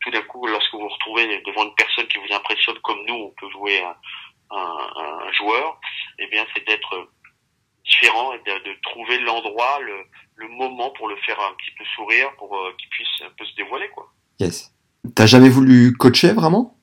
tout 0.00 0.10
d'un 0.10 0.22
coup, 0.22 0.46
lorsque 0.46 0.72
vous 0.72 0.80
vous 0.80 0.88
retrouvez 0.88 1.26
devant 1.46 1.64
une 1.64 1.74
personne 1.74 2.06
qui 2.08 2.18
vous 2.18 2.34
impressionne 2.34 2.78
comme 2.80 3.04
nous, 3.06 3.14
on 3.14 3.30
peut 3.38 3.50
jouer 3.50 3.82
un, 3.82 4.56
un, 4.56 5.32
joueur, 5.32 5.78
eh 6.18 6.26
bien 6.28 6.44
c'est 6.54 6.66
d'être 6.66 7.10
différent 7.84 8.32
et 8.32 8.38
de, 8.38 8.70
de 8.70 8.80
trouver 8.82 9.18
l'endroit, 9.18 9.78
le, 9.80 10.04
le 10.36 10.48
moment 10.48 10.90
pour 10.90 11.08
le 11.08 11.16
faire 11.16 11.38
un 11.40 11.54
petit 11.54 11.70
peu 11.76 11.84
sourire, 11.96 12.30
pour 12.38 12.56
euh, 12.56 12.72
qu'il 12.78 12.88
puisse 12.88 13.22
un 13.22 13.30
peu 13.36 13.44
se 13.44 13.54
dévoiler, 13.56 13.88
quoi. 13.90 14.10
Yes. 14.38 14.74
T'as 15.14 15.26
jamais 15.26 15.48
voulu 15.48 15.92
coacher 15.96 16.32
vraiment? 16.32 16.76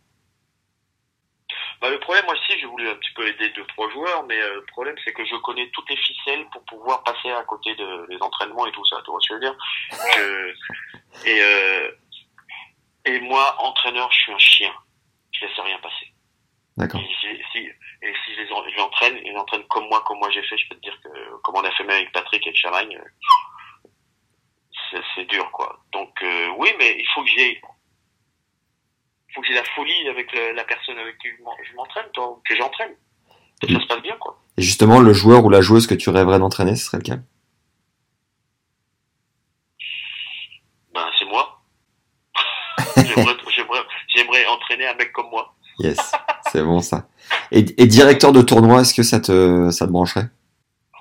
Bah, 1.82 1.90
le 1.90 2.00
problème, 2.00 2.26
moi 2.26 2.34
aussi, 2.34 2.60
j'ai 2.60 2.66
voulu 2.66 2.90
un 2.90 2.96
petit 2.96 3.14
peu 3.14 3.28
aider 3.28 3.50
deux, 3.50 3.66
trois 3.68 3.90
joueurs, 3.92 4.24
mais 4.24 4.40
euh, 4.40 4.56
le 4.56 4.66
problème, 4.66 4.96
c'est 5.04 5.14
que 5.14 5.24
je 5.26 5.36
connais 5.38 5.70
toutes 5.72 5.90
les 5.90 5.98
ficelles 5.98 6.46
pour 6.52 6.64
pouvoir 6.66 7.04
passer 7.04 7.30
à 7.32 7.44
côté 7.44 7.76
de, 7.76 8.08
des 8.10 8.22
entraînements 8.22 8.66
et 8.66 8.72
tout 8.72 8.86
ça, 8.86 9.00
tu 9.06 9.12
vois 9.12 9.20
ce 9.22 9.30
que 9.30 9.34
je 9.36 9.40
veux 9.40 9.46
dire? 9.46 9.58
Je- 10.16 11.30
et, 11.30 11.42
euh, 11.42 11.92
et 13.06 13.20
moi, 13.20 13.56
entraîneur, 13.60 14.12
je 14.12 14.18
suis 14.20 14.32
un 14.34 14.40
chien. 14.40 14.74
Je 15.34 15.46
laisse 15.46 15.60
rien 15.60 15.78
passer. 15.80 16.12
D'accord. 16.78 17.00
Et 17.02 17.08
si, 17.22 17.28
si- 17.52 17.70
et 18.02 18.14
si 18.26 18.36
je 18.36 18.42
les, 18.42 18.52
en- 18.52 18.64
je 18.64 18.76
les 18.76 18.82
entraîne, 18.82 19.20
ils 19.24 19.38
entraînent 19.38 19.66
comme 19.68 19.88
moi, 19.88 20.02
comme 20.06 20.18
moi 20.20 20.30
j'ai 20.32 20.44
fait, 20.44 20.58
je 20.58 20.68
peux 20.70 20.76
te 20.76 20.82
dire 20.82 20.98
que, 21.04 21.10
comme 21.44 21.56
on 21.56 21.64
a 21.64 21.72
fait 21.72 21.84
même 21.84 21.98
avec 21.98 22.12
Patrick 22.12 22.46
et 22.46 22.50
avec 22.50 22.58
Chamagne, 22.60 22.98
euh, 22.98 23.90
c'est, 24.92 25.02
c'est 25.16 25.26
dur, 25.26 25.50
quoi. 25.52 25.80
Donc, 25.92 26.22
euh, 26.24 26.48
oui, 26.58 26.70
mais 26.80 26.96
il 27.00 27.08
faut 27.14 27.24
que 27.24 27.30
j'ai, 27.30 27.60
faut 29.38 29.42
que 29.44 29.48
j'ai 29.50 29.54
la 29.54 29.64
folie 29.76 30.08
avec 30.10 30.32
le- 30.32 30.54
la 30.56 30.64
personne 30.64 30.98
avec 30.98 31.16
qui 31.20 31.28
je 31.30 31.44
m'en- 31.44 31.56
je 31.64 31.76
m'entraîne, 31.76 32.06
que 32.44 32.56
j'entraîne. 32.56 32.96
Que 33.62 33.72
ça 33.72 33.80
se 33.80 33.86
passe 33.88 34.02
bien, 34.02 34.16
quoi. 34.20 34.40
Et 34.58 34.64
justement, 34.64 35.00
le 35.00 35.14
joueur 35.14 35.46
ou 35.46 35.50
la 35.52 35.62
joueuse 35.62 35.86
que 35.86 35.94
tu 35.94 36.10
rêverais 36.10 36.40
d'entraîner, 36.40 36.76
ce 36.76 36.86
serait 36.86 36.98
lequel? 36.98 37.22
Ben, 40.94 41.06
c'est 41.20 41.26
moi. 41.26 41.62
j'aimerais, 44.16 44.46
entraîner 44.48 44.88
un 44.88 44.96
mec 44.96 45.12
comme 45.14 45.30
moi. 45.30 45.54
Yes, 45.80 46.12
c'est 46.52 46.64
bon 46.64 46.80
ça. 46.82 47.08
Et, 47.52 47.60
et 47.82 47.86
directeur 47.86 48.32
de 48.32 48.42
tournoi, 48.42 48.82
est-ce 48.82 48.96
que 48.96 49.04
ça 49.04 49.20
te, 49.20 49.70
ça 49.70 49.86
te 49.86 49.92
brancherait? 49.92 50.30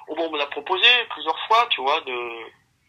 Oh, 0.08 0.14
bon, 0.14 0.26
on 0.28 0.32
me 0.32 0.38
l'a 0.38 0.46
proposé 0.46 0.86
plusieurs 1.10 1.38
fois, 1.48 1.66
tu 1.70 1.80
vois, 1.80 2.00
de 2.02 2.12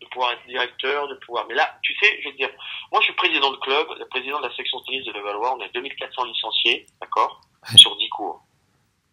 pouvoir 0.07 0.31
être 0.33 0.45
directeur, 0.47 1.07
de 1.07 1.15
pouvoir. 1.25 1.45
Mais 1.47 1.55
là, 1.55 1.77
tu 1.83 1.95
sais, 2.01 2.21
je 2.21 2.29
veux 2.29 2.35
dire, 2.35 2.49
moi, 2.91 2.99
je 3.01 3.05
suis 3.05 3.13
président 3.15 3.51
de 3.51 3.57
club, 3.57 3.87
le 3.97 4.07
président 4.07 4.39
de 4.41 4.47
la 4.47 4.55
section 4.55 4.79
tennis 4.81 5.05
de 5.05 5.11
Levallois. 5.11 5.55
On 5.55 5.61
a 5.61 5.67
2400 5.69 6.23
licenciés, 6.25 6.85
d'accord, 7.01 7.41
Ouais. 7.69 7.77
sur 7.77 7.95
10 7.97 8.09
cours. 8.09 8.41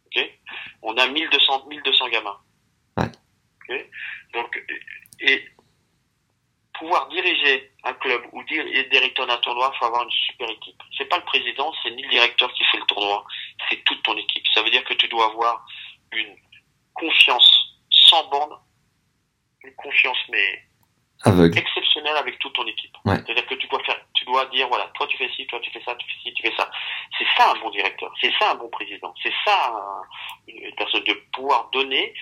Ok. 0.06 0.30
On 0.82 0.96
a 0.96 1.06
1200, 1.08 1.66
1200 1.66 2.08
gamins. 2.08 2.38
Ouais. 2.96 3.10
Ok. 3.68 3.86
Donc, 4.32 4.62
et 5.20 5.44
pouvoir 6.74 7.08
diriger 7.08 7.72
un 7.84 7.94
club 7.94 8.22
ou 8.32 8.42
dire 8.44 8.64
être 8.66 8.90
directeur 8.90 9.26
d'un 9.26 9.36
tournoi, 9.38 9.70
il 9.72 9.78
faut 9.78 9.84
avoir 9.86 10.02
une 10.04 10.10
super 10.10 10.50
équipe. 10.50 10.80
C'est 10.98 11.06
pas 11.08 11.18
le 11.18 11.24
président, 11.24 11.72
c'est 11.82 11.90
ni 11.92 12.02
le 12.02 12.08
directeur 12.10 12.52
qui 12.52 12.64
fait 12.64 12.78
le 12.78 12.86
tournoi, 12.86 13.24
c'est 13.70 13.82
toute 13.84 14.02
ton 14.02 14.16
équipe. 14.16 14.44
Ça 14.54 14.62
veut 14.62 14.70
dire 14.70 14.84
que 14.84 14.94
tu 14.94 15.08
dois 15.08 15.26
avoir 15.30 15.64
une 16.12 16.36
confiance 16.94 17.76
sans 17.90 18.28
borne, 18.28 18.58
une 19.62 19.74
confiance 19.76 20.18
mais 20.30 20.64
Aveugle. 21.24 21.58
exceptionnelle 21.58 22.16
avec 22.16 22.38
toute 22.38 22.52
ton 22.54 22.66
équipe. 22.66 22.94
Ouais. 23.04 23.16
C'est-à-dire 23.16 23.46
que 23.46 23.54
tu 23.54 23.66
dois 23.68 23.82
faire, 23.84 23.98
tu 24.14 24.24
dois 24.24 24.44
dire 24.46 24.68
voilà, 24.68 24.86
toi 24.94 25.06
tu 25.06 25.16
fais 25.16 25.28
ci, 25.36 25.46
toi 25.46 25.58
tu 25.60 25.70
fais 25.70 25.82
ça, 25.84 25.94
tu 25.96 26.06
fais 26.06 26.20
ci, 26.22 26.34
tu 26.34 26.42
fais 26.42 26.54
ça. 26.56 26.70
C'est 27.18 27.26
ça 27.36 27.50
un 27.52 27.58
bon 27.60 27.70
directeur, 27.70 28.12
c'est 28.20 28.32
ça 28.38 28.52
un 28.52 28.54
bon 28.56 28.68
président, 28.68 29.14
c'est 29.22 29.32
ça 29.44 29.72
un- 29.74 30.02
une 30.48 30.74
personne 30.76 31.04
de 31.04 31.14
pouvoir 31.32 31.70
donner 31.72 32.12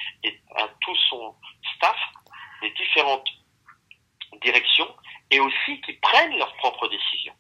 à 0.56 0.68
tout 0.80 0.96
son 1.08 1.34
staff 1.76 1.96
les 2.62 2.70
différentes 2.72 3.28
directions 4.42 4.88
et 5.30 5.40
aussi 5.40 5.80
qui 5.82 5.92
prennent 5.94 6.36
leurs 6.36 6.54
propres 6.56 6.88
décisions. 6.88 7.34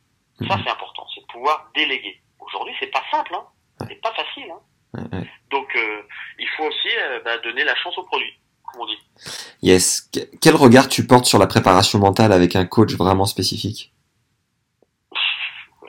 Ça 0.48 0.56
Mhm. 0.56 0.62
c'est 0.64 0.70
important, 0.72 1.06
c'est 1.14 1.20
de 1.20 1.26
pouvoir 1.26 1.70
déléguer. 1.74 2.20
Aujourd'hui 2.40 2.74
c'est 2.80 2.90
pas 2.90 3.02
simple, 3.10 3.34
hein. 3.34 3.46
c'est 3.88 4.00
pas 4.00 4.12
facile. 4.14 4.50
Hein. 4.50 4.60
Ouais, 4.94 5.18
ouais. 5.18 5.30
Donc 5.50 5.74
euh, 5.76 6.02
il 6.38 6.48
faut 6.50 6.64
aussi 6.64 6.88
euh, 6.98 7.20
bah, 7.24 7.38
donner 7.38 7.64
la 7.64 7.74
chance 7.76 7.96
au 7.98 8.04
produit, 8.04 8.32
comme 8.72 8.82
on 8.82 8.86
dit. 8.86 8.98
Yes. 9.62 10.08
Que- 10.12 10.28
Quel 10.40 10.56
regard 10.56 10.88
tu 10.88 11.06
portes 11.06 11.26
sur 11.26 11.38
la 11.38 11.46
préparation 11.46 11.98
mentale 11.98 12.32
avec 12.32 12.56
un 12.56 12.64
coach 12.66 12.94
vraiment 12.94 13.26
spécifique? 13.26 13.92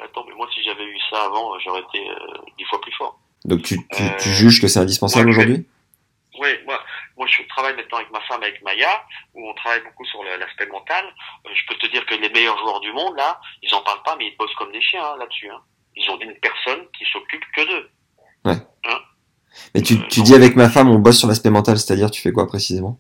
Attends, 0.03 0.25
mais 0.27 0.35
moi 0.35 0.47
si 0.53 0.61
j'avais 0.63 0.83
eu 0.83 0.97
ça 1.09 1.25
avant, 1.25 1.57
j'aurais 1.59 1.81
été 1.81 2.09
euh, 2.09 2.15
dix 2.57 2.65
fois 2.65 2.79
plus 2.81 2.91
fort. 2.93 3.19
Donc 3.45 3.61
tu, 3.63 3.77
tu, 3.77 4.03
tu 4.19 4.29
Euh, 4.29 4.33
juges 4.33 4.61
que 4.61 4.67
c'est 4.67 4.79
indispensable 4.79 5.25
ouais, 5.29 5.31
aujourd'hui? 5.35 5.65
Oui, 6.39 6.49
moi, 6.65 6.79
moi 7.17 7.27
je 7.27 7.41
travaille 7.49 7.75
maintenant 7.75 7.97
avec 7.97 8.11
ma 8.11 8.21
femme, 8.21 8.41
avec 8.43 8.61
Maya, 8.63 9.03
où 9.33 9.47
on 9.49 9.53
travaille 9.53 9.83
beaucoup 9.83 10.05
sur 10.05 10.23
l'aspect 10.23 10.67
mental. 10.67 11.05
Euh, 11.45 11.49
je 11.53 11.61
peux 11.67 11.75
te 11.79 11.87
dire 11.91 12.05
que 12.05 12.15
les 12.15 12.29
meilleurs 12.29 12.57
joueurs 12.59 12.79
du 12.81 12.91
monde, 12.91 13.15
là, 13.17 13.39
ils 13.61 13.73
en 13.73 13.81
parlent 13.81 14.03
pas, 14.03 14.15
mais 14.17 14.27
ils 14.27 14.37
bossent 14.37 14.53
comme 14.55 14.71
des 14.71 14.81
chiens 14.81 15.03
hein, 15.05 15.17
là-dessus. 15.19 15.49
Hein. 15.49 15.61
ils 15.95 16.09
ont 16.09 16.19
une 16.19 16.33
personne 16.39 16.85
qui 16.97 17.05
s'occupe 17.11 17.43
que 17.55 17.61
d'eux. 17.67 17.89
Mais 19.75 19.81
tu, 19.81 20.07
tu 20.07 20.21
dis 20.21 20.33
avec 20.33 20.55
ma 20.55 20.69
femme, 20.69 20.89
on 20.89 20.99
bosse 20.99 21.19
sur 21.19 21.27
l'aspect 21.27 21.49
mental, 21.49 21.77
c'est-à-dire 21.77 22.09
tu 22.11 22.21
fais 22.21 22.31
quoi 22.31 22.47
précisément? 22.47 22.99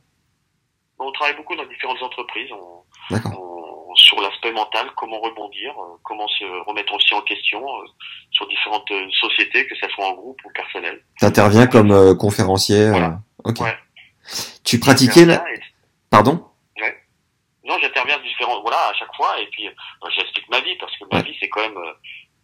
On 0.99 1.11
travaille 1.11 1.35
beaucoup 1.35 1.55
dans 1.55 1.65
différentes 1.65 2.01
entreprises 2.01 2.49
on- 2.51 2.83
on- 3.11 3.95
sur 3.95 4.19
l'aspect 4.21 4.51
mental, 4.51 4.87
comment 4.95 5.19
rebondir, 5.19 5.71
euh, 5.79 5.97
comment 6.03 6.27
se 6.27 6.43
remettre 6.67 6.93
aussi 6.93 7.13
en 7.13 7.21
question 7.21 7.59
euh, 7.59 7.85
sur 8.31 8.47
différentes 8.47 8.89
euh, 8.91 9.05
sociétés, 9.21 9.67
que 9.67 9.75
ce 9.75 9.87
soit 9.89 10.07
en 10.07 10.13
groupe 10.13 10.39
ou 10.45 10.49
personnel. 10.53 11.03
T'interviens 11.19 11.67
comme 11.67 11.91
euh, 11.91 12.15
conférencier. 12.15 12.77
euh, 12.87 12.91
Voilà. 12.91 13.19
Ok. 13.43 13.59
Ouais. 13.61 13.75
Tu 14.63 14.79
pratiquais 14.79 15.25
la... 15.25 15.35
Et- 15.51 15.59
Pardon? 16.09 16.43
Non, 17.65 17.77
j'interviens 17.81 18.19
différents, 18.19 18.61
voilà, 18.61 18.89
à 18.89 18.93
chaque 18.93 19.15
fois, 19.15 19.39
et 19.39 19.47
puis 19.47 19.67
euh, 19.67 19.71
j'explique 20.17 20.49
ma 20.49 20.59
vie, 20.59 20.75
parce 20.81 20.91
que 20.97 21.05
ma 21.09 21.19
Ouais. 21.19 21.23
vie, 21.23 21.35
c'est 21.39 21.47
quand 21.47 21.61
même 21.61 21.77
euh, 21.77 21.93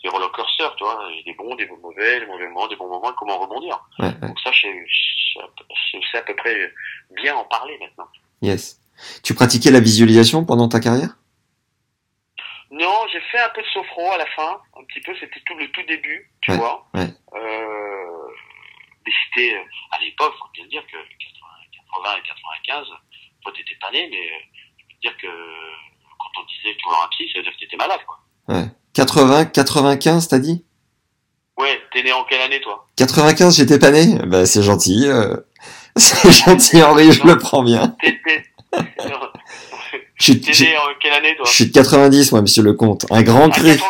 des 0.04 0.10
roller 0.10 0.32
coasters, 0.32 0.76
tu 0.76 0.84
vois, 0.84 1.00
des 1.26 1.34
bons, 1.34 1.56
des 1.56 1.68
mauvais, 1.68 2.20
des 2.20 2.26
mauvais 2.26 2.48
moments, 2.48 2.68
des 2.68 2.76
bons 2.76 2.88
moments, 2.88 3.12
comment 3.18 3.38
rebondir. 3.40 3.80
Ouais, 4.00 4.06
ouais. 4.08 4.28
Donc 4.28 4.40
ça, 4.40 4.52
je 4.52 4.62
sais- 4.62 6.18
à 6.18 6.22
peu 6.24 6.36
près 6.36 6.74
bien 7.16 7.36
en 7.36 7.44
parler 7.46 7.78
maintenant. 7.80 8.08
Yes. 8.42 8.80
Tu 9.24 9.34
pratiquais 9.34 9.72
la 9.72 9.80
visualisation 9.80 10.44
pendant 10.46 10.68
ta 10.68 10.80
carrière? 10.80 11.16
Non, 12.72 12.94
j'ai 13.12 13.22
fait 13.32 13.40
un 13.40 13.50
peu 13.50 13.62
de 13.62 13.68
sophro 13.68 14.12
à 14.12 14.18
la 14.18 14.26
fin, 14.28 14.62
un 14.80 14.84
petit 14.86 15.02
peu, 15.02 15.14
c'était 15.20 15.40
tout 15.46 15.56
le 15.56 15.70
tout 15.72 15.82
début, 15.84 16.30
tu 16.42 16.52
Ouais, 16.52 16.58
vois. 16.58 16.88
ouais. 16.94 17.08
Euh, 17.36 18.28
mais 19.06 19.12
c'était, 19.26 19.56
euh, 19.56 19.64
à 19.92 20.00
l'époque, 20.00 20.34
faut 20.40 20.50
bien 20.54 20.66
dire 20.68 20.86
que 20.86 20.98
80, 20.98 21.48
80 21.94 22.18
et 22.18 22.28
95, 22.28 22.88
toi 23.42 23.52
t'étais 23.56 23.76
pas 23.82 23.92
né, 23.92 24.08
mais 24.12 24.18
euh, 24.32 24.40
je 24.78 24.86
peux 24.86 24.94
te 24.96 25.00
dire 25.02 25.18
que 25.18 25.28
quand 25.28 26.42
on 26.42 26.46
disait 26.46 26.76
que 26.76 26.80
tu 26.80 26.88
vois 26.90 27.04
un 27.06 27.08
psy, 27.10 27.30
ça 27.32 27.40
veut 27.40 27.44
dire 27.44 27.54
que 27.54 27.60
t'étais 27.60 27.78
malade, 27.78 28.02
quoi. 28.06 28.20
Ouais. 28.50 28.66
80, 29.00 29.46
95, 29.46 30.28
t'as 30.28 30.40
dit? 30.40 30.66
Ouais, 31.58 31.80
t'es 31.94 32.04
né 32.04 32.12
en 32.12 32.26
quelle 32.26 32.42
année, 32.42 32.60
toi? 32.60 32.86
95, 32.98 33.56
j'étais 33.56 33.80
pas 33.80 33.92
né 33.92 34.18
Bah 34.26 34.46
c'est 34.46 34.62
gentil. 34.62 35.08
euh, 35.08 35.38
C'est 35.96 36.30
gentil 36.32 36.84
Henri, 36.84 37.14
je 37.14 37.24
le 37.24 37.38
prends 37.38 37.64
bien. 37.64 37.96
T'es, 38.02 38.20
né 40.60 40.78
en 40.78 40.82
quelle 41.00 41.14
année, 41.14 41.34
toi? 41.38 41.46
je 41.48 41.52
suis 41.52 41.68
de 41.68 41.72
90 41.74 42.34
moi, 42.34 42.42
monsieur 42.42 42.62
le 42.62 42.74
comte. 42.74 43.06
Un 43.10 43.22
grand 43.24 43.46
Ah, 43.48 43.52
cri. 43.52 43.78
80, 43.78 43.90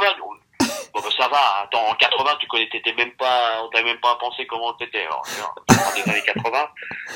Bon, 0.94 1.02
bah, 1.02 1.10
ça 1.18 1.28
va, 1.28 1.64
attends, 1.64 1.88
en 1.90 1.96
80, 1.96 2.30
tu 2.40 2.48
connais, 2.48 2.70
t'étais 2.70 2.94
même 2.94 3.12
pas, 3.18 3.64
on 3.64 3.70
t'avait 3.70 3.86
même 3.86 4.00
pas 4.00 4.16
pensé 4.20 4.46
comment 4.48 4.74
t'étais. 4.74 5.06
Alors, 5.06 5.24
tu 5.26 6.04
les 6.06 6.12
années 6.12 6.22
80, 6.24 6.52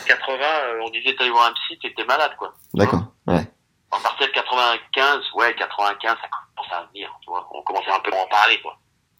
80, 0.07 0.35
euh, 0.43 0.79
on 0.85 0.89
disait 0.89 1.15
t'allais 1.15 1.29
voir 1.29 1.45
un 1.47 1.53
psy, 1.53 1.77
t'étais 1.79 2.05
malade, 2.05 2.31
quoi. 2.39 2.53
D'accord. 2.73 3.03
Ouais. 3.27 3.45
À 3.91 3.99
partir 3.99 4.25
de 4.27 4.31
95, 4.31 5.19
ouais, 5.35 5.53
95, 5.55 6.15
ça 6.21 6.27
commence 6.63 6.81
à 6.81 6.87
venir, 6.91 7.09
tu 7.21 7.29
vois. 7.29 7.47
On 7.53 7.61
commençait 7.61 7.91
un 7.91 7.99
peu 7.99 8.11
à 8.13 8.21
en 8.21 8.27
parler, 8.27 8.59
quoi. 8.61 8.77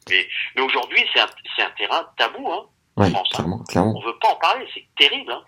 Mais, 0.10 0.28
mais 0.56 0.62
aujourd'hui, 0.62 1.04
c'est 1.14 1.22
un, 1.62 1.70
terrain 1.78 2.08
tabou, 2.18 2.52
hein. 2.52 2.66
Ouais, 2.98 3.10
France, 3.10 3.30
hein. 3.40 3.64
clairement. 3.68 3.94
On 3.98 4.06
veut 4.06 4.18
pas 4.20 4.30
en 4.30 4.36
parler, 4.36 4.68
c'est 4.74 4.86
terrible, 4.98 5.32
hein. 5.32 5.44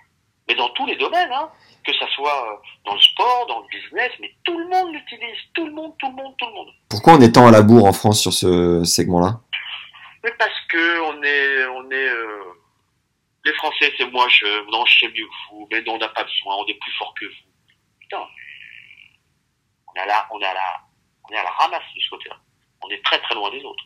Mais 0.47 0.55
dans 0.55 0.69
tous 0.69 0.86
les 0.86 0.95
domaines, 0.95 1.31
hein. 1.31 1.49
Que 1.86 1.93
ça 1.93 2.08
soit 2.15 2.51
euh, 2.51 2.55
dans 2.86 2.93
le 2.95 2.99
sport, 2.99 3.45
dans 3.47 3.60
le 3.60 3.67
business, 3.67 4.12
mais 4.19 4.34
tout 4.43 4.58
le 4.58 4.67
monde 4.67 4.93
l'utilise. 4.93 5.38
Tout 5.53 5.67
le 5.67 5.71
monde, 5.71 5.93
tout 5.99 6.08
le 6.08 6.15
monde, 6.15 6.34
tout 6.38 6.47
le 6.47 6.53
monde. 6.53 6.69
Pourquoi 6.89 7.13
on 7.13 7.21
est 7.21 7.31
tant 7.31 7.47
à 7.47 7.51
la 7.51 7.62
bourre 7.62 7.86
en 7.86 7.93
France 7.93 8.21
sur 8.21 8.34
ce 8.34 8.84
segment-là? 8.84 9.39
Mais 10.23 10.31
parce 10.39 10.60
que 10.69 11.01
on 11.01 11.21
est, 11.21 11.65
on 11.67 11.91
est, 11.91 12.10
euh, 12.10 12.43
les 13.43 13.53
Français, 13.53 13.93
c'est 13.97 14.10
moi, 14.12 14.27
je, 14.29 14.71
non, 14.71 14.84
je 14.86 14.99
sais 14.99 15.08
mieux 15.10 15.25
que 15.25 15.51
vous, 15.51 15.67
mais 15.71 15.84
non, 15.84 15.93
on 15.93 15.97
n'a 15.99 16.08
pas 16.08 16.23
besoin, 16.23 16.55
on 16.55 16.65
est 16.65 16.73
plus 16.73 16.91
fort 16.93 17.13
que 17.19 17.25
vous. 17.25 17.51
Putain, 17.99 18.25
on 19.88 19.93
est 19.93 19.99
à 19.99 20.05
la, 20.08 20.27
on 20.31 20.39
est 20.39 20.45
à 20.45 20.53
la, 20.55 20.85
on 21.30 21.34
est 21.34 21.38
à 21.38 21.44
la 21.44 21.52
ramasse 21.52 21.84
ce 21.96 22.10
côté-là. 22.10 22.38
On 22.84 22.90
est 22.90 23.04
très 23.04 23.20
très 23.20 23.36
loin 23.36 23.50
des 23.52 23.64
autres. 23.64 23.84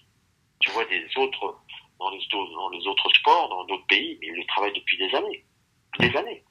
Tu 0.60 0.69
vois 0.71 0.86
des 0.86 1.06
autres 1.17 1.56
dans 1.99 2.10
les, 2.12 2.17
autres- 2.17 2.52
dans 2.56 2.69
les 2.69 2.88
autres 2.88 3.10
sports, 3.19 3.49
dans 3.49 3.63
d'autres 3.65 3.86
pays, 3.88 4.17
mais 4.21 4.28
ils 4.28 4.36
le 4.36 4.45
travaillent 4.47 4.73
depuis 4.73 4.97
des 4.97 5.13
années, 5.15 5.45
des 5.99 6.15
années. 6.17 6.43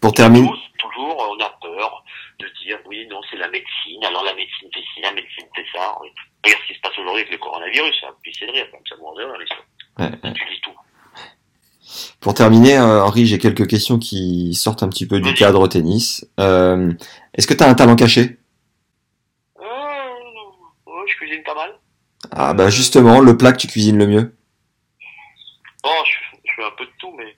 Pour 0.00 0.12
terminer, 0.12 0.48
toujours, 0.78 1.16
on 1.30 1.38
a 1.44 1.50
peur 1.62 2.04
de 2.38 2.46
dire 2.64 2.78
oui, 2.86 3.06
non, 3.10 3.20
c'est 3.30 3.36
la 3.36 3.48
médecine. 3.48 4.02
Alors 4.04 4.24
la 4.24 4.34
médecine 4.34 4.68
fait 4.72 4.80
ci, 4.94 5.00
la 5.02 5.12
médecine 5.12 5.46
fait 5.54 5.64
ça. 5.74 5.96
Oui. 6.00 6.08
Regarde 6.44 6.62
ce 6.62 6.72
qui 6.72 6.74
se 6.74 6.80
passe 6.80 6.92
aujourd'hui 6.98 7.22
avec 7.22 7.32
le 7.32 7.38
coronavirus, 7.38 7.94
ça, 8.00 8.08
puis 8.22 8.34
c'est 8.38 8.46
de 8.46 8.52
rire, 8.52 8.70
comme 8.70 8.80
ça, 8.88 8.96
bon, 8.96 9.12
on 9.14 9.38
l'histoire. 9.38 9.62
Ouais, 9.98 10.10
ouais. 10.24 10.32
Tu 10.32 10.44
dis 10.54 10.60
tout. 10.62 10.70
pour 12.20 12.34
terminer, 12.34 12.76
euh, 12.78 13.04
Henri, 13.04 13.26
j'ai 13.26 13.38
quelques 13.38 13.66
questions 13.68 13.98
qui 13.98 14.54
sortent 14.54 14.82
un 14.82 14.88
petit 14.88 15.06
peu 15.06 15.20
du 15.20 15.34
cadre 15.34 15.66
tennis. 15.68 16.26
Euh, 16.38 16.92
Est-ce 17.34 17.46
que 17.46 17.54
tu 17.54 17.62
as 17.62 17.68
un 17.68 17.74
talent 17.74 17.96
caché? 17.96 18.38
Cuisine 21.30 21.44
pas 21.44 21.54
mal. 21.54 21.78
Ah 22.32 22.52
bah 22.54 22.70
justement, 22.70 23.20
le 23.20 23.36
plat 23.36 23.52
que 23.52 23.58
tu 23.58 23.66
cuisines 23.68 23.98
le 23.98 24.06
mieux. 24.06 24.36
Oh, 25.84 26.02
je, 26.04 26.38
je 26.44 26.52
fais 26.56 26.64
un 26.64 26.70
peu 26.76 26.84
de 26.84 26.90
tout, 26.98 27.12
mais 27.16 27.36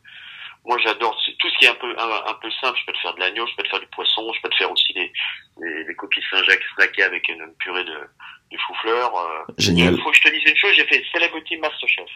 moi 0.64 0.76
j'adore 0.82 1.16
tout 1.38 1.48
ce 1.50 1.58
qui 1.58 1.64
est 1.66 1.68
un 1.68 1.74
peu 1.74 1.94
un, 1.98 2.30
un 2.30 2.34
peu 2.40 2.50
simple. 2.60 2.78
Je 2.80 2.86
peux 2.86 2.92
te 2.92 2.98
faire 2.98 3.14
de 3.14 3.20
l'agneau, 3.20 3.46
je 3.46 3.54
peux 3.56 3.62
te 3.62 3.68
faire 3.68 3.80
du 3.80 3.86
poisson, 3.88 4.32
je 4.34 4.40
peux 4.42 4.48
te 4.48 4.56
faire 4.56 4.70
aussi 4.72 4.92
des, 4.94 5.12
des, 5.58 5.84
des 5.84 5.94
coquilles 5.94 6.24
Saint-Jacques 6.30 6.62
snackées 6.74 7.04
avec 7.04 7.28
une, 7.28 7.40
une 7.40 7.54
purée 7.58 7.84
de, 7.84 7.90
de 7.92 8.58
chou-fleur. 8.66 9.14
Euh. 9.16 9.52
Génial. 9.58 9.94
Il 9.94 10.02
faut 10.02 10.10
que 10.10 10.16
je 10.16 10.22
te 10.22 10.28
dise 10.30 10.42
une 10.50 10.56
chose, 10.56 10.72
j'ai 10.76 10.86
fait 10.86 11.04
Celebrity 11.12 11.56
Masterchef 11.58 12.08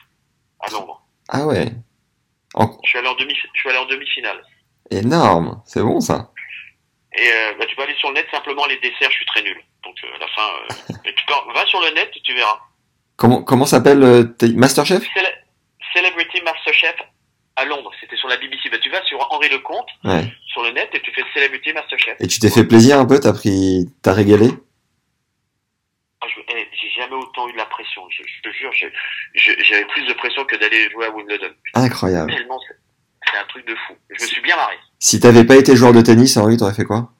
à 0.61 0.71
Londres. 0.73 1.03
Ah 1.29 1.47
ouais. 1.47 1.67
En- 2.55 2.79
Je 2.85 2.89
suis 2.89 2.99
allé 2.99 3.09
en 3.09 3.15
demi, 3.15 3.35
je 3.35 3.61
suis 3.61 3.69
allé 3.69 3.79
en 3.79 3.87
demi-finale. 3.87 4.43
Énorme, 4.91 5.63
c'est 5.67 5.83
bon 5.83 6.01
ça. 6.01 6.31
Et 7.19 7.29
euh, 7.33 7.55
bah, 7.59 7.65
tu 7.67 7.75
peux 7.77 7.83
aller 7.83 7.95
sur 7.97 8.09
le 8.09 8.15
net, 8.15 8.27
simplement 8.31 8.67
les 8.67 8.77
desserts, 8.79 9.11
je 9.11 9.17
suis 9.17 9.27
très 9.27 9.43
nul. 9.43 9.59
Donc 9.85 9.97
euh, 10.05 10.15
à 10.17 10.19
la 10.19 10.29
fin, 10.29 10.49
euh, 10.97 11.11
tu 11.17 11.25
peux, 11.27 11.53
va 11.55 11.65
sur 11.67 11.81
le 11.81 11.91
net, 11.95 12.11
tu 12.23 12.35
verras. 12.35 12.59
Comment 13.17 13.43
comment 13.43 13.65
s'appelle 13.67 14.03
euh, 14.03 14.25
Masterchef 14.55 15.03
Cele- 15.15 15.35
Celebrity 15.95 16.43
Masterchef 16.43 16.97
à 17.59 17.65
Londres, 17.65 17.91
c'était 18.01 18.17
sur 18.17 18.29
la 18.29 18.37
BBC. 18.37 18.69
Bah, 18.71 18.77
tu 18.83 18.91
vas 18.91 19.03
sur 19.05 19.19
Henri 19.33 19.49
Lecomte, 19.49 19.89
Ouais. 20.05 20.31
sur 20.49 20.63
le 20.63 20.71
net, 20.73 20.91
et 20.93 21.01
tu 21.01 21.11
fais 21.13 21.23
Celebrity 21.35 21.73
Masterchef. 21.73 22.17
Et 22.21 22.27
tu 22.27 22.39
t'es 22.39 22.51
fait 22.51 22.65
plaisir 22.65 22.99
un 22.99 23.07
peu, 23.07 23.19
t'as 23.19 23.33
pris, 23.33 23.87
t'as 24.03 24.13
régalé? 24.13 24.49
Ah, 26.21 26.27
eh, 26.55 26.69
J'ai 26.73 26.91
jamais 27.01 27.15
autant 27.15 27.49
eu 27.49 27.53
de 27.53 27.57
la 27.57 27.65
pression, 27.67 28.03
je, 28.11 28.23
je 28.27 28.43
te 28.43 28.55
jure, 28.55 28.71
j'avais 29.35 29.85
plus 29.87 30.05
de 30.07 30.13
pression 30.15 30.45
que 30.45 30.57
d'aller 30.57 30.91
jouer 30.91 31.07
à 31.07 31.11
Wimbledon. 31.11 31.51
Incroyable. 31.75 32.31
Tellement, 32.35 32.59
c'est 33.33 33.39
un 33.39 33.45
truc 33.47 33.67
de 33.67 33.75
fou. 33.87 33.95
Je 34.11 34.23
me 34.23 34.29
suis 34.29 34.43
bien 34.43 34.57
marré. 34.57 34.77
Si 34.99 35.21
t'avais 35.21 35.45
pas 35.45 35.57
été 35.57 35.77
joueur 35.77 35.93
de 35.93 36.01
tennis, 36.01 36.37
Henri, 36.37 36.57
t'aurais 36.57 36.75
fait 36.75 36.85
quoi? 36.85 37.13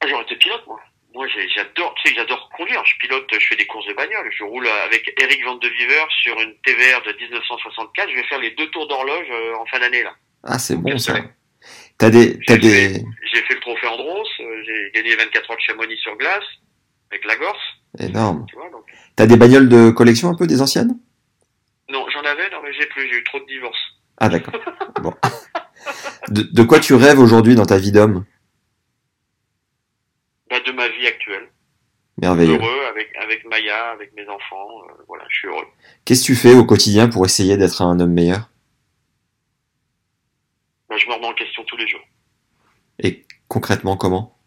Ah, 0.00 0.06
J'aurais 0.08 0.22
été 0.24 0.36
pilote, 0.36 0.62
moi. 0.66 0.80
Moi, 1.14 1.26
j'adore, 1.54 1.94
tu 2.02 2.08
sais, 2.08 2.14
j'adore 2.16 2.48
conduire. 2.56 2.82
Je 2.86 2.96
pilote, 2.98 3.26
je 3.32 3.46
fais 3.46 3.56
des 3.56 3.66
courses 3.66 3.86
de 3.86 3.92
bagnole. 3.94 4.30
Je 4.36 4.42
roule 4.44 4.66
avec 4.86 5.12
Eric 5.20 5.44
Van 5.44 5.56
de 5.56 5.68
Viver 5.68 6.02
sur 6.22 6.40
une 6.40 6.54
TVR 6.64 7.02
de 7.06 7.12
1964. 7.20 8.08
Je 8.10 8.14
vais 8.16 8.24
faire 8.24 8.40
les 8.40 8.50
deux 8.52 8.68
tours 8.70 8.88
d'horloge 8.88 9.26
euh, 9.30 9.54
en 9.60 9.66
fin 9.66 9.78
d'année, 9.78 10.02
là. 10.02 10.14
Ah, 10.42 10.58
c'est 10.58 10.76
bon 10.76 10.96
ça. 10.98 11.14
T'as 11.98 12.10
des, 12.10 12.38
t'as 12.46 12.54
J'ai 12.54 12.58
des, 12.58 13.04
J'ai 13.32 13.42
fait 13.42 13.54
le 13.54 13.60
trophée 13.60 13.86
Andros. 13.86 14.26
euh, 14.40 14.62
j'ai 14.66 14.90
gagné 14.94 15.14
24 15.14 15.50
heures 15.50 15.56
de 15.56 15.62
Chamonix 15.62 15.96
sur 15.98 16.16
glace 16.16 16.42
avec 17.12 17.24
la 17.26 17.36
Gorse, 17.36 17.58
énorme. 18.00 18.46
tu 18.48 18.56
vois. 18.56 18.70
Donc... 18.70 18.84
T'as 19.14 19.26
des 19.26 19.36
bagnoles 19.36 19.68
de 19.68 19.90
collection 19.90 20.30
un 20.30 20.34
peu, 20.34 20.46
des 20.48 20.60
anciennes? 20.62 20.98
Non, 21.90 22.06
j'en 22.12 22.22
avais, 22.22 22.48
non, 22.50 22.56
mais 22.64 22.72
j'ai 22.72 22.86
plus. 22.86 23.06
J'ai 23.08 23.18
eu 23.18 23.24
trop 23.24 23.38
de 23.38 23.44
divorces. 23.46 23.78
Ah 24.18 24.28
d'accord. 24.30 24.54
Bon. 25.02 25.12
De, 26.28 26.42
de 26.42 26.62
quoi 26.62 26.80
tu 26.80 26.94
rêves 26.94 27.18
aujourd'hui 27.18 27.54
dans 27.54 27.66
ta 27.66 27.78
vie 27.78 27.92
d'homme? 27.92 28.24
Bah, 30.50 30.60
de 30.60 30.72
ma 30.72 30.88
vie 30.88 31.06
actuelle. 31.06 31.48
Merveilleux. 32.18 32.56
Heureux 32.56 32.84
avec, 32.90 33.14
avec 33.16 33.44
Maya, 33.46 33.90
avec 33.90 34.12
mes 34.14 34.28
enfants. 34.28 34.82
euh, 34.88 35.02
voilà, 35.08 35.24
je 35.28 35.38
suis 35.38 35.48
heureux. 35.48 35.66
Qu'est-ce 36.04 36.22
que 36.22 36.26
tu 36.26 36.34
fais 36.36 36.54
au 36.54 36.64
quotidien 36.64 37.08
pour 37.08 37.24
essayer 37.24 37.56
d'être 37.56 37.80
un 37.82 37.98
homme 38.00 38.12
meilleur? 38.12 38.50
Bah, 40.88 40.96
je 40.98 41.06
me 41.06 41.14
remets 41.14 41.26
en 41.26 41.34
question 41.34 41.64
tous 41.64 41.76
les 41.76 41.88
jours. 41.88 42.02
Et 42.98 43.24
concrètement, 43.48 43.96
comment? 43.96 44.38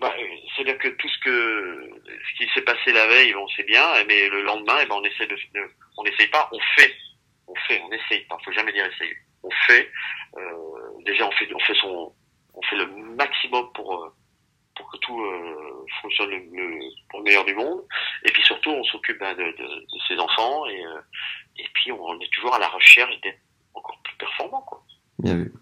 Bah, 0.00 0.12
euh, 0.18 0.22
c'est-à-dire 0.54 0.78
que 0.78 0.88
tout 0.88 1.08
ce 1.08 1.18
que 1.24 1.90
ce 2.06 2.44
qui 2.44 2.50
s'est 2.54 2.62
passé 2.62 2.92
la 2.92 3.06
veille, 3.06 3.34
on 3.34 3.48
sait 3.48 3.64
bien, 3.64 3.84
mais 4.08 4.28
le 4.28 4.42
lendemain, 4.42 4.76
eh 4.82 4.86
ben, 4.86 4.96
on 4.98 5.04
essaie 5.04 5.26
de, 5.26 5.36
on 5.98 6.04
n'essaye 6.04 6.28
pas, 6.28 6.48
on 6.52 6.58
fait, 6.74 6.92
on 7.46 7.54
fait, 7.68 7.80
on 7.86 7.92
essaye 7.92 8.24
pas. 8.26 8.38
Faut 8.44 8.52
jamais 8.52 8.72
dire 8.72 8.86
essayer. 8.86 9.14
On 9.42 9.50
fait. 9.66 9.88
Euh, 10.36 11.02
déjà, 11.04 11.26
on 11.26 11.30
fait, 11.32 11.48
on 11.54 11.58
fait 11.60 11.74
son, 11.74 12.12
on 12.54 12.62
fait 12.62 12.76
le 12.76 12.86
maximum 13.16 13.70
pour 13.74 13.94
euh, 14.02 14.08
pour 14.76 14.90
que 14.90 14.98
tout 14.98 15.20
euh, 15.20 15.84
fonctionne 16.02 16.28
le, 16.30 16.38
le- 16.38 16.90
pour 17.08 17.20
le 17.20 17.24
meilleur 17.24 17.44
du 17.44 17.54
monde. 17.54 17.82
Et 18.24 18.32
puis 18.32 18.42
surtout, 18.42 18.70
on 18.70 18.84
s'occupe 18.84 19.18
ben, 19.18 19.34
de, 19.34 19.42
de, 19.44 19.52
de 19.52 19.98
ses 20.06 20.18
enfants 20.18 20.66
et 20.66 20.84
euh, 20.84 21.00
et 21.58 21.64
puis 21.74 21.92
on 21.92 22.20
est 22.20 22.30
toujours 22.32 22.54
à 22.54 22.58
la 22.58 22.68
recherche 22.68 23.18
d'être 23.22 23.38
encore 23.74 23.98
plus 24.04 24.16
performant. 24.16 24.60
Quoi. 24.62 24.82
Bien 25.18 25.34
vu. 25.36 25.54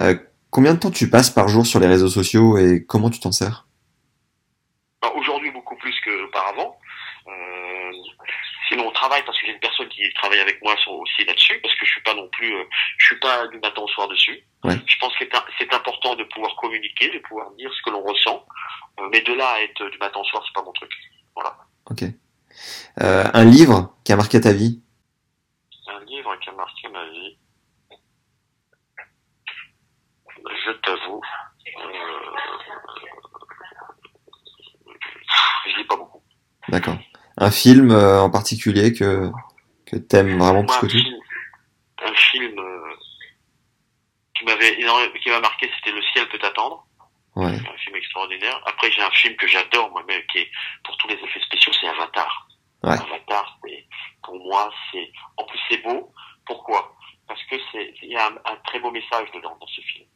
Euh, 0.00 0.14
combien 0.50 0.74
de 0.74 0.78
temps 0.78 0.90
tu 0.90 1.08
passes 1.08 1.30
par 1.30 1.48
jour 1.48 1.64
sur 1.66 1.80
les 1.80 1.86
réseaux 1.86 2.08
sociaux 2.08 2.58
et 2.58 2.84
comment 2.84 3.08
tu 3.10 3.20
t'en 3.20 3.32
sers? 3.32 3.66
Alors, 5.02 5.16
Aujourd'hui, 5.16 5.50
beaucoup 5.50 5.76
plus 5.76 5.94
qu'auparavant. 6.04 6.77
Euh, 8.78 8.80
sinon, 8.80 8.88
on 8.88 8.92
travaille 8.92 9.24
parce 9.24 9.38
que 9.38 9.46
j'ai 9.46 9.52
une 9.52 9.60
personne 9.60 9.88
qui 9.88 10.02
travaille 10.14 10.40
avec 10.40 10.62
moi 10.62 10.74
aussi 10.88 11.24
là-dessus, 11.24 11.60
parce 11.62 11.74
que 11.74 11.84
je 11.84 11.90
suis 11.90 12.02
pas 12.02 12.14
non 12.14 12.28
plus, 12.28 12.54
euh, 12.54 12.64
je 12.98 13.06
suis 13.06 13.18
pas 13.18 13.46
du 13.48 13.58
matin 13.58 13.82
au 13.82 13.88
soir 13.88 14.08
dessus. 14.08 14.44
Ouais. 14.64 14.76
Je 14.86 14.98
pense 15.00 15.14
que 15.16 15.24
c'est 15.58 15.74
important 15.74 16.14
de 16.14 16.24
pouvoir 16.24 16.54
communiquer, 16.56 17.10
de 17.10 17.18
pouvoir 17.20 17.50
dire 17.52 17.72
ce 17.72 17.82
que 17.82 17.90
l'on 17.90 18.02
ressent, 18.02 18.44
Euh, 18.98 19.08
mais 19.12 19.20
de 19.20 19.32
là 19.32 19.48
à 19.48 19.60
être 19.60 19.88
du 19.90 19.98
matin 19.98 20.18
au 20.18 20.24
soir, 20.24 20.42
c'est 20.44 20.52
pas 20.52 20.64
mon 20.64 20.72
truc. 20.72 20.90
Voilà. 21.36 21.56
Ok. 21.88 22.02
Euh, 23.00 23.24
un 23.32 23.44
livre 23.44 23.94
qui 24.04 24.12
a 24.12 24.16
marqué 24.16 24.40
ta 24.40 24.52
vie? 24.52 24.82
Un 25.86 26.04
livre 26.04 26.34
qui 26.40 26.48
a 26.48 26.52
marqué 26.52 26.88
ma 26.88 27.08
vie. 27.08 27.38
Je 30.66 30.72
t'avoue, 30.72 31.20
euh, 31.76 32.36
je 35.66 35.76
lis 35.78 35.84
pas 35.84 35.96
beaucoup. 35.96 36.22
D'accord. 36.68 36.96
Un 37.40 37.50
film 37.50 37.90
euh, 37.92 38.20
en 38.20 38.30
particulier 38.30 38.92
que, 38.92 39.30
que 39.86 39.96
t'aimes 39.96 40.38
vraiment 40.38 40.64
plus 40.64 40.74
que 40.80 40.86
un 40.86 40.88
tout 40.88 40.96
film, 40.98 41.14
un 42.04 42.14
film 42.14 42.58
euh, 42.58 42.94
qui 44.36 44.44
m'avait 44.44 44.80
énormément- 44.80 45.12
qui 45.22 45.30
m'a 45.30 45.40
marqué, 45.40 45.70
c'était 45.78 45.94
Le 45.94 46.02
ciel 46.12 46.28
peut 46.28 46.38
attendre. 46.44 46.84
Ouais. 47.36 47.46
un 47.54 47.76
film 47.78 47.94
extraordinaire. 47.94 48.60
Après, 48.66 48.90
j'ai 48.90 49.02
un 49.02 49.10
film 49.12 49.36
que 49.36 49.46
j'adore, 49.46 49.90
moi, 49.92 50.02
mais 50.08 50.26
qui 50.32 50.38
est, 50.38 50.50
pour 50.82 50.96
tous 50.96 51.06
les 51.06 51.14
effets 51.14 51.40
spéciaux, 51.40 51.72
c'est 51.80 51.86
Avatar. 51.86 52.48
Ouais. 52.82 52.94
Avatar, 52.98 53.56
c'est, 53.64 53.86
pour 54.24 54.34
moi, 54.44 54.68
c'est, 54.90 55.08
en 55.36 55.44
plus, 55.44 55.60
c'est 55.70 55.78
beau. 55.84 56.12
Pourquoi? 56.46 56.96
Parce 57.28 57.40
que 57.44 57.54
c'est, 57.70 57.94
il 58.02 58.10
y 58.10 58.16
a 58.16 58.26
un, 58.26 58.34
un 58.52 58.56
très 58.66 58.80
beau 58.80 58.90
message 58.90 59.28
dedans, 59.32 59.56
dans 59.60 59.66
ce 59.68 59.80
film. 59.82 60.08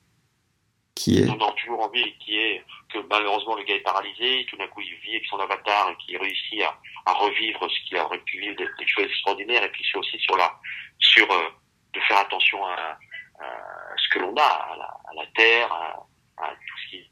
Qui 0.95 1.19
est 1.23 1.29
On 1.29 1.41
a 1.41 1.53
toujours 1.53 1.81
envie, 1.81 2.17
qui 2.19 2.37
est 2.37 2.65
que 2.93 2.99
malheureusement 3.11 3.57
le 3.57 3.65
gars 3.65 3.75
est 3.77 3.81
paralysé, 3.81 4.41
et 4.41 4.47
tout 4.47 4.57
d'un 4.57 4.69
coup 4.69 4.81
il 4.83 4.95
vit 5.03 5.17
avec 5.17 5.25
son 5.27 5.39
avatar 5.39 5.91
et 5.91 5.97
qu'il 6.05 6.19
réussit 6.19 6.63
à, 6.63 6.79
à 7.07 7.13
revivre 7.15 7.61
ce 7.71 7.89
qu'il 7.89 7.97
aurait 7.97 8.19
pu 8.19 8.39
vivre, 8.41 8.57
des, 8.57 8.69
des 8.79 8.87
choses 8.87 9.05
extraordinaires, 9.05 9.65
et 9.65 9.71
puis 9.71 9.85
c'est 9.91 9.99
aussi 9.99 10.19
sur 10.19 10.37
la, 10.37 10.53
sur, 10.99 11.31
euh, 11.31 11.49
de 11.95 12.01
faire 12.01 12.19
attention 12.19 12.65
à, 12.67 12.99
à 13.41 13.97
ce 13.97 14.09
que 14.15 14.19
l'on 14.21 14.35
a, 14.37 14.43
à 14.43 14.77
la, 14.77 14.85
à 14.85 15.15
la 15.17 15.27
terre, 15.35 15.73
à, 15.73 16.49
tout 16.51 16.79
ce 16.85 16.91
qui, 16.91 17.11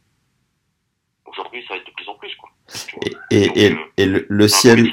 aujourd'hui 1.25 1.65
ça 1.67 1.75
va 1.75 1.81
être 1.81 1.87
de 1.87 1.93
plus 1.93 2.09
en 2.09 2.15
plus, 2.17 2.35
quoi. 2.37 2.51
et, 3.31 3.45
et, 3.45 3.67
et, 3.67 3.77
et 3.97 4.07
le, 4.07 4.49
ciel 4.49 4.91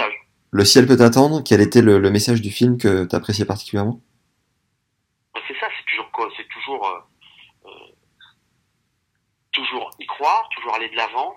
le 0.51 0.65
ciel 0.65 0.87
peut 0.87 1.01
attendre. 1.03 1.43
Quel 1.45 1.61
était 1.61 1.81
le, 1.81 1.99
le 1.99 2.09
message 2.09 2.41
du 2.41 2.51
film 2.51 2.77
que 2.77 3.05
t'appréciais 3.05 3.45
particulièrement? 3.45 3.99
Ben, 5.33 5.41
C'est 5.47 5.59
ça, 5.59 5.67
c'est 5.77 5.85
toujours 5.91 6.11
quoi 6.11 6.29
C'est 6.37 6.47
toujours, 6.47 6.87
euh, 6.87 6.97
euh, 6.97 7.01
toujours 9.57 9.89
y 9.99 10.05
croire, 10.05 10.47
toujours 10.55 10.73
aller 10.75 10.89
de 10.89 10.95
l'avant 10.95 11.35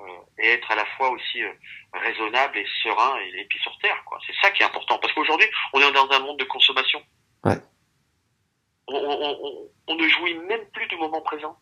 euh, 0.00 0.02
et 0.42 0.48
être 0.56 0.70
à 0.70 0.76
la 0.76 0.86
fois 0.96 1.08
aussi 1.10 1.42
euh, 1.42 1.52
raisonnable 1.94 2.58
et 2.58 2.66
serein 2.82 3.16
et 3.20 3.30
les 3.32 3.44
pieds 3.44 3.60
sur 3.60 3.76
terre. 3.78 3.98
C'est 4.26 4.38
ça 4.42 4.50
qui 4.50 4.62
est 4.62 4.66
important 4.66 4.98
parce 4.98 5.12
qu'aujourd'hui, 5.14 5.48
on 5.72 5.80
est 5.80 5.92
dans 5.92 6.10
un 6.10 6.20
monde 6.20 6.38
de 6.38 6.44
consommation. 6.44 7.00
Ouais. 7.44 7.58
On, 8.88 8.96
on, 8.96 9.38
on, 9.46 9.68
on 9.86 9.94
ne 9.94 10.08
jouit 10.08 10.34
même 10.34 10.66
plus 10.74 10.86
du 10.88 10.96
moment 10.96 11.22
présent. 11.22 11.56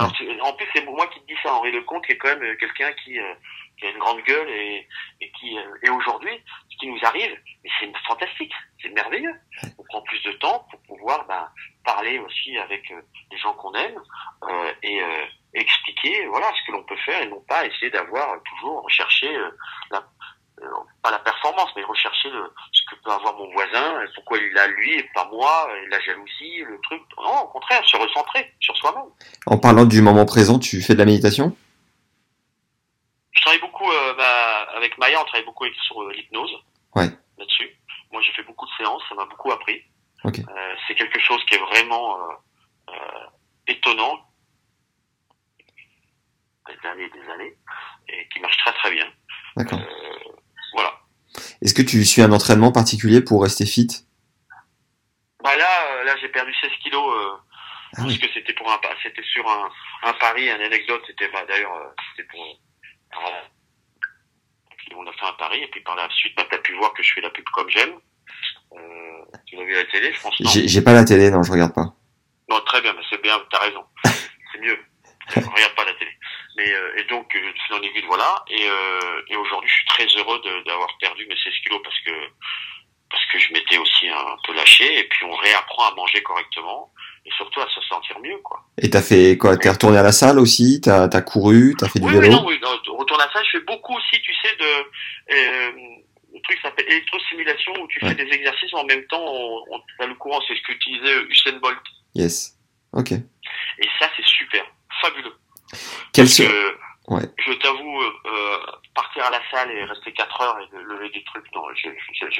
Alors, 0.00 0.12
en 0.42 0.52
plus, 0.52 0.66
c'est 0.72 0.84
moi 0.84 1.08
qui 1.08 1.20
te 1.20 1.26
dis 1.26 1.38
ça, 1.42 1.52
Henri 1.54 1.72
Lecomte, 1.72 2.06
qui 2.06 2.12
est 2.12 2.18
quand 2.18 2.28
même 2.28 2.44
euh, 2.44 2.56
quelqu'un 2.56 2.92
qui, 3.02 3.18
euh, 3.18 3.34
qui 3.76 3.86
a 3.86 3.90
une 3.90 3.98
grande 3.98 4.22
gueule 4.22 4.48
et, 4.48 4.86
et 5.20 5.32
qui, 5.32 5.58
euh, 5.58 5.82
et 5.82 5.90
aujourd'hui, 5.90 6.36
ce 6.70 6.76
qui 6.78 6.86
nous 6.86 7.00
arrive, 7.02 7.36
c'est 7.80 7.90
fantastique, 8.06 8.52
c'est 8.80 8.90
merveilleux. 8.90 9.34
On 9.76 9.82
prend 9.82 10.02
plus 10.02 10.22
de 10.22 10.32
temps 10.32 10.66
pour 10.70 10.80
pouvoir 10.82 11.26
ben, 11.26 11.48
parler 11.88 12.18
aussi 12.18 12.50
avec 12.58 12.90
euh, 12.90 13.00
les 13.30 13.38
gens 13.38 13.54
qu'on 13.54 13.72
aime 13.72 13.98
euh, 14.42 14.72
et 14.82 15.02
euh, 15.02 15.24
expliquer 15.54 16.26
voilà 16.26 16.48
ce 16.56 16.66
que 16.66 16.72
l'on 16.72 16.82
peut 16.82 17.02
faire 17.06 17.22
et 17.22 17.28
non 17.28 17.42
pas 17.48 17.64
essayer 17.64 17.90
d'avoir 17.90 18.26
euh, 18.32 18.38
toujours 18.50 18.86
euh, 19.22 19.50
la, 19.90 20.00
euh, 20.60 20.68
pas 21.02 21.10
la 21.10 21.18
performance 21.20 21.70
mais 21.76 21.84
rechercher 21.84 22.28
le, 22.28 22.52
ce 22.72 22.82
que 22.88 23.00
peut 23.02 23.10
avoir 23.10 23.34
mon 23.38 23.50
voisin 23.52 24.02
et 24.02 24.08
pourquoi 24.14 24.36
il 24.38 24.58
a 24.58 24.66
lui 24.66 24.98
et 24.98 25.10
pas 25.14 25.26
moi 25.32 25.68
et 25.76 25.86
la 25.88 26.00
jalousie 26.00 26.58
le 26.72 26.78
truc. 26.82 27.00
Non 27.16 27.40
au 27.44 27.48
contraire 27.48 27.82
se 27.86 27.96
recentrer 27.96 28.52
sur 28.60 28.76
soi-même. 28.76 29.10
En 29.46 29.56
parlant 29.56 29.86
du 29.86 30.02
moment 30.02 30.26
présent, 30.26 30.58
tu 30.58 30.82
fais 30.82 30.92
de 30.92 30.98
la 30.98 31.06
méditation? 31.06 31.56
Je 33.32 33.40
travaille 33.40 33.60
beaucoup 33.60 33.90
euh, 33.90 34.14
bah, 34.14 34.68
avec 34.76 34.98
Maya 34.98 35.22
on 35.22 35.24
travaille 35.24 35.46
beaucoup 35.46 35.64
sur 35.86 36.02
euh, 36.02 36.12
l'hypnose. 36.12 36.54
Ouais. 36.94 37.08
là-dessus. 37.38 37.70
Moi 38.12 38.20
j'ai 38.20 38.32
fait 38.32 38.42
beaucoup 38.42 38.66
de 38.66 38.72
séances 38.76 39.02
ça 39.08 39.14
m'a 39.14 39.24
beaucoup 39.24 39.52
appris 39.52 39.82
Ok. 40.24 40.38
Euh, 40.40 40.74
c'est 40.86 40.94
quelque 40.94 41.20
chose 41.20 41.42
qui 41.46 41.54
est 41.54 41.58
vraiment 41.58 42.16
euh, 42.18 42.32
euh, 42.90 43.26
étonnant 43.68 44.18
des 46.68 46.88
années 46.88 47.04
et 47.04 47.10
des 47.10 47.30
années 47.30 47.54
et 48.08 48.28
qui 48.32 48.40
marche 48.40 48.56
très 48.58 48.72
très 48.74 48.90
bien 48.90 49.06
D'accord. 49.56 49.78
Euh, 49.80 50.32
voilà 50.72 50.92
Est-ce 51.62 51.74
que 51.74 51.82
tu 51.82 52.04
suis 52.04 52.22
un 52.22 52.32
entraînement 52.32 52.72
particulier 52.72 53.20
pour 53.22 53.42
rester 53.42 53.64
fit? 53.66 53.88
Bah 55.42 55.56
là 55.56 55.92
euh, 55.92 56.04
là 56.04 56.16
j'ai 56.20 56.28
perdu 56.28 56.52
16 56.60 56.70
kilos 56.82 57.14
euh, 57.14 57.36
Ah 57.94 57.96
parce 57.96 58.08
oui. 58.08 58.18
que 58.18 58.26
c'était 58.34 58.52
pour 58.54 58.70
un 58.70 58.78
c'était 59.02 59.22
sur 59.22 59.48
un, 59.48 59.70
un 60.02 60.12
pari 60.14 60.48
une 60.50 60.60
anecdote 60.60 61.02
c'était 61.06 61.28
bah, 61.28 61.44
d'ailleurs 61.46 61.94
c'était 62.16 62.28
pour 62.28 62.44
euh, 62.44 63.42
on 64.96 65.06
a 65.06 65.12
fait 65.12 65.26
un 65.26 65.32
pari 65.34 65.62
et 65.62 65.68
puis 65.68 65.80
par 65.82 65.96
la 65.96 66.08
suite 66.10 66.34
bah, 66.36 66.44
t'as 66.50 66.58
pu 66.58 66.74
voir 66.74 66.92
que 66.92 67.02
je 67.02 67.12
fais 67.14 67.20
la 67.20 67.30
pub 67.30 67.44
comme 67.52 67.68
j'aime 67.70 67.98
euh, 68.72 69.38
tu 69.46 69.56
l'as 69.56 69.64
vu 69.64 69.74
à 69.74 69.78
la 69.78 69.90
télé 69.90 70.12
je 70.12 70.20
pense 70.20 70.34
J'ai 70.38 70.82
pas 70.82 70.92
la 70.92 71.04
télé, 71.04 71.30
non, 71.30 71.42
je 71.42 71.52
regarde 71.52 71.74
pas. 71.74 71.94
Non, 72.48 72.60
très 72.66 72.80
bien, 72.80 72.92
mais 72.94 73.02
c'est 73.10 73.22
bien, 73.22 73.38
t'as 73.50 73.60
raison. 73.60 73.84
C'est 74.04 74.60
mieux. 74.60 74.78
Je 75.34 75.40
regarde 75.40 75.74
pas 75.74 75.84
la 75.84 75.92
télé. 75.94 76.10
Mais 76.56 76.72
euh, 76.72 76.98
et 76.98 77.04
donc 77.04 77.34
euh, 77.34 77.38
de 77.38 77.58
fil 77.66 77.74
en 77.74 77.82
aiguille, 77.82 78.06
voilà. 78.06 78.44
Et, 78.48 78.66
euh, 78.68 79.22
et 79.28 79.36
aujourd'hui, 79.36 79.68
je 79.68 79.74
suis 79.74 79.86
très 79.86 80.06
heureux 80.18 80.40
d'avoir 80.66 80.88
perdu 80.98 81.26
mes 81.28 81.36
16 81.36 81.52
kilos 81.62 81.80
parce 81.84 82.00
que 82.00 82.12
parce 83.10 83.24
que 83.32 83.38
je 83.38 83.52
m'étais 83.52 83.78
aussi 83.78 84.08
un 84.08 84.36
peu 84.44 84.54
lâché. 84.54 84.98
Et 84.98 85.04
puis 85.04 85.24
on 85.24 85.34
réapprend 85.34 85.90
à 85.90 85.94
manger 85.94 86.22
correctement 86.22 86.92
et 87.24 87.30
surtout 87.36 87.60
à 87.60 87.68
se 87.68 87.80
sentir 87.82 88.18
mieux, 88.20 88.38
quoi. 88.38 88.64
Et 88.80 88.90
t'as 88.90 89.02
fait 89.02 89.36
quoi? 89.36 89.56
T'es 89.56 89.70
retourné 89.70 89.98
à 89.98 90.02
la 90.02 90.12
salle 90.12 90.38
aussi? 90.38 90.80
T'as 90.80 91.04
as 91.04 91.22
couru? 91.22 91.74
T'as 91.78 91.88
fait 91.88 92.00
du 92.00 92.06
Oui, 92.06 92.14
oui, 92.14 92.20
vélo 92.20 92.36
non, 92.36 92.46
oui, 92.46 92.58
non, 92.62 92.96
retourne 92.96 93.20
à 93.20 93.30
ça. 93.32 93.42
Je 93.44 93.58
fais 93.58 93.64
beaucoup 93.64 93.94
aussi, 93.96 94.20
tu 94.22 94.32
sais, 94.34 94.56
de 94.56 95.34
euh, 95.34 95.70
le 96.38 96.42
truc 96.42 96.58
s'appelle 96.62 96.86
électrosimulation 96.88 97.72
où 97.80 97.86
tu 97.88 98.02
Ouais. 98.04 98.10
fais 98.14 98.24
des 98.24 98.32
exercices 98.32 98.72
en 98.74 98.84
même 98.84 99.04
temps. 99.06 99.24
On, 99.24 99.64
on, 100.00 100.06
le 100.06 100.14
courant, 100.14 100.40
c'est 100.46 100.54
ce 100.56 100.62
qu'utilisait 100.62 101.22
Usain 101.28 101.58
Bolt. 101.58 101.78
Yes. 102.14 102.56
Ok. 102.92 103.12
Et 103.12 103.88
ça, 103.98 104.08
c'est 104.16 104.24
super, 104.24 104.64
fabuleux. 105.02 105.34
Quel 106.12 106.24
Parce 106.24 106.38
que, 106.38 106.78
Ouais. 107.08 107.22
je 107.38 107.52
t'avoue, 107.54 108.00
euh, 108.02 108.12
euh, 108.26 108.58
partir 108.94 109.24
à 109.24 109.30
la 109.30 109.40
salle 109.50 109.70
et 109.70 109.82
rester 109.84 110.12
4 110.12 110.40
heures 110.42 110.58
et 110.60 110.76
de 110.76 110.82
lever 110.82 111.08
des 111.10 111.24
trucs, 111.24 111.46
non, 111.54 111.62
j'ai 111.74 111.90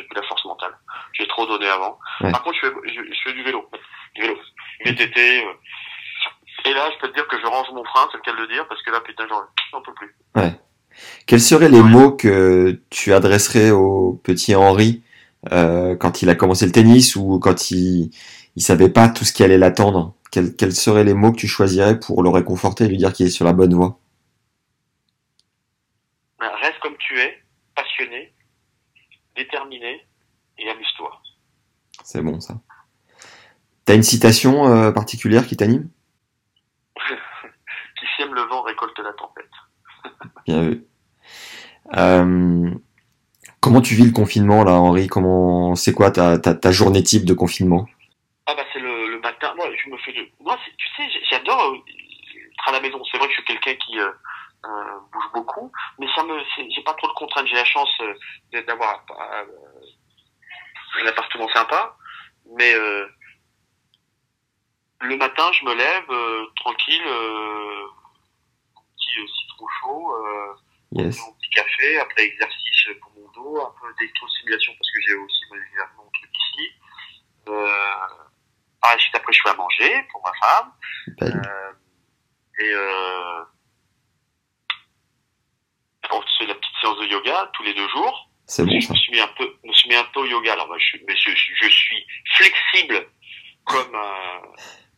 plus 0.02 0.14
la 0.14 0.22
force 0.24 0.44
mentale. 0.44 0.76
J'ai 1.14 1.26
trop 1.28 1.46
donné 1.46 1.66
avant. 1.66 1.98
Ouais. 2.20 2.30
Par 2.32 2.42
contre, 2.42 2.56
je 2.62 2.68
fais, 2.68 2.74
je, 2.94 3.00
je 3.14 3.20
fais 3.24 3.32
du 3.32 3.42
vélo, 3.44 3.70
du 4.14 4.20
vélo, 4.22 4.38
VTT. 4.84 5.44
euh. 5.46 5.52
Et 6.66 6.74
là, 6.74 6.90
je 6.92 6.98
peux 6.98 7.08
te 7.08 7.14
dire 7.14 7.26
que 7.28 7.40
je 7.40 7.46
range 7.46 7.68
mon 7.72 7.84
frein, 7.84 8.08
c'est 8.10 8.18
le 8.18 8.22
cas 8.24 8.32
de 8.32 8.38
le 8.42 8.48
dire, 8.48 8.66
parce 8.68 8.82
que 8.82 8.90
là, 8.90 9.00
putain, 9.00 9.26
j'en 9.72 9.80
peux 9.80 9.94
plus. 9.94 10.14
Quels 11.26 11.40
seraient 11.40 11.68
les 11.68 11.82
mots 11.82 12.12
que 12.12 12.80
tu 12.90 13.12
adresserais 13.12 13.70
au 13.70 14.20
petit 14.22 14.54
Henri 14.54 15.02
euh, 15.52 15.96
quand 15.96 16.22
il 16.22 16.30
a 16.30 16.34
commencé 16.34 16.66
le 16.66 16.72
tennis 16.72 17.16
ou 17.16 17.38
quand 17.38 17.70
il 17.70 18.10
il 18.56 18.62
savait 18.62 18.88
pas 18.88 19.08
tout 19.08 19.24
ce 19.24 19.32
qui 19.32 19.44
allait 19.44 19.58
l'attendre? 19.58 20.14
Quels, 20.32 20.56
quels 20.56 20.72
seraient 20.72 21.04
les 21.04 21.14
mots 21.14 21.32
que 21.32 21.38
tu 21.38 21.46
choisirais 21.46 21.98
pour 22.00 22.22
le 22.22 22.28
réconforter 22.28 22.84
et 22.84 22.88
lui 22.88 22.96
dire 22.96 23.12
qu'il 23.12 23.26
est 23.26 23.30
sur 23.30 23.44
la 23.44 23.52
bonne 23.52 23.72
voie? 23.72 23.98
Ben, 26.40 26.50
Reste 26.60 26.80
comme 26.82 26.96
tu 26.98 27.18
es, 27.18 27.42
passionné, 27.76 28.34
déterminé, 29.36 30.04
et 30.58 30.68
amuse-toi. 30.68 31.22
C'est 32.02 32.20
bon 32.20 32.40
ça. 32.40 32.60
T'as 33.84 33.94
une 33.94 34.02
citation 34.02 34.66
euh, 34.66 34.90
particulière 34.92 35.46
qui 35.46 35.56
t'anime? 35.56 35.88
Qui 37.98 38.06
sème 38.16 38.34
le 38.34 38.42
vent 38.42 38.62
récolte 38.62 38.98
la 38.98 39.12
tempête. 39.12 39.46
Bien 40.46 40.62
vu. 40.62 40.87
Euh, 41.96 42.70
comment 43.60 43.80
tu 43.80 43.94
vis 43.94 44.04
le 44.04 44.12
confinement 44.12 44.64
là, 44.64 44.72
Henri? 44.72 45.06
Comment 45.06 45.74
c'est 45.74 45.92
quoi 45.92 46.10
ta, 46.10 46.38
ta, 46.38 46.70
journée 46.70 47.02
type 47.02 47.24
de 47.24 47.34
confinement? 47.34 47.86
Ah 48.46 48.54
bah 48.54 48.64
c'est 48.72 48.80
le, 48.80 49.20
matin. 49.20 49.54
Moi, 49.56 49.66
tu 50.76 50.88
sais, 50.96 51.08
j'adore 51.30 51.72
euh, 51.72 51.76
être 51.76 52.68
à 52.68 52.72
la 52.72 52.80
maison. 52.80 53.02
C'est 53.10 53.18
vrai 53.18 53.26
que 53.26 53.32
je 53.32 53.38
suis 53.38 53.46
quelqu'un 53.46 53.74
qui 53.74 53.98
euh, 53.98 54.10
bouge 55.12 55.32
beaucoup, 55.34 55.72
mais 55.98 56.06
ça 56.14 56.24
me, 56.24 56.38
j'ai 56.56 56.82
pas 56.82 56.94
trop 56.94 57.08
de 57.08 57.12
contraintes. 57.14 57.46
J'ai 57.46 57.56
la 57.56 57.64
chance 57.64 57.90
d'avoir 58.52 59.04
un 61.00 61.06
appartement 61.06 61.48
sympa, 61.48 61.96
mais 62.56 62.74
le 65.00 65.16
matin, 65.16 65.50
je 65.52 65.64
me 65.64 65.74
lève 65.74 66.52
tranquille, 66.56 67.02
petit 68.96 69.32
citron 69.40 69.66
chaud. 69.80 70.12
Yes. 70.92 71.18
mon 71.20 71.32
petit 71.34 71.50
café, 71.50 71.98
après 72.00 72.24
exercice 72.24 72.88
pour 73.02 73.12
mon 73.12 73.28
dos, 73.32 73.60
un 73.60 73.72
peu 73.80 73.92
d'électrostimulation 73.98 74.72
parce 74.78 74.90
que 74.90 75.00
j'ai 75.06 75.14
aussi 75.14 75.40
mon, 75.50 75.56
mon 76.04 76.10
truc 76.10 76.30
ici. 76.34 76.68
Euh, 77.48 77.66
par 78.80 78.92
la 78.92 78.98
suite, 78.98 79.14
après, 79.14 79.32
je 79.32 79.40
fais 79.42 79.50
à 79.50 79.54
manger 79.54 80.02
pour 80.10 80.22
ma 80.24 80.32
femme. 80.40 80.72
Euh, 81.22 81.72
et 82.60 82.72
euh, 82.72 83.44
on 86.10 86.22
se 86.22 86.38
fait 86.38 86.46
la 86.46 86.54
petite 86.54 86.74
séance 86.80 86.98
de 87.00 87.06
yoga 87.06 87.50
tous 87.54 87.62
les 87.64 87.74
deux 87.74 87.88
jours. 87.88 88.30
C'est 88.46 88.64
bon 88.64 88.80
je 88.80 88.90
me 88.90 88.96
suis 88.96 89.12
mis 89.12 89.20
un 89.20 89.28
peu, 89.36 89.44
je 89.62 89.68
me 89.68 89.72
suis 89.74 89.88
mis 89.90 89.94
un 89.94 90.04
peu 90.04 90.20
au 90.20 90.24
yoga. 90.26 90.54
Alors, 90.54 90.72
je, 90.78 90.84
suis- 90.84 91.02
mais 91.06 91.14
je, 91.16 91.30
je 91.30 91.68
suis 91.68 92.06
flexible 92.36 93.06
comme 93.64 93.94
un, 93.94 94.42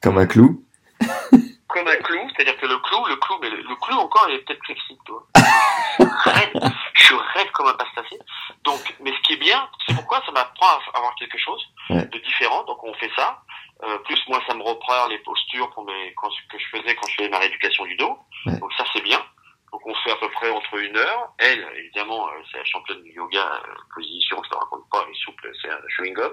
Comme 0.01 0.19
un 0.19 0.27
clou. 0.27 0.65
comme 1.71 1.89
un 1.89 1.97
clou, 1.97 2.29
c'est-à-dire 2.35 2.57
que 2.59 2.67
le 2.67 2.79
clou, 2.79 3.07
le 3.07 3.17
clou, 3.17 3.39
mais 3.41 3.51
le, 3.51 3.63
le 3.63 3.77
clou 3.77 3.97
encore, 3.97 4.27
il 4.29 4.37
est 4.37 4.39
peut-être 4.41 4.65
flexible, 4.65 5.01
toi. 5.07 5.27
je 5.37 6.05
suis 6.05 6.31
raide, 6.31 6.73
je 6.95 7.05
suis 7.05 7.15
raide 7.35 7.51
comme 7.53 7.69
un 7.69 7.75
pastafé. 7.75 8.19
Donc, 8.65 8.95
mais 9.01 9.13
ce 9.13 9.21
qui 9.23 9.35
est 9.35 9.37
bien, 9.37 9.69
c'est 9.87 9.95
pourquoi 9.95 10.23
ça 10.27 10.33
m'apprend 10.33 10.67
à 10.67 10.99
avoir 10.99 11.15
quelque 11.17 11.39
chose 11.39 11.63
de 11.89 12.19
différent. 12.19 12.65
Donc, 12.65 12.83
on 12.85 12.95
fait 12.95 13.11
ça. 13.17 13.43
Euh, 13.83 13.99
plus 13.99 14.21
moi, 14.29 14.41
ça 14.47 14.55
me 14.55 14.63
reprend 14.63 15.07
les 15.09 15.19
postures 15.19 15.71
pour 15.71 15.85
mes, 15.87 16.13
quand, 16.17 16.29
que 16.51 16.59
je 16.59 16.67
faisais 16.79 16.95
quand 16.95 17.09
je 17.09 17.15
faisais 17.15 17.29
ma 17.31 17.39
rééducation 17.39 17.85
du 17.85 17.97
dos. 17.97 18.19
Donc 18.45 18.73
ça, 18.75 18.85
c'est 18.93 19.03
bien. 19.03 19.23
Donc 19.73 19.87
on 19.87 19.95
fait 19.95 20.11
à 20.11 20.17
peu 20.17 20.29
près 20.31 20.51
entre 20.51 20.75
une 20.79 20.97
heure. 20.97 21.33
Elle, 21.39 21.65
évidemment, 21.77 22.29
euh, 22.29 22.43
c'est 22.51 22.59
la 22.59 22.65
championne 22.65 23.03
du 23.03 23.13
yoga, 23.13 23.39
euh, 23.39 23.75
position, 23.95 24.43
je 24.45 24.51
te 24.51 24.57
raconte 24.57 24.89
pas, 24.91 25.05
elle 25.07 25.15
est 25.15 25.25
souple, 25.25 25.51
c'est 25.63 25.71
un 25.71 25.79
chewing 25.89 26.15
gum. 26.15 26.33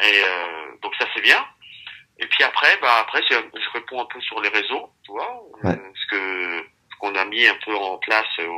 Et 0.00 0.22
euh, 0.24 0.76
donc 0.80 0.94
ça 0.96 1.06
c'est 1.14 1.22
bien. 1.22 1.44
Et 2.20 2.26
puis 2.26 2.42
après, 2.44 2.76
bah 2.82 2.98
après, 3.00 3.22
je 3.30 3.70
réponds 3.72 4.00
un 4.02 4.06
peu 4.06 4.20
sur 4.20 4.40
les 4.40 4.48
réseaux, 4.48 4.90
tu 5.04 5.12
vois, 5.12 5.42
euh, 5.64 5.68
Ouais. 5.68 5.78
ce 5.94 6.06
que 6.16 6.64
ce 6.90 6.96
qu'on 7.00 7.14
a 7.14 7.24
mis 7.26 7.46
un 7.46 7.54
peu 7.64 7.76
en 7.76 7.96
place 7.98 8.26
euh, 8.40 8.48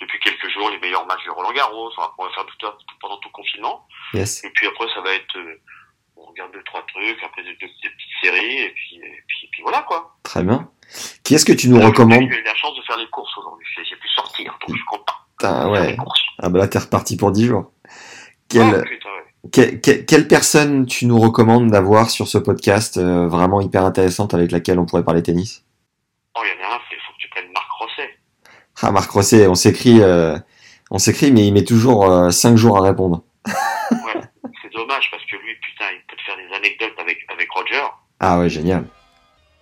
depuis 0.00 0.18
quelques 0.20 0.48
jours, 0.50 0.70
les 0.70 0.78
meilleurs 0.78 1.06
matchs 1.06 1.24
de 1.26 1.30
Roland 1.30 1.52
Garros. 1.52 1.90
On 1.98 2.00
va, 2.00 2.14
on 2.18 2.24
va 2.24 2.30
faire 2.32 2.46
tout, 2.46 2.56
tout- 2.58 2.72
pendant 3.00 3.18
tout 3.18 3.28
le 3.28 3.32
confinement. 3.34 3.86
Yes. 4.14 4.42
Et 4.42 4.50
puis 4.54 4.66
après, 4.66 4.86
ça 4.94 5.02
va 5.02 5.12
être, 5.12 5.36
euh, 5.36 5.60
on 6.16 6.24
regarde 6.24 6.50
deux 6.52 6.62
trois 6.64 6.82
trucs, 6.86 7.22
après 7.22 7.42
des, 7.42 7.50
des- 7.56 7.66
des 7.66 7.90
petites 7.90 8.16
séries, 8.22 8.58
et 8.62 8.70
puis, 8.70 8.96
et 8.96 9.22
puis, 9.26 9.38
et 9.44 9.48
puis 9.52 9.62
voilà 9.62 9.82
quoi. 9.82 10.16
Très 10.22 10.42
bien. 10.42 10.70
Qui 11.24 11.34
est-ce 11.34 11.44
que 11.44 11.52
tu 11.52 11.68
nous 11.68 11.78
recommandes 11.80 12.20
J'ai 12.30 12.38
eu 12.38 12.42
la 12.42 12.54
chance 12.54 12.74
de 12.74 12.82
faire 12.82 12.96
les 12.96 13.08
courses 13.10 13.36
aujourd'hui. 13.36 13.66
J'ai 13.76 13.96
pu 13.96 14.08
sortir, 14.08 14.52
donc 14.60 14.70
je 14.70 14.74
suis 14.76 14.84
content. 14.86 15.14
Ah 15.42 15.68
ouais. 15.68 15.94
Ah 16.38 16.48
bah 16.48 16.60
là, 16.60 16.68
t'es 16.68 16.78
reparti 16.78 17.18
pour 17.18 17.32
10 17.32 17.46
jours. 17.48 17.70
Quelle, 18.48 18.62
Oh, 18.82 18.88
putain, 18.88 19.08
ouais. 19.10 19.33
Que- 19.52 19.76
que- 19.76 20.02
quelle 20.04 20.28
personne 20.28 20.86
tu 20.86 21.06
nous 21.06 21.18
recommandes 21.18 21.70
d'avoir 21.70 22.10
sur 22.10 22.26
ce 22.28 22.38
podcast 22.38 22.96
euh, 22.96 23.26
vraiment 23.28 23.60
hyper 23.60 23.84
intéressante 23.84 24.34
avec 24.34 24.50
laquelle 24.52 24.78
on 24.78 24.86
pourrait 24.86 25.04
parler 25.04 25.22
tennis? 25.22 25.64
Oh, 26.36 26.40
il 26.44 26.48
y 26.48 26.64
en 26.64 26.70
a 26.70 26.74
un, 26.74 26.78
il 26.90 26.96
faut 27.06 27.12
que 27.12 27.18
tu 27.18 27.28
prennes 27.28 27.52
Marc 27.52 27.70
Rosset. 27.78 28.10
Ah, 28.82 28.90
Marc 28.92 29.10
Rosset, 29.10 29.46
on 29.46 29.54
s'écrit, 29.54 30.00
euh, 30.02 30.36
on 30.90 30.98
s'écrit, 30.98 31.30
mais 31.32 31.46
il 31.46 31.52
met 31.52 31.64
toujours 31.64 32.32
5 32.32 32.56
jours 32.56 32.78
à 32.78 32.82
répondre. 32.82 33.22
Ouais, 33.46 34.20
c'est 34.62 34.72
dommage 34.72 35.08
parce 35.10 35.24
que 35.26 35.36
lui, 35.36 35.54
putain, 35.60 35.86
il 35.92 36.00
peut 36.08 36.16
te 36.16 36.22
faire 36.22 36.36
des 36.36 36.54
anecdotes 36.56 36.98
avec, 36.98 37.18
avec 37.32 37.48
Roger. 37.50 37.82
Ah 38.20 38.38
ouais, 38.38 38.48
génial, 38.48 38.84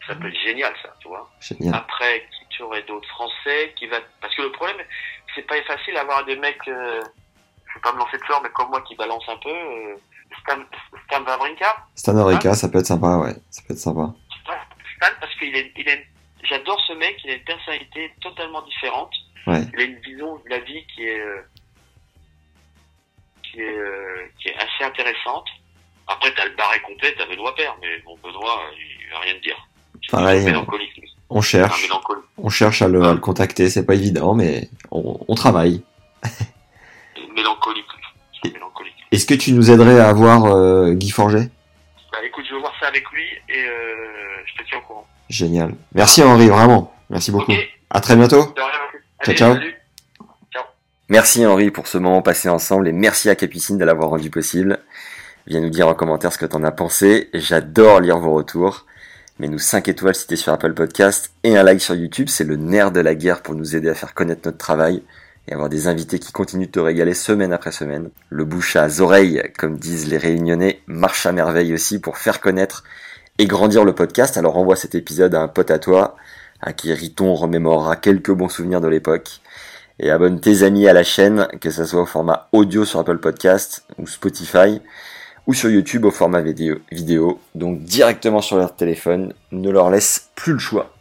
Ça 0.06 0.14
peut 0.14 0.28
être 0.28 0.40
génial, 0.44 0.72
ça, 0.82 0.94
tu 1.00 1.08
vois. 1.08 1.28
génial. 1.40 1.74
Après, 1.74 2.20
qui 2.30 2.56
tu 2.56 2.62
aurais 2.62 2.82
d'autres 2.84 3.08
français 3.08 3.72
qui 3.76 3.86
va. 3.88 3.96
Parce 4.20 4.34
que 4.34 4.42
le 4.42 4.52
problème, 4.52 4.76
c'est 5.34 5.46
pas 5.46 5.60
facile 5.66 5.94
d'avoir 5.94 6.24
des 6.24 6.36
mecs. 6.36 6.58
Je 7.72 7.78
vais 7.78 7.82
pas 7.82 7.92
me 7.92 7.98
lancer 7.98 8.18
de 8.18 8.22
fleurs, 8.24 8.40
mais 8.42 8.50
comme 8.50 8.68
moi 8.68 8.80
qui 8.82 8.94
balance 8.94 9.24
un 9.28 9.38
peu. 9.42 9.50
Euh... 9.50 9.96
Stan, 10.40 10.58
Stan 11.06 11.22
Wawrinka. 11.24 11.76
Stan 11.94 12.16
Orica, 12.16 12.54
ça 12.54 12.68
peut 12.70 12.78
être 12.78 12.86
sympa, 12.86 13.18
ouais, 13.18 13.34
ça 13.50 13.62
peut 13.66 13.74
être 13.74 13.80
sympa. 13.80 14.14
Stan, 14.96 15.12
parce 15.20 15.34
qu'il 15.38 15.54
est, 15.54 15.70
il 15.76 15.86
est, 15.86 16.06
j'adore 16.42 16.80
ce 16.88 16.94
mec, 16.94 17.16
il 17.24 17.30
a 17.32 17.34
une 17.34 17.44
personnalité 17.44 18.14
totalement 18.22 18.62
différente. 18.62 19.12
Ouais. 19.46 19.60
Il 19.74 19.80
a 19.80 19.84
une 19.84 19.98
vision 20.00 20.36
de 20.36 20.48
la 20.48 20.60
vie 20.60 20.86
qui 20.94 21.04
est, 21.04 21.20
euh, 21.20 21.42
qui 23.42 23.60
est, 23.60 23.76
euh, 23.76 24.26
qui 24.40 24.48
est 24.48 24.56
assez 24.56 24.84
intéressante. 24.84 25.46
Après, 26.06 26.32
t'as 26.34 26.46
le 26.46 26.56
barré 26.56 26.80
complet, 26.80 27.14
t'as 27.16 27.26
Benoît 27.26 27.54
Père, 27.54 27.76
mais 27.82 27.98
bon, 28.00 28.16
Benoît, 28.22 28.62
il 28.74 29.10
va 29.12 29.18
rien 29.20 29.34
te 29.34 29.42
dire. 29.42 29.68
Pareil. 30.10 30.54
On 31.28 31.42
cherche, 31.42 31.88
on 32.38 32.48
cherche 32.48 32.82
à 32.82 32.88
le, 32.88 33.02
à 33.04 33.12
le 33.12 33.20
contacter, 33.20 33.68
c'est 33.68 33.84
pas 33.86 33.94
évident, 33.94 34.34
mais 34.34 34.68
on, 34.90 35.18
on 35.28 35.34
travaille. 35.34 35.82
Mélancolique. 37.34 37.86
Est-ce 39.12 39.26
que 39.26 39.34
tu 39.34 39.52
nous 39.52 39.70
aiderais 39.70 40.00
à 40.00 40.08
avoir 40.08 40.46
euh, 40.46 40.92
Guy 40.92 41.10
Forget? 41.10 41.50
Bah 42.12 42.18
écoute, 42.24 42.44
je 42.48 42.54
vais 42.54 42.60
voir 42.60 42.72
ça 42.80 42.88
avec 42.88 43.04
lui 43.12 43.24
et 43.48 43.58
euh, 43.66 44.04
je 44.46 44.62
te 44.62 44.68
tiens 44.68 44.78
au 44.78 44.82
courant. 44.86 45.06
Génial. 45.28 45.74
Merci 45.94 46.22
Henri, 46.22 46.48
vraiment. 46.48 46.94
Merci 47.10 47.30
beaucoup. 47.30 47.52
Ok, 47.52 47.58
À 47.90 48.00
très 48.00 48.16
bientôt. 48.16 48.42
de 48.42 48.60
rien. 48.60 48.70
Ciao, 49.22 49.28
Allez, 49.28 49.36
ciao. 49.36 49.54
salut. 49.54 49.74
Merci 51.08 51.44
Henri 51.46 51.70
pour 51.70 51.86
ce 51.88 51.98
moment 51.98 52.22
passé 52.22 52.48
ensemble 52.48 52.88
et 52.88 52.92
merci 52.92 53.28
à 53.28 53.34
Capucine 53.34 53.76
de 53.76 53.84
l'avoir 53.84 54.08
rendu 54.10 54.30
possible. 54.30 54.78
Viens 55.46 55.60
nous 55.60 55.68
dire 55.70 55.86
en 55.88 55.94
commentaire 55.94 56.32
ce 56.32 56.38
que 56.38 56.46
t'en 56.46 56.62
as 56.64 56.70
pensé. 56.72 57.28
J'adore 57.34 58.00
lire 58.00 58.18
vos 58.18 58.32
retours. 58.32 58.86
Mets-nous 59.38 59.58
5 59.58 59.88
étoiles 59.88 60.14
si 60.14 60.26
t'es 60.26 60.36
sur 60.36 60.52
Apple 60.52 60.72
Podcast 60.72 61.32
et 61.44 61.56
un 61.56 61.62
like 61.64 61.80
sur 61.80 61.94
YouTube. 61.94 62.28
C'est 62.28 62.44
le 62.44 62.56
nerf 62.56 62.92
de 62.92 63.00
la 63.00 63.14
guerre 63.14 63.42
pour 63.42 63.54
nous 63.54 63.76
aider 63.76 63.90
à 63.90 63.94
faire 63.94 64.14
connaître 64.14 64.42
notre 64.46 64.58
travail 64.58 65.02
et 65.48 65.52
avoir 65.52 65.68
des 65.68 65.88
invités 65.88 66.18
qui 66.18 66.32
continuent 66.32 66.66
de 66.66 66.72
te 66.72 66.80
régaler 66.80 67.14
semaine 67.14 67.52
après 67.52 67.72
semaine. 67.72 68.10
Le 68.30 68.44
bouche 68.44 68.76
à 68.76 68.88
oreilles, 69.00 69.42
comme 69.58 69.78
disent 69.78 70.08
les 70.08 70.18
réunionnais, 70.18 70.80
marche 70.86 71.26
à 71.26 71.32
merveille 71.32 71.74
aussi 71.74 71.98
pour 71.98 72.18
faire 72.18 72.40
connaître 72.40 72.84
et 73.38 73.46
grandir 73.46 73.84
le 73.84 73.94
podcast. 73.94 74.36
Alors 74.36 74.56
envoie 74.56 74.76
cet 74.76 74.94
épisode 74.94 75.34
à 75.34 75.40
un 75.40 75.48
pote 75.48 75.70
à 75.70 75.78
toi, 75.78 76.16
à 76.60 76.72
qui 76.72 76.92
Riton 76.92 77.34
remémorera 77.34 77.96
quelques 77.96 78.32
bons 78.32 78.48
souvenirs 78.48 78.80
de 78.80 78.88
l'époque 78.88 79.40
et 79.98 80.10
abonne 80.10 80.40
tes 80.40 80.62
amis 80.62 80.88
à 80.88 80.92
la 80.92 81.04
chaîne, 81.04 81.48
que 81.60 81.70
ce 81.70 81.84
soit 81.84 82.02
au 82.02 82.06
format 82.06 82.48
audio 82.52 82.84
sur 82.84 83.00
Apple 83.00 83.18
Podcast 83.18 83.84
ou 83.98 84.06
Spotify, 84.06 84.80
ou 85.46 85.54
sur 85.54 85.70
YouTube 85.70 86.04
au 86.04 86.10
format 86.10 86.40
vidéo, 86.40 86.78
vidéo, 86.90 87.40
donc 87.54 87.82
directement 87.82 88.40
sur 88.40 88.56
leur 88.56 88.74
téléphone, 88.74 89.34
ne 89.50 89.70
leur 89.70 89.90
laisse 89.90 90.30
plus 90.34 90.54
le 90.54 90.58
choix. 90.58 90.92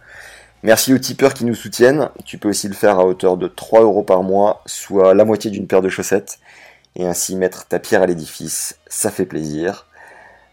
Merci 0.63 0.93
aux 0.93 0.99
tipeurs 0.99 1.33
qui 1.33 1.43
nous 1.43 1.55
soutiennent, 1.55 2.09
tu 2.23 2.37
peux 2.37 2.49
aussi 2.49 2.67
le 2.67 2.75
faire 2.75 2.99
à 2.99 3.05
hauteur 3.05 3.35
de 3.35 3.47
3 3.47 3.81
euros 3.81 4.03
par 4.03 4.21
mois, 4.21 4.61
soit 4.67 5.15
la 5.15 5.25
moitié 5.25 5.49
d'une 5.49 5.65
paire 5.65 5.81
de 5.81 5.89
chaussettes, 5.89 6.37
et 6.95 7.03
ainsi 7.03 7.35
mettre 7.35 7.65
ta 7.65 7.79
pierre 7.79 8.03
à 8.03 8.05
l'édifice, 8.05 8.77
ça 8.85 9.09
fait 9.09 9.25
plaisir. 9.25 9.87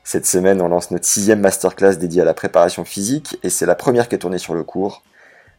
Cette 0.04 0.24
semaine, 0.24 0.62
on 0.62 0.68
lance 0.68 0.90
notre 0.90 1.04
sixième 1.04 1.40
masterclass 1.40 1.96
dédiée 1.96 2.22
à 2.22 2.24
la 2.24 2.32
préparation 2.32 2.86
physique, 2.86 3.36
et 3.42 3.50
c'est 3.50 3.66
la 3.66 3.74
première 3.74 4.09
qui 4.09 4.14
est 4.14 4.18
tournée 4.18 4.38
sur 4.38 4.54
le 4.54 4.64
cours. 4.64 5.02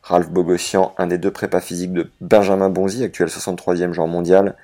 Ralph 0.01 0.29
Bogossian, 0.29 0.95
un 0.97 1.05
des 1.05 1.19
deux 1.19 1.29
prépas 1.29 1.61
physiques 1.61 1.93
de 1.93 2.09
Benjamin 2.19 2.69
Bonzi, 2.69 3.03
actuel 3.03 3.27
63e 3.27 3.93
genre 3.93 4.07
mondial, 4.07 4.55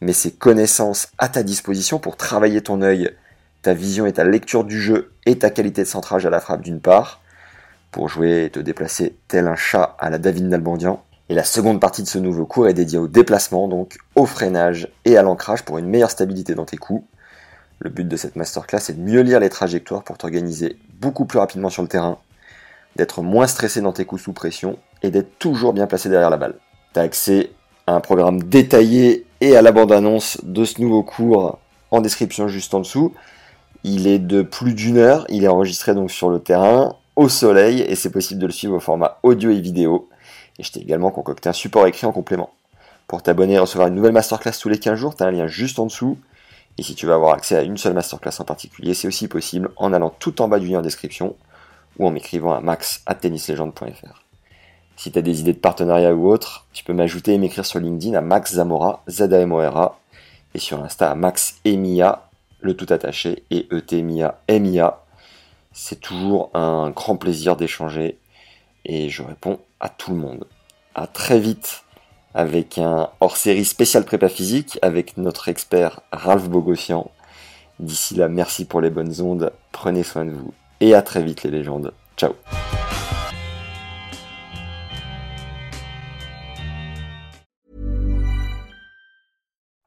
met 0.00 0.12
ses 0.12 0.30
connaissances 0.30 1.08
à 1.18 1.28
ta 1.28 1.42
disposition 1.42 1.98
pour 1.98 2.16
travailler 2.16 2.60
ton 2.60 2.82
œil, 2.82 3.10
ta 3.62 3.74
vision 3.74 4.06
et 4.06 4.12
ta 4.12 4.22
lecture 4.22 4.62
du 4.62 4.80
jeu 4.80 5.10
et 5.26 5.38
ta 5.40 5.50
qualité 5.50 5.82
de 5.82 5.88
centrage 5.88 6.24
à 6.24 6.30
la 6.30 6.38
frappe 6.38 6.62
d'une 6.62 6.80
part, 6.80 7.20
pour 7.94 8.08
jouer 8.08 8.46
et 8.46 8.50
te 8.50 8.58
déplacer 8.58 9.14
tel 9.28 9.46
un 9.46 9.54
chat 9.54 9.94
à 10.00 10.10
la 10.10 10.18
David 10.18 10.46
Nalbandian. 10.46 11.00
Et 11.28 11.34
la 11.34 11.44
seconde 11.44 11.80
partie 11.80 12.02
de 12.02 12.08
ce 12.08 12.18
nouveau 12.18 12.44
cours 12.44 12.66
est 12.66 12.74
dédiée 12.74 12.98
au 12.98 13.06
déplacement, 13.06 13.68
donc 13.68 13.98
au 14.16 14.26
freinage 14.26 14.88
et 15.04 15.16
à 15.16 15.22
l'ancrage 15.22 15.64
pour 15.64 15.78
une 15.78 15.86
meilleure 15.86 16.10
stabilité 16.10 16.56
dans 16.56 16.64
tes 16.64 16.76
coups. 16.76 17.04
Le 17.78 17.90
but 17.90 18.08
de 18.08 18.16
cette 18.16 18.34
masterclass 18.34 18.90
est 18.90 18.94
de 18.94 19.00
mieux 19.00 19.20
lire 19.20 19.38
les 19.38 19.48
trajectoires 19.48 20.02
pour 20.02 20.18
t'organiser 20.18 20.76
beaucoup 21.00 21.24
plus 21.24 21.38
rapidement 21.38 21.70
sur 21.70 21.82
le 21.82 21.88
terrain, 21.88 22.18
d'être 22.96 23.22
moins 23.22 23.46
stressé 23.46 23.80
dans 23.80 23.92
tes 23.92 24.04
coups 24.04 24.22
sous 24.22 24.32
pression 24.32 24.76
et 25.04 25.12
d'être 25.12 25.38
toujours 25.38 25.72
bien 25.72 25.86
placé 25.86 26.08
derrière 26.08 26.30
la 26.30 26.36
balle. 26.36 26.56
Tu 26.94 26.98
as 26.98 27.04
accès 27.04 27.52
à 27.86 27.94
un 27.94 28.00
programme 28.00 28.42
détaillé 28.42 29.24
et 29.40 29.56
à 29.56 29.62
la 29.62 29.70
bande-annonce 29.70 30.38
de 30.42 30.64
ce 30.64 30.80
nouveau 30.80 31.04
cours 31.04 31.60
en 31.92 32.00
description 32.00 32.48
juste 32.48 32.74
en 32.74 32.80
dessous. 32.80 33.14
Il 33.84 34.08
est 34.08 34.18
de 34.18 34.42
plus 34.42 34.74
d'une 34.74 34.98
heure, 34.98 35.26
il 35.28 35.44
est 35.44 35.48
enregistré 35.48 35.94
donc 35.94 36.10
sur 36.10 36.28
le 36.28 36.40
terrain, 36.40 36.96
au 37.16 37.28
soleil, 37.28 37.80
et 37.80 37.94
c'est 37.94 38.10
possible 38.10 38.40
de 38.40 38.46
le 38.46 38.52
suivre 38.52 38.74
au 38.74 38.80
format 38.80 39.18
audio 39.22 39.50
et 39.50 39.60
vidéo. 39.60 40.08
Et 40.58 40.62
je 40.62 40.72
t'ai 40.72 40.80
également 40.80 41.10
concocté 41.10 41.48
un 41.48 41.52
support 41.52 41.86
écrit 41.86 42.06
en 42.06 42.12
complément. 42.12 42.50
Pour 43.06 43.22
t'abonner 43.22 43.54
et 43.54 43.58
recevoir 43.58 43.88
une 43.88 43.94
nouvelle 43.94 44.12
masterclass 44.12 44.52
tous 44.60 44.68
les 44.68 44.78
15 44.78 44.98
jours, 44.98 45.14
tu 45.14 45.22
as 45.22 45.26
un 45.26 45.30
lien 45.30 45.46
juste 45.46 45.78
en 45.78 45.86
dessous. 45.86 46.18
Et 46.78 46.82
si 46.82 46.94
tu 46.94 47.06
veux 47.06 47.12
avoir 47.12 47.34
accès 47.34 47.56
à 47.56 47.62
une 47.62 47.76
seule 47.76 47.94
masterclass 47.94 48.40
en 48.40 48.44
particulier, 48.44 48.94
c'est 48.94 49.06
aussi 49.06 49.28
possible 49.28 49.70
en 49.76 49.92
allant 49.92 50.10
tout 50.10 50.42
en 50.42 50.48
bas 50.48 50.58
du 50.58 50.68
lien 50.68 50.78
en 50.78 50.82
description 50.82 51.36
ou 51.98 52.06
en 52.06 52.10
m'écrivant 52.10 52.54
à 52.54 52.60
max.tennislegende.fr. 52.60 54.24
Si 54.96 55.10
tu 55.10 55.18
as 55.18 55.22
des 55.22 55.40
idées 55.40 55.52
de 55.52 55.58
partenariat 55.58 56.14
ou 56.14 56.28
autre, 56.28 56.66
tu 56.72 56.84
peux 56.84 56.92
m'ajouter 56.92 57.34
et 57.34 57.38
m'écrire 57.38 57.66
sur 57.66 57.80
LinkedIn 57.80 58.16
à 58.16 58.20
Max 58.20 58.54
Zamora, 58.54 59.02
Z-A-M-O-R-A, 59.08 59.98
et 60.54 60.58
sur 60.58 60.82
Insta 60.82 61.10
à 61.10 61.14
Max 61.14 61.56
Emia, 61.64 62.28
le 62.60 62.74
tout 62.74 62.86
attaché, 62.90 63.44
et 63.50 63.66
E-T-M-I-A, 63.72 64.40
M-I-A. 64.48 65.03
C'est 65.76 66.00
toujours 66.00 66.50
un 66.54 66.90
grand 66.90 67.16
plaisir 67.16 67.56
d'échanger, 67.56 68.16
et 68.84 69.08
je 69.08 69.24
réponds 69.24 69.58
à 69.80 69.88
tout 69.88 70.12
le 70.12 70.16
monde. 70.16 70.46
À 70.94 71.08
très 71.08 71.40
vite 71.40 71.82
avec 72.32 72.78
un 72.78 73.10
hors-série 73.20 73.64
spécial 73.64 74.04
prépa 74.04 74.28
physique 74.28 74.78
avec 74.82 75.16
notre 75.16 75.48
expert 75.48 76.00
Ralph 76.12 76.48
Bogossian. 76.48 77.10
D'ici 77.80 78.14
là, 78.14 78.28
merci 78.28 78.66
pour 78.66 78.80
les 78.80 78.90
bonnes 78.90 79.20
ondes, 79.20 79.52
prenez 79.72 80.04
soin 80.04 80.24
de 80.24 80.30
vous, 80.30 80.54
et 80.80 80.94
à 80.94 81.02
très 81.02 81.24
vite 81.24 81.42
les 81.42 81.50
légendes. 81.50 81.92
Ciao 82.16 82.34